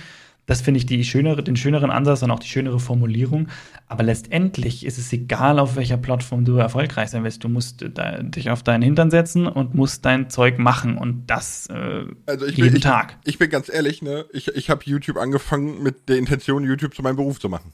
Das 0.47 0.61
finde 0.61 0.79
ich 0.79 0.87
die 0.87 1.05
schönere, 1.05 1.43
den 1.43 1.57
schöneren 1.57 1.91
Ansatz 1.91 2.23
und 2.23 2.31
auch 2.31 2.39
die 2.39 2.49
schönere 2.49 2.79
Formulierung. 2.79 3.49
Aber 3.89 4.05
letztendlich 4.05 4.87
ist 4.87 4.97
es 4.97 5.13
egal, 5.13 5.59
auf 5.59 5.75
welcher 5.75 5.97
Plattform 5.97 6.45
du 6.45 6.57
erfolgreich 6.57 7.11
sein 7.11 7.25
willst. 7.25 7.43
Du 7.43 7.49
musst 7.49 7.85
da, 7.95 8.23
dich 8.23 8.51
auf 8.51 8.63
deinen 8.63 8.83
Hintern 8.83 9.11
setzen 9.11 9.49
und 9.49 9.75
musst 9.75 10.05
dein 10.05 10.31
Zeug 10.31 10.59
machen 10.59 10.99
und 10.99 11.27
das 11.27 11.67
äh, 11.67 12.05
Also 12.27 12.47
ich 12.47 12.57
jeden 12.57 12.69
bin, 12.69 12.77
ich, 12.77 12.83
Tag. 12.83 13.19
Ich 13.25 13.39
bin 13.39 13.51
ganz 13.51 13.69
ehrlich, 13.69 14.03
ne? 14.03 14.27
Ich, 14.33 14.49
ich 14.49 14.71
habe 14.71 14.83
YouTube 14.85 15.17
angefangen 15.17 15.83
mit 15.83 16.09
der 16.09 16.17
Intention, 16.17 16.65
YouTube 16.65 16.95
zu 16.95 17.03
meinem 17.03 17.17
Beruf 17.17 17.41
zu 17.41 17.49
machen. 17.49 17.73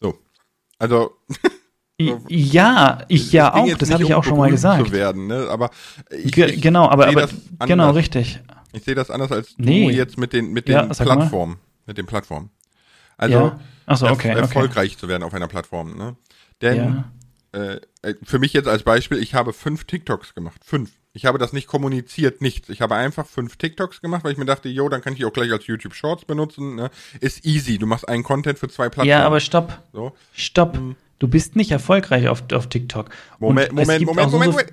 So. 0.00 0.18
Also. 0.78 1.12
Ja, 2.28 3.04
ich 3.06 3.30
ja 3.30 3.54
auch. 3.54 3.76
Das 3.76 3.92
habe 3.92 4.02
ich 4.02 4.08
um 4.08 4.16
auch 4.16 4.24
schon 4.24 4.36
mal 4.36 4.50
gesagt. 4.50 4.86
Zu 4.86 4.92
werden, 4.92 5.28
ne? 5.28 5.46
Aber 5.48 5.70
ich, 6.10 6.32
Ge 6.32 6.46
ich 6.50 6.60
genau, 6.60 6.88
aber, 6.88 7.06
aber 7.06 7.28
genau 7.64 7.92
richtig. 7.92 8.40
Ich 8.72 8.84
sehe 8.84 8.94
das 8.94 9.10
anders 9.10 9.30
als 9.32 9.54
Nee. 9.58 9.86
du 9.86 9.90
jetzt 9.92 10.18
mit 10.18 10.32
den, 10.32 10.52
mit 10.52 10.68
den 10.68 10.74
Ja. 10.74 10.84
Plattformen. 10.86 11.58
Mit 11.86 11.98
den 11.98 12.06
Plattformen. 12.06 12.50
Also 13.16 13.34
Ja. 13.38 13.60
Ach 13.86 13.96
so, 13.96 14.06
okay, 14.08 14.28
erf- 14.30 14.32
okay. 14.32 14.40
erfolgreich 14.40 14.96
zu 14.98 15.08
werden 15.08 15.22
auf 15.22 15.34
einer 15.34 15.48
Plattform. 15.48 15.96
Ne? 15.96 16.16
Denn 16.62 17.04
Ja. 17.52 17.60
äh, 17.60 17.80
äh, 18.02 18.14
für 18.22 18.38
mich 18.38 18.52
jetzt 18.52 18.68
als 18.68 18.82
Beispiel, 18.82 19.18
ich 19.18 19.34
habe 19.34 19.52
fünf 19.52 19.84
TikToks 19.84 20.34
gemacht. 20.34 20.62
Fünf. 20.64 20.90
Ich 21.12 21.26
habe 21.26 21.36
das 21.38 21.52
nicht 21.52 21.66
kommuniziert, 21.66 22.40
nichts. 22.40 22.70
Ich 22.70 22.80
habe 22.80 22.94
einfach 22.94 23.26
fünf 23.26 23.56
TikToks 23.56 24.00
gemacht, 24.00 24.24
weil 24.24 24.32
ich 24.32 24.38
mir 24.38 24.46
dachte, 24.46 24.70
jo, 24.70 24.88
dann 24.88 25.02
kann 25.02 25.12
ich 25.12 25.18
die 25.18 25.26
auch 25.26 25.32
gleich 25.32 25.52
als 25.52 25.66
YouTube 25.66 25.94
Shorts 25.94 26.24
benutzen. 26.24 26.76
Ne? 26.76 26.90
Ist 27.20 27.44
easy. 27.44 27.76
Du 27.76 27.86
machst 27.86 28.08
einen 28.08 28.22
Content 28.22 28.58
für 28.58 28.68
zwei 28.68 28.84
Plattformen. 28.84 29.10
Ja, 29.10 29.26
aber 29.26 29.40
stopp. 29.40 29.82
so. 29.92 30.12
Stopp. 30.32 30.78
Du 31.18 31.28
bist 31.28 31.54
nicht 31.54 31.70
erfolgreich 31.70 32.28
auf, 32.28 32.42
auf 32.52 32.68
TikTok. 32.68 33.10
Moment, 33.38 33.68
Und 33.70 33.76
Moment, 33.76 34.06
Moment, 34.06 34.32
Moment, 34.32 34.52
so- 34.54 34.60
Moment. 34.62 34.72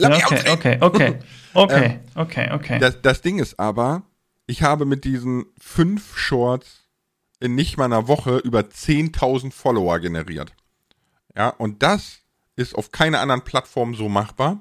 Lass 0.00 0.18
Ja, 0.18 0.30
mich 0.30 0.40
okay, 0.40 0.50
okay, 0.50 0.78
okay, 0.80 1.18
okay, 1.54 2.00
okay, 2.14 2.50
okay. 2.52 2.78
Das, 2.78 3.00
das 3.02 3.20
Ding 3.20 3.38
ist 3.38 3.58
aber, 3.58 4.02
ich 4.46 4.62
habe 4.62 4.86
mit 4.86 5.04
diesen 5.04 5.44
fünf 5.60 6.16
Shorts 6.16 6.84
in 7.38 7.54
nicht 7.54 7.76
mal 7.76 7.84
einer 7.84 8.08
Woche 8.08 8.38
über 8.38 8.60
10.000 8.60 9.52
Follower 9.52 9.98
generiert. 9.98 10.52
Ja, 11.36 11.48
und 11.48 11.82
das 11.82 12.20
ist 12.56 12.74
auf 12.74 12.92
keiner 12.92 13.20
anderen 13.20 13.42
Plattform 13.42 13.94
so 13.94 14.08
machbar. 14.08 14.58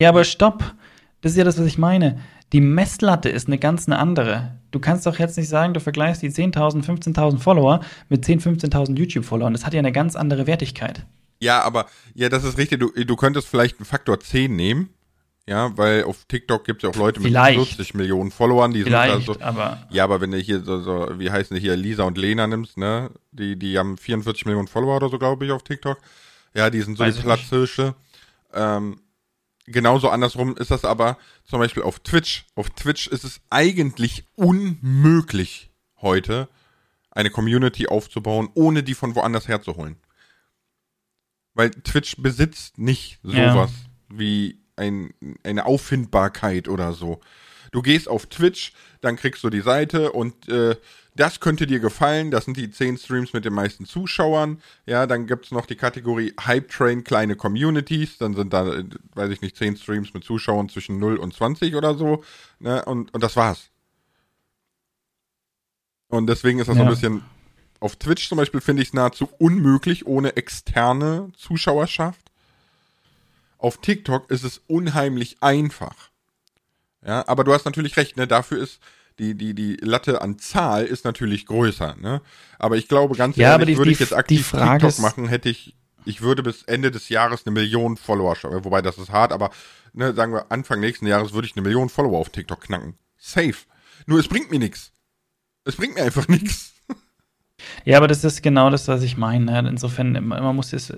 Ja, 0.00 0.08
aber 0.10 0.24
stopp. 0.24 0.74
Das 1.20 1.32
ist 1.32 1.38
ja 1.38 1.44
das, 1.44 1.58
was 1.58 1.66
ich 1.66 1.78
meine. 1.78 2.20
Die 2.52 2.60
Messlatte 2.60 3.28
ist 3.28 3.46
eine 3.46 3.58
ganz 3.58 3.86
eine 3.86 3.98
andere. 3.98 4.58
Du 4.70 4.80
kannst 4.80 5.06
doch 5.06 5.18
jetzt 5.18 5.36
nicht 5.36 5.48
sagen, 5.48 5.74
du 5.74 5.80
vergleichst 5.80 6.22
die 6.22 6.30
10.000, 6.30 6.84
15.000 6.84 7.38
Follower 7.38 7.80
mit 8.08 8.24
10.000, 8.24 8.70
15.000 8.70 8.98
YouTube-Followern. 8.98 9.52
Das 9.52 9.66
hat 9.66 9.74
ja 9.74 9.78
eine 9.78 9.92
ganz 9.92 10.16
andere 10.16 10.46
Wertigkeit. 10.46 11.06
Ja, 11.40 11.62
aber, 11.62 11.86
ja, 12.14 12.28
das 12.28 12.44
ist 12.44 12.58
richtig. 12.58 12.80
Du, 12.80 12.90
du 12.92 13.16
könntest 13.16 13.48
vielleicht 13.48 13.78
einen 13.78 13.86
Faktor 13.86 14.20
10 14.20 14.54
nehmen. 14.54 14.90
Ja, 15.48 15.76
weil 15.76 16.04
auf 16.04 16.26
TikTok 16.26 16.64
gibt 16.64 16.84
es 16.84 16.86
ja 16.86 16.90
auch 16.90 17.00
Leute 17.00 17.18
mit 17.18 17.32
Vielleicht. 17.32 17.58
40 17.58 17.94
Millionen 17.94 18.30
Followern, 18.30 18.72
die 18.72 18.84
Vielleicht, 18.84 19.26
sind 19.26 19.28
da 19.28 19.34
so. 19.34 19.40
aber 19.40 19.84
Ja, 19.90 20.04
aber 20.04 20.20
wenn 20.20 20.30
du 20.30 20.38
hier 20.38 20.60
so, 20.62 20.80
so, 20.80 21.18
wie 21.18 21.30
heißen 21.30 21.56
die 21.56 21.60
hier, 21.60 21.74
Lisa 21.74 22.04
und 22.04 22.18
Lena 22.18 22.46
nimmst, 22.46 22.76
ne? 22.76 23.10
Die, 23.32 23.58
die 23.58 23.76
haben 23.76 23.96
44 23.98 24.44
Millionen 24.44 24.68
Follower 24.68 24.96
oder 24.96 25.08
so, 25.08 25.18
glaube 25.18 25.44
ich, 25.46 25.50
auf 25.50 25.64
TikTok. 25.64 25.98
Ja, 26.54 26.70
die 26.70 26.80
sind 26.82 26.98
so 26.98 27.04
Weiß 27.04 27.16
die. 27.16 27.22
Platzhirsche. 27.22 27.96
Ähm, 28.52 29.00
genauso 29.66 30.08
andersrum 30.10 30.56
ist 30.56 30.70
das 30.70 30.84
aber 30.84 31.16
zum 31.44 31.58
Beispiel 31.58 31.82
auf 31.82 31.98
Twitch. 32.00 32.44
Auf 32.54 32.70
Twitch 32.70 33.08
ist 33.08 33.24
es 33.24 33.40
eigentlich 33.50 34.24
unmöglich 34.36 35.70
heute 36.00 36.48
eine 37.10 37.30
Community 37.30 37.88
aufzubauen, 37.88 38.50
ohne 38.54 38.84
die 38.84 38.94
von 38.94 39.16
woanders 39.16 39.48
herzuholen. 39.48 39.96
Weil 41.54 41.70
Twitch 41.70 42.16
besitzt 42.18 42.78
nicht 42.78 43.18
sowas 43.22 43.70
ja. 43.72 44.18
wie 44.18 44.60
ein, 44.76 45.12
eine 45.42 45.66
Auffindbarkeit 45.66 46.68
oder 46.68 46.92
so. 46.92 47.20
Du 47.72 47.82
gehst 47.82 48.08
auf 48.08 48.26
Twitch, 48.26 48.72
dann 49.00 49.16
kriegst 49.16 49.44
du 49.44 49.50
die 49.50 49.60
Seite 49.60 50.12
und 50.12 50.48
äh, 50.48 50.76
das 51.16 51.40
könnte 51.40 51.66
dir 51.66 51.80
gefallen. 51.80 52.30
Das 52.30 52.44
sind 52.44 52.56
die 52.56 52.70
10 52.70 52.98
Streams 52.98 53.32
mit 53.32 53.44
den 53.44 53.52
meisten 53.52 53.84
Zuschauern. 53.84 54.60
Ja, 54.86 55.06
dann 55.06 55.26
gibt 55.26 55.46
es 55.46 55.50
noch 55.50 55.66
die 55.66 55.76
Kategorie 55.76 56.34
Hype 56.44 56.70
Train 56.70 57.04
kleine 57.04 57.36
Communities. 57.36 58.18
Dann 58.18 58.34
sind 58.34 58.52
da, 58.52 58.66
äh, 58.72 58.84
weiß 59.14 59.30
ich 59.30 59.40
nicht, 59.40 59.56
10 59.56 59.76
Streams 59.76 60.14
mit 60.14 60.24
Zuschauern 60.24 60.68
zwischen 60.68 60.98
0 60.98 61.16
und 61.16 61.34
20 61.34 61.74
oder 61.74 61.94
so. 61.94 62.24
Ne? 62.58 62.84
Und, 62.84 63.12
und 63.12 63.22
das 63.22 63.36
war's. 63.36 63.70
Und 66.08 66.26
deswegen 66.26 66.58
ist 66.58 66.68
das 66.68 66.76
ja. 66.76 66.82
so 66.82 66.88
ein 66.88 66.90
bisschen. 66.90 67.22
Auf 67.80 67.96
Twitch 67.96 68.28
zum 68.28 68.36
Beispiel 68.36 68.60
finde 68.60 68.82
ich 68.82 68.88
es 68.88 68.94
nahezu 68.94 69.28
unmöglich 69.38 70.06
ohne 70.06 70.36
externe 70.36 71.32
Zuschauerschaft. 71.36 72.30
Auf 73.56 73.78
TikTok 73.78 74.30
ist 74.30 74.44
es 74.44 74.60
unheimlich 74.66 75.38
einfach. 75.40 76.10
Ja, 77.04 77.26
aber 77.26 77.44
du 77.44 77.52
hast 77.52 77.64
natürlich 77.64 77.96
recht, 77.96 78.16
ne? 78.16 78.26
Dafür 78.26 78.62
ist 78.62 78.80
die, 79.18 79.34
die, 79.34 79.54
die 79.54 79.76
Latte 79.80 80.22
an 80.22 80.38
Zahl 80.38 80.84
ist 80.84 81.04
natürlich 81.04 81.46
größer, 81.46 81.96
ne? 81.96 82.20
Aber 82.58 82.76
ich 82.76 82.88
glaube, 82.88 83.16
ganz 83.16 83.36
ja, 83.36 83.52
ehrlich, 83.52 83.68
die, 83.68 83.76
würde 83.78 83.90
die, 83.90 83.94
ich 83.94 84.00
jetzt 84.00 84.14
aktiv 84.14 84.50
TikTok 84.50 84.98
machen, 84.98 85.28
hätte 85.28 85.48
ich, 85.48 85.74
ich 86.04 86.20
würde 86.20 86.42
bis 86.42 86.62
Ende 86.62 86.90
des 86.90 87.08
Jahres 87.08 87.46
eine 87.46 87.52
Million 87.52 87.96
Follower 87.96 88.36
schaffen. 88.36 88.64
Wobei 88.64 88.82
das 88.82 88.98
ist 88.98 89.10
hart, 89.10 89.32
aber 89.32 89.50
ne, 89.92 90.14
sagen 90.14 90.32
wir, 90.32 90.50
Anfang 90.50 90.80
nächsten 90.80 91.06
Jahres 91.06 91.32
würde 91.32 91.46
ich 91.46 91.56
eine 91.56 91.62
Million 91.62 91.88
Follower 91.88 92.18
auf 92.18 92.30
TikTok 92.30 92.62
knacken. 92.62 92.94
Safe. 93.18 93.56
Nur 94.06 94.18
es 94.18 94.28
bringt 94.28 94.50
mir 94.50 94.58
nichts. 94.58 94.92
Es 95.64 95.76
bringt 95.76 95.94
mir 95.94 96.02
einfach 96.02 96.28
nichts. 96.28 96.72
Ja, 97.84 97.96
aber 97.96 98.08
das 98.08 98.24
ist 98.24 98.42
genau 98.42 98.70
das, 98.70 98.88
was 98.88 99.02
ich 99.02 99.16
meine. 99.16 99.44
Ne? 99.44 99.68
Insofern, 99.68 100.12
man 100.26 100.56
muss 100.56 100.72
es, 100.72 100.92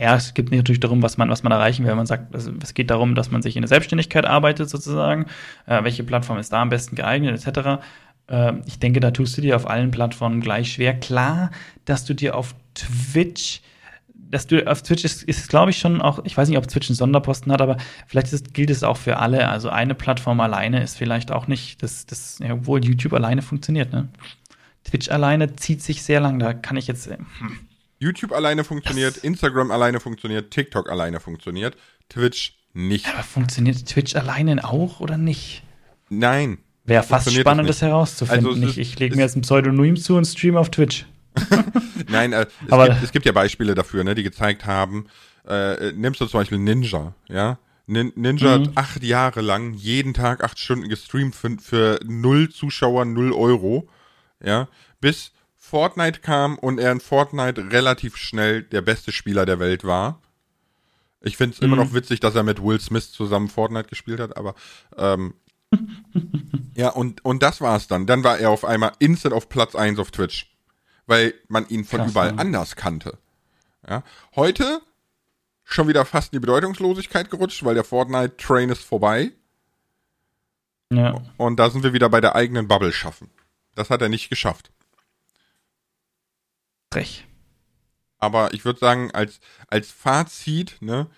ja, 0.00 0.16
es 0.16 0.34
geht 0.34 0.50
natürlich 0.50 0.80
darum, 0.80 1.02
was 1.02 1.16
man, 1.16 1.28
was 1.28 1.42
man 1.42 1.52
erreichen 1.52 1.86
will. 1.86 1.94
Man 1.94 2.06
sagt, 2.06 2.34
es 2.34 2.74
geht 2.74 2.90
darum, 2.90 3.14
dass 3.14 3.30
man 3.30 3.42
sich 3.42 3.56
in 3.56 3.62
der 3.62 3.68
Selbstständigkeit 3.68 4.24
arbeitet, 4.24 4.68
sozusagen. 4.70 5.26
Äh, 5.66 5.84
welche 5.84 6.04
Plattform 6.04 6.38
ist 6.38 6.52
da 6.52 6.62
am 6.62 6.70
besten 6.70 6.96
geeignet, 6.96 7.34
etc. 7.34 7.82
Äh, 8.28 8.54
ich 8.66 8.78
denke, 8.78 9.00
da 9.00 9.10
tust 9.10 9.36
du 9.36 9.42
dir 9.42 9.56
auf 9.56 9.68
allen 9.68 9.90
Plattformen 9.90 10.40
gleich 10.40 10.72
schwer. 10.72 10.94
Klar, 10.94 11.50
dass 11.84 12.04
du 12.04 12.14
dir 12.14 12.36
auf 12.36 12.54
Twitch 12.74 13.60
dass 14.32 14.46
du 14.46 14.66
auf 14.66 14.82
Twitch 14.82 15.04
ist, 15.04 15.22
ist 15.22 15.48
glaube 15.50 15.70
ich, 15.70 15.78
schon 15.78 16.00
auch, 16.00 16.24
ich 16.24 16.36
weiß 16.36 16.48
nicht, 16.48 16.56
ob 16.56 16.66
Twitch 16.66 16.88
einen 16.88 16.96
Sonderposten 16.96 17.52
hat, 17.52 17.60
aber 17.60 17.76
vielleicht 18.06 18.32
ist, 18.32 18.54
gilt 18.54 18.70
es 18.70 18.82
auch 18.82 18.96
für 18.96 19.18
alle. 19.18 19.48
Also 19.48 19.68
eine 19.68 19.94
Plattform 19.94 20.40
alleine 20.40 20.82
ist 20.82 20.96
vielleicht 20.96 21.30
auch 21.30 21.46
nicht, 21.46 21.82
das, 21.82 22.06
das, 22.06 22.38
ja, 22.38 22.54
obwohl 22.54 22.82
YouTube 22.82 23.12
alleine 23.12 23.42
funktioniert, 23.42 23.92
ne? 23.92 24.08
Twitch 24.84 25.10
alleine 25.10 25.56
zieht 25.56 25.82
sich 25.82 26.02
sehr 26.02 26.20
lang, 26.20 26.38
da 26.38 26.52
kann 26.52 26.76
ich 26.76 26.86
jetzt. 26.86 27.06
Hm. 27.06 27.22
YouTube 27.98 28.32
alleine 28.32 28.64
funktioniert, 28.64 29.16
das 29.16 29.24
Instagram 29.24 29.70
alleine 29.70 30.00
funktioniert, 30.00 30.50
TikTok 30.50 30.90
alleine 30.90 31.20
funktioniert, 31.20 31.76
Twitch 32.08 32.58
nicht. 32.74 33.06
Aber 33.08 33.22
funktioniert 33.22 33.86
Twitch 33.86 34.16
alleine 34.16 34.64
auch 34.64 35.00
oder 35.00 35.16
nicht? 35.16 35.62
Nein. 36.08 36.58
Wäre 36.84 37.04
fast 37.04 37.32
spannend, 37.32 37.68
das, 37.68 37.78
das 37.78 37.88
herauszufinden. 37.88 38.46
Also 38.46 38.66
ich, 38.66 38.78
ich 38.78 38.98
lege 38.98 39.14
mir 39.14 39.22
jetzt 39.22 39.36
ein 39.36 39.42
Pseudonym 39.42 39.96
zu 39.96 40.16
und 40.16 40.24
stream 40.24 40.56
auf 40.56 40.70
Twitch. 40.70 41.06
Nein, 42.08 42.32
äh, 42.32 42.42
es, 42.42 42.48
Aber 42.72 42.88
gibt, 42.88 43.02
es 43.04 43.12
gibt 43.12 43.26
ja 43.26 43.32
Beispiele 43.32 43.74
dafür, 43.74 44.02
ne, 44.02 44.16
die 44.16 44.24
gezeigt 44.24 44.66
haben, 44.66 45.06
äh, 45.46 45.92
nimmst 45.92 46.20
du 46.20 46.26
zum 46.26 46.40
Beispiel 46.40 46.58
Ninja, 46.58 47.14
ja? 47.28 47.58
Ninja 47.86 48.58
mhm. 48.58 48.62
hat 48.68 48.76
acht 48.76 49.02
Jahre 49.02 49.40
lang 49.40 49.74
jeden 49.74 50.14
Tag 50.14 50.42
acht 50.42 50.58
Stunden 50.58 50.88
gestreamt 50.88 51.34
für, 51.34 51.56
für 51.60 52.00
null 52.04 52.48
Zuschauer, 52.48 53.04
null 53.04 53.32
Euro 53.32 53.88
ja, 54.44 54.68
bis 55.00 55.32
Fortnite 55.56 56.20
kam 56.20 56.58
und 56.58 56.78
er 56.78 56.92
in 56.92 57.00
Fortnite 57.00 57.70
relativ 57.70 58.16
schnell 58.16 58.62
der 58.62 58.82
beste 58.82 59.12
Spieler 59.12 59.46
der 59.46 59.58
Welt 59.58 59.84
war. 59.84 60.20
Ich 61.20 61.36
finde 61.36 61.54
es 61.54 61.60
mhm. 61.60 61.66
immer 61.66 61.76
noch 61.76 61.94
witzig, 61.94 62.20
dass 62.20 62.34
er 62.34 62.42
mit 62.42 62.62
Will 62.62 62.80
Smith 62.80 63.12
zusammen 63.12 63.48
Fortnite 63.48 63.88
gespielt 63.88 64.20
hat, 64.20 64.36
aber 64.36 64.54
ähm, 64.96 65.34
ja, 66.74 66.90
und, 66.90 67.24
und 67.24 67.42
das 67.42 67.60
war's 67.60 67.86
dann. 67.86 68.06
Dann 68.06 68.24
war 68.24 68.38
er 68.38 68.50
auf 68.50 68.64
einmal 68.64 68.92
instant 68.98 69.34
auf 69.34 69.48
Platz 69.48 69.74
1 69.74 69.98
auf 69.98 70.10
Twitch, 70.10 70.54
weil 71.06 71.34
man 71.48 71.68
ihn 71.68 71.84
von 71.84 72.00
Krass, 72.00 72.10
überall 72.10 72.32
ja. 72.32 72.36
anders 72.36 72.76
kannte. 72.76 73.18
Ja. 73.88 74.02
Heute 74.36 74.80
schon 75.64 75.88
wieder 75.88 76.04
fast 76.04 76.32
in 76.32 76.36
die 76.36 76.40
Bedeutungslosigkeit 76.40 77.30
gerutscht, 77.30 77.64
weil 77.64 77.74
der 77.74 77.84
Fortnite-Train 77.84 78.68
ist 78.70 78.84
vorbei. 78.84 79.32
Ja. 80.92 81.22
Und 81.38 81.56
da 81.56 81.70
sind 81.70 81.82
wir 81.82 81.92
wieder 81.92 82.10
bei 82.10 82.20
der 82.20 82.34
eigenen 82.34 82.68
Bubble 82.68 82.92
schaffen. 82.92 83.30
Das 83.74 83.90
hat 83.90 84.02
er 84.02 84.08
nicht 84.08 84.28
geschafft. 84.28 84.70
Frech. 86.92 87.26
Aber 88.18 88.54
ich 88.54 88.64
würde 88.64 88.78
sagen, 88.78 89.10
als, 89.12 89.40
als 89.68 89.90
Fazit, 89.90 90.76
ne, 90.80 91.08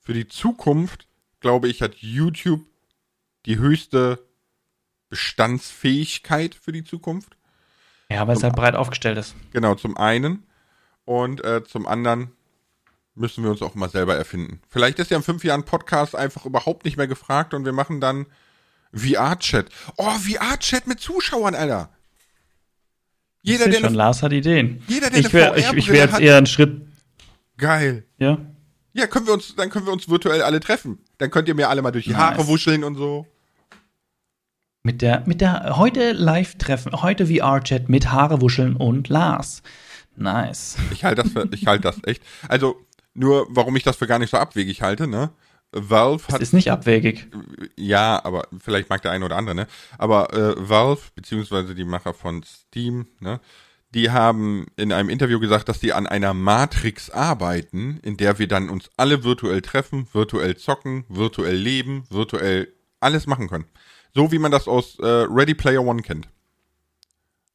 für 0.00 0.14
die 0.14 0.28
Zukunft, 0.28 1.08
glaube 1.40 1.68
ich, 1.68 1.82
hat 1.82 1.96
YouTube 1.96 2.64
die 3.46 3.58
höchste 3.58 4.24
Bestandsfähigkeit 5.08 6.54
für 6.54 6.72
die 6.72 6.84
Zukunft. 6.84 7.36
Ja, 8.10 8.26
weil 8.26 8.36
es 8.36 8.42
halt 8.42 8.56
breit 8.56 8.74
aufgestellt 8.74 9.18
ist. 9.18 9.34
Genau, 9.52 9.74
zum 9.74 9.96
einen. 9.96 10.46
Und 11.04 11.44
äh, 11.44 11.64
zum 11.64 11.86
anderen 11.86 12.32
müssen 13.14 13.44
wir 13.44 13.50
uns 13.50 13.62
auch 13.62 13.74
mal 13.74 13.90
selber 13.90 14.16
erfinden. 14.16 14.60
Vielleicht 14.68 14.98
ist 14.98 15.10
ja 15.10 15.16
in 15.16 15.22
fünf 15.22 15.44
Jahren 15.44 15.64
Podcast 15.64 16.16
einfach 16.16 16.46
überhaupt 16.46 16.84
nicht 16.84 16.96
mehr 16.96 17.06
gefragt 17.06 17.54
und 17.54 17.64
wir 17.64 17.72
machen 17.72 18.00
dann 18.00 18.26
VR-Chat. 18.92 19.68
Oh, 19.96 20.10
VR-Chat 20.10 20.86
mit 20.86 21.00
Zuschauern, 21.00 21.54
Alter. 21.54 21.93
Jeder, 23.44 23.66
der 23.66 23.74
schon, 23.74 23.84
eine, 23.88 23.96
Lars 23.96 24.22
hat 24.22 24.32
Ideen. 24.32 24.82
Jeder, 24.88 25.10
der 25.10 25.20
ich 25.20 25.32
wäre 25.32 25.58
ich, 25.58 25.70
ich 25.70 25.88
wär 25.90 26.06
jetzt 26.06 26.18
eher 26.18 26.38
einen 26.38 26.46
Schritt. 26.46 26.80
Geil. 27.58 28.04
Ja. 28.18 28.38
Ja, 28.94 29.06
können 29.06 29.26
wir 29.26 29.34
uns, 29.34 29.54
dann 29.54 29.68
können 29.68 29.84
wir 29.84 29.92
uns 29.92 30.08
virtuell 30.08 30.42
alle 30.42 30.60
treffen. 30.60 30.98
Dann 31.18 31.30
könnt 31.30 31.46
ihr 31.48 31.54
mir 31.54 31.68
alle 31.68 31.82
mal 31.82 31.90
durch 31.90 32.06
die 32.06 32.12
nice. 32.12 32.20
Haare 32.20 32.46
wuscheln 32.46 32.84
und 32.84 32.94
so. 32.94 33.26
Mit 34.82 35.02
der, 35.02 35.24
mit 35.26 35.42
der 35.42 35.76
heute 35.76 36.12
Live-Treffen, 36.12 37.02
heute 37.02 37.26
VR-Chat 37.26 37.90
mit 37.90 38.10
Haare 38.10 38.40
wuscheln 38.40 38.76
und 38.76 39.10
Lars. 39.10 39.62
Nice. 40.16 40.76
Ich 40.90 41.04
halte 41.04 41.22
das 41.22 41.32
für, 41.32 41.46
ich 41.52 41.66
halte 41.66 41.82
das 41.82 41.98
echt. 42.04 42.22
Also, 42.48 42.80
nur 43.12 43.46
warum 43.50 43.76
ich 43.76 43.82
das 43.82 43.96
für 43.96 44.06
gar 44.06 44.18
nicht 44.18 44.30
so 44.30 44.38
abwegig 44.38 44.80
halte, 44.80 45.06
ne? 45.06 45.30
Valve 45.74 46.24
hat. 46.28 46.34
Das 46.34 46.40
ist 46.40 46.52
nicht 46.52 46.70
abwegig. 46.70 47.28
Ja, 47.76 48.24
aber 48.24 48.46
vielleicht 48.58 48.88
mag 48.88 49.02
der 49.02 49.10
eine 49.10 49.24
oder 49.24 49.36
andere, 49.36 49.54
ne? 49.54 49.66
Aber 49.98 50.32
äh, 50.32 50.54
Valve, 50.56 51.02
beziehungsweise 51.14 51.74
die 51.74 51.84
Macher 51.84 52.14
von 52.14 52.42
Steam, 52.44 53.06
ne? 53.20 53.40
Die 53.94 54.10
haben 54.10 54.66
in 54.76 54.92
einem 54.92 55.08
Interview 55.08 55.38
gesagt, 55.38 55.68
dass 55.68 55.78
die 55.78 55.92
an 55.92 56.08
einer 56.08 56.34
Matrix 56.34 57.10
arbeiten, 57.10 58.00
in 58.02 58.16
der 58.16 58.40
wir 58.40 58.48
dann 58.48 58.68
uns 58.68 58.90
alle 58.96 59.22
virtuell 59.22 59.62
treffen, 59.62 60.08
virtuell 60.12 60.56
zocken, 60.56 61.04
virtuell 61.08 61.54
leben, 61.54 62.04
virtuell 62.10 62.68
alles 62.98 63.28
machen 63.28 63.48
können. 63.48 63.66
So 64.12 64.32
wie 64.32 64.38
man 64.38 64.50
das 64.50 64.66
aus 64.66 64.98
äh, 64.98 65.06
Ready 65.06 65.54
Player 65.54 65.84
One 65.84 66.02
kennt. 66.02 66.28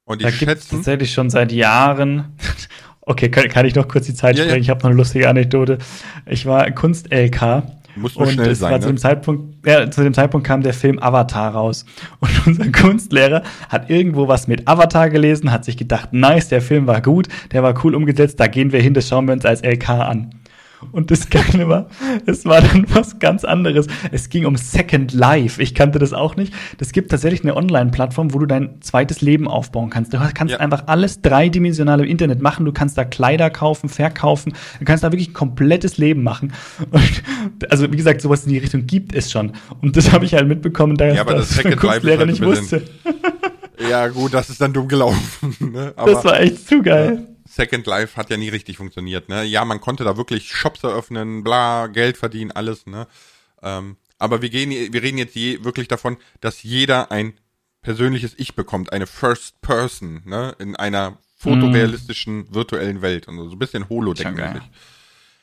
Und 0.05 0.21
ich 0.21 0.35
schätze. 0.37 0.69
tatsächlich 0.69 1.11
schon 1.11 1.29
seit 1.29 1.51
Jahren. 1.51 2.37
okay, 3.01 3.29
kann, 3.29 3.49
kann, 3.49 3.65
ich 3.65 3.75
noch 3.75 3.87
kurz 3.87 4.05
die 4.05 4.13
Zeit 4.13 4.37
ja, 4.37 4.43
sprechen? 4.43 4.57
Ja. 4.57 4.61
Ich 4.61 4.69
habe 4.69 4.79
noch 4.79 4.89
eine 4.89 4.95
lustige 4.95 5.27
Anekdote. 5.27 5.77
Ich 6.25 6.45
war 6.45 6.69
Kunst-LK 6.71 7.78
muss 7.95 8.15
nur 8.15 8.27
und 8.27 8.33
schnell 8.33 8.55
sein. 8.55 8.73
Ne? 8.73 8.79
zu, 8.79 8.87
dem 8.87 8.97
Zeitpunkt, 8.97 9.67
ja, 9.67 9.89
zu 9.89 10.03
dem 10.03 10.13
Zeitpunkt 10.13 10.45
kam 10.45 10.61
der 10.61 10.73
Film 10.73 10.99
Avatar 10.99 11.53
raus. 11.53 11.85
Und 12.19 12.47
unser 12.47 12.71
Kunstlehrer 12.71 13.43
hat 13.69 13.89
irgendwo 13.89 14.27
was 14.27 14.47
mit 14.47 14.67
Avatar 14.67 15.09
gelesen, 15.09 15.51
hat 15.51 15.65
sich 15.65 15.77
gedacht, 15.77 16.13
nice, 16.13 16.49
der 16.49 16.61
Film 16.61 16.87
war 16.87 17.01
gut, 17.01 17.27
der 17.51 17.63
war 17.63 17.73
cool 17.83 17.95
umgesetzt, 17.95 18.39
da 18.39 18.47
gehen 18.47 18.71
wir 18.71 18.81
hin, 18.81 18.93
das 18.93 19.07
schauen 19.07 19.25
wir 19.27 19.33
uns 19.33 19.45
als 19.45 19.61
LK 19.63 19.89
an. 19.89 20.29
Und 20.91 21.11
das 21.11 21.29
Geile 21.29 21.67
war, 21.67 21.87
es 22.25 22.45
war 22.45 22.61
dann 22.61 22.85
was 22.89 23.19
ganz 23.19 23.43
anderes. 23.43 23.87
Es 24.11 24.29
ging 24.29 24.45
um 24.45 24.55
Second 24.55 25.13
Life. 25.13 25.61
Ich 25.61 25.75
kannte 25.75 25.99
das 25.99 26.13
auch 26.13 26.35
nicht. 26.35 26.53
Das 26.77 26.91
gibt 26.91 27.11
tatsächlich 27.11 27.43
eine 27.43 27.55
Online-Plattform, 27.55 28.33
wo 28.33 28.39
du 28.39 28.45
dein 28.45 28.81
zweites 28.81 29.21
Leben 29.21 29.47
aufbauen 29.47 29.89
kannst. 29.89 30.13
Du 30.13 30.19
kannst 30.33 30.53
ja. 30.53 30.59
einfach 30.59 30.83
alles 30.87 31.21
dreidimensional 31.21 31.99
im 31.99 32.05
Internet 32.05 32.41
machen. 32.41 32.65
Du 32.65 32.71
kannst 32.71 32.97
da 32.97 33.03
Kleider 33.03 33.49
kaufen, 33.49 33.89
verkaufen. 33.89 34.53
Du 34.79 34.85
kannst 34.85 35.03
da 35.03 35.11
wirklich 35.11 35.29
ein 35.29 35.33
komplettes 35.33 35.97
Leben 35.97 36.23
machen. 36.23 36.53
Und, 36.91 37.71
also, 37.71 37.91
wie 37.91 37.97
gesagt, 37.97 38.21
sowas 38.21 38.45
in 38.45 38.51
die 38.51 38.57
Richtung 38.57 38.85
gibt 38.85 39.13
es 39.15 39.31
schon. 39.31 39.53
Und 39.81 39.97
das 39.97 40.11
habe 40.11 40.25
ich 40.25 40.33
halt 40.33 40.47
mitbekommen, 40.47 40.95
da 40.95 41.07
ja, 41.07 41.21
aber 41.21 41.35
das, 41.35 41.49
das 41.49 41.57
Second 41.57 41.83
Life 41.83 42.09
ist 42.09 42.17
halt 42.17 42.29
nicht 42.29 42.41
wusste. 42.43 42.83
Ja, 43.89 44.07
gut, 44.07 44.33
das 44.33 44.49
ist 44.49 44.59
dann 44.59 44.73
dumm 44.73 44.87
gelaufen. 44.87 45.55
Ne? 45.59 45.93
das 45.95 46.25
war 46.25 46.39
echt 46.39 46.67
zu 46.67 46.81
geil. 46.81 47.28
Ja. 47.49 47.53
Second 47.53 47.85
Life 47.87 48.15
hat 48.15 48.29
ja 48.29 48.37
nie 48.37 48.49
richtig 48.49 48.77
funktioniert, 48.77 49.29
ne? 49.29 49.43
Ja, 49.43 49.65
man 49.65 49.81
konnte 49.81 50.03
da 50.03 50.17
wirklich 50.17 50.51
Shops 50.51 50.83
eröffnen, 50.83 51.43
bla, 51.43 51.87
Geld 51.87 52.17
verdienen, 52.17 52.51
alles, 52.51 52.85
ne? 52.85 53.07
Ähm, 53.61 53.97
aber 54.17 54.41
wir 54.41 54.49
gehen, 54.49 54.71
wir 54.71 55.01
reden 55.01 55.17
jetzt 55.17 55.35
je, 55.35 55.63
wirklich 55.63 55.87
davon, 55.87 56.17
dass 56.41 56.63
jeder 56.63 57.11
ein 57.11 57.33
persönliches 57.81 58.33
Ich 58.37 58.55
bekommt, 58.55 58.91
eine 58.91 59.07
First 59.07 59.61
Person, 59.61 60.21
ne? 60.25 60.55
In 60.59 60.75
einer 60.75 61.17
fotorealistischen 61.37 62.39
mm. 62.39 62.53
virtuellen 62.53 63.01
Welt 63.01 63.27
und 63.27 63.37
so 63.37 63.55
ein 63.55 63.59
bisschen 63.59 63.87
Holodeck-mäßig. 63.87 64.61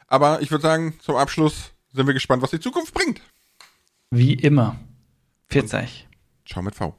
Aber 0.09 0.43
ich 0.43 0.51
würde 0.51 0.63
sagen, 0.63 0.95
zum 1.01 1.17
Abschluss 1.17 1.73
sind 1.93 2.07
wir 2.07 2.15
gespannt, 2.15 2.43
was 2.43 2.51
die 2.51 2.61
Zukunft 2.61 2.93
bringt. 2.93 3.23
Wie 4.11 4.35
immer. 4.35 4.79
40. 5.49 6.07
Ciao 6.45 6.63
mit 6.63 6.75
V. 6.75 6.97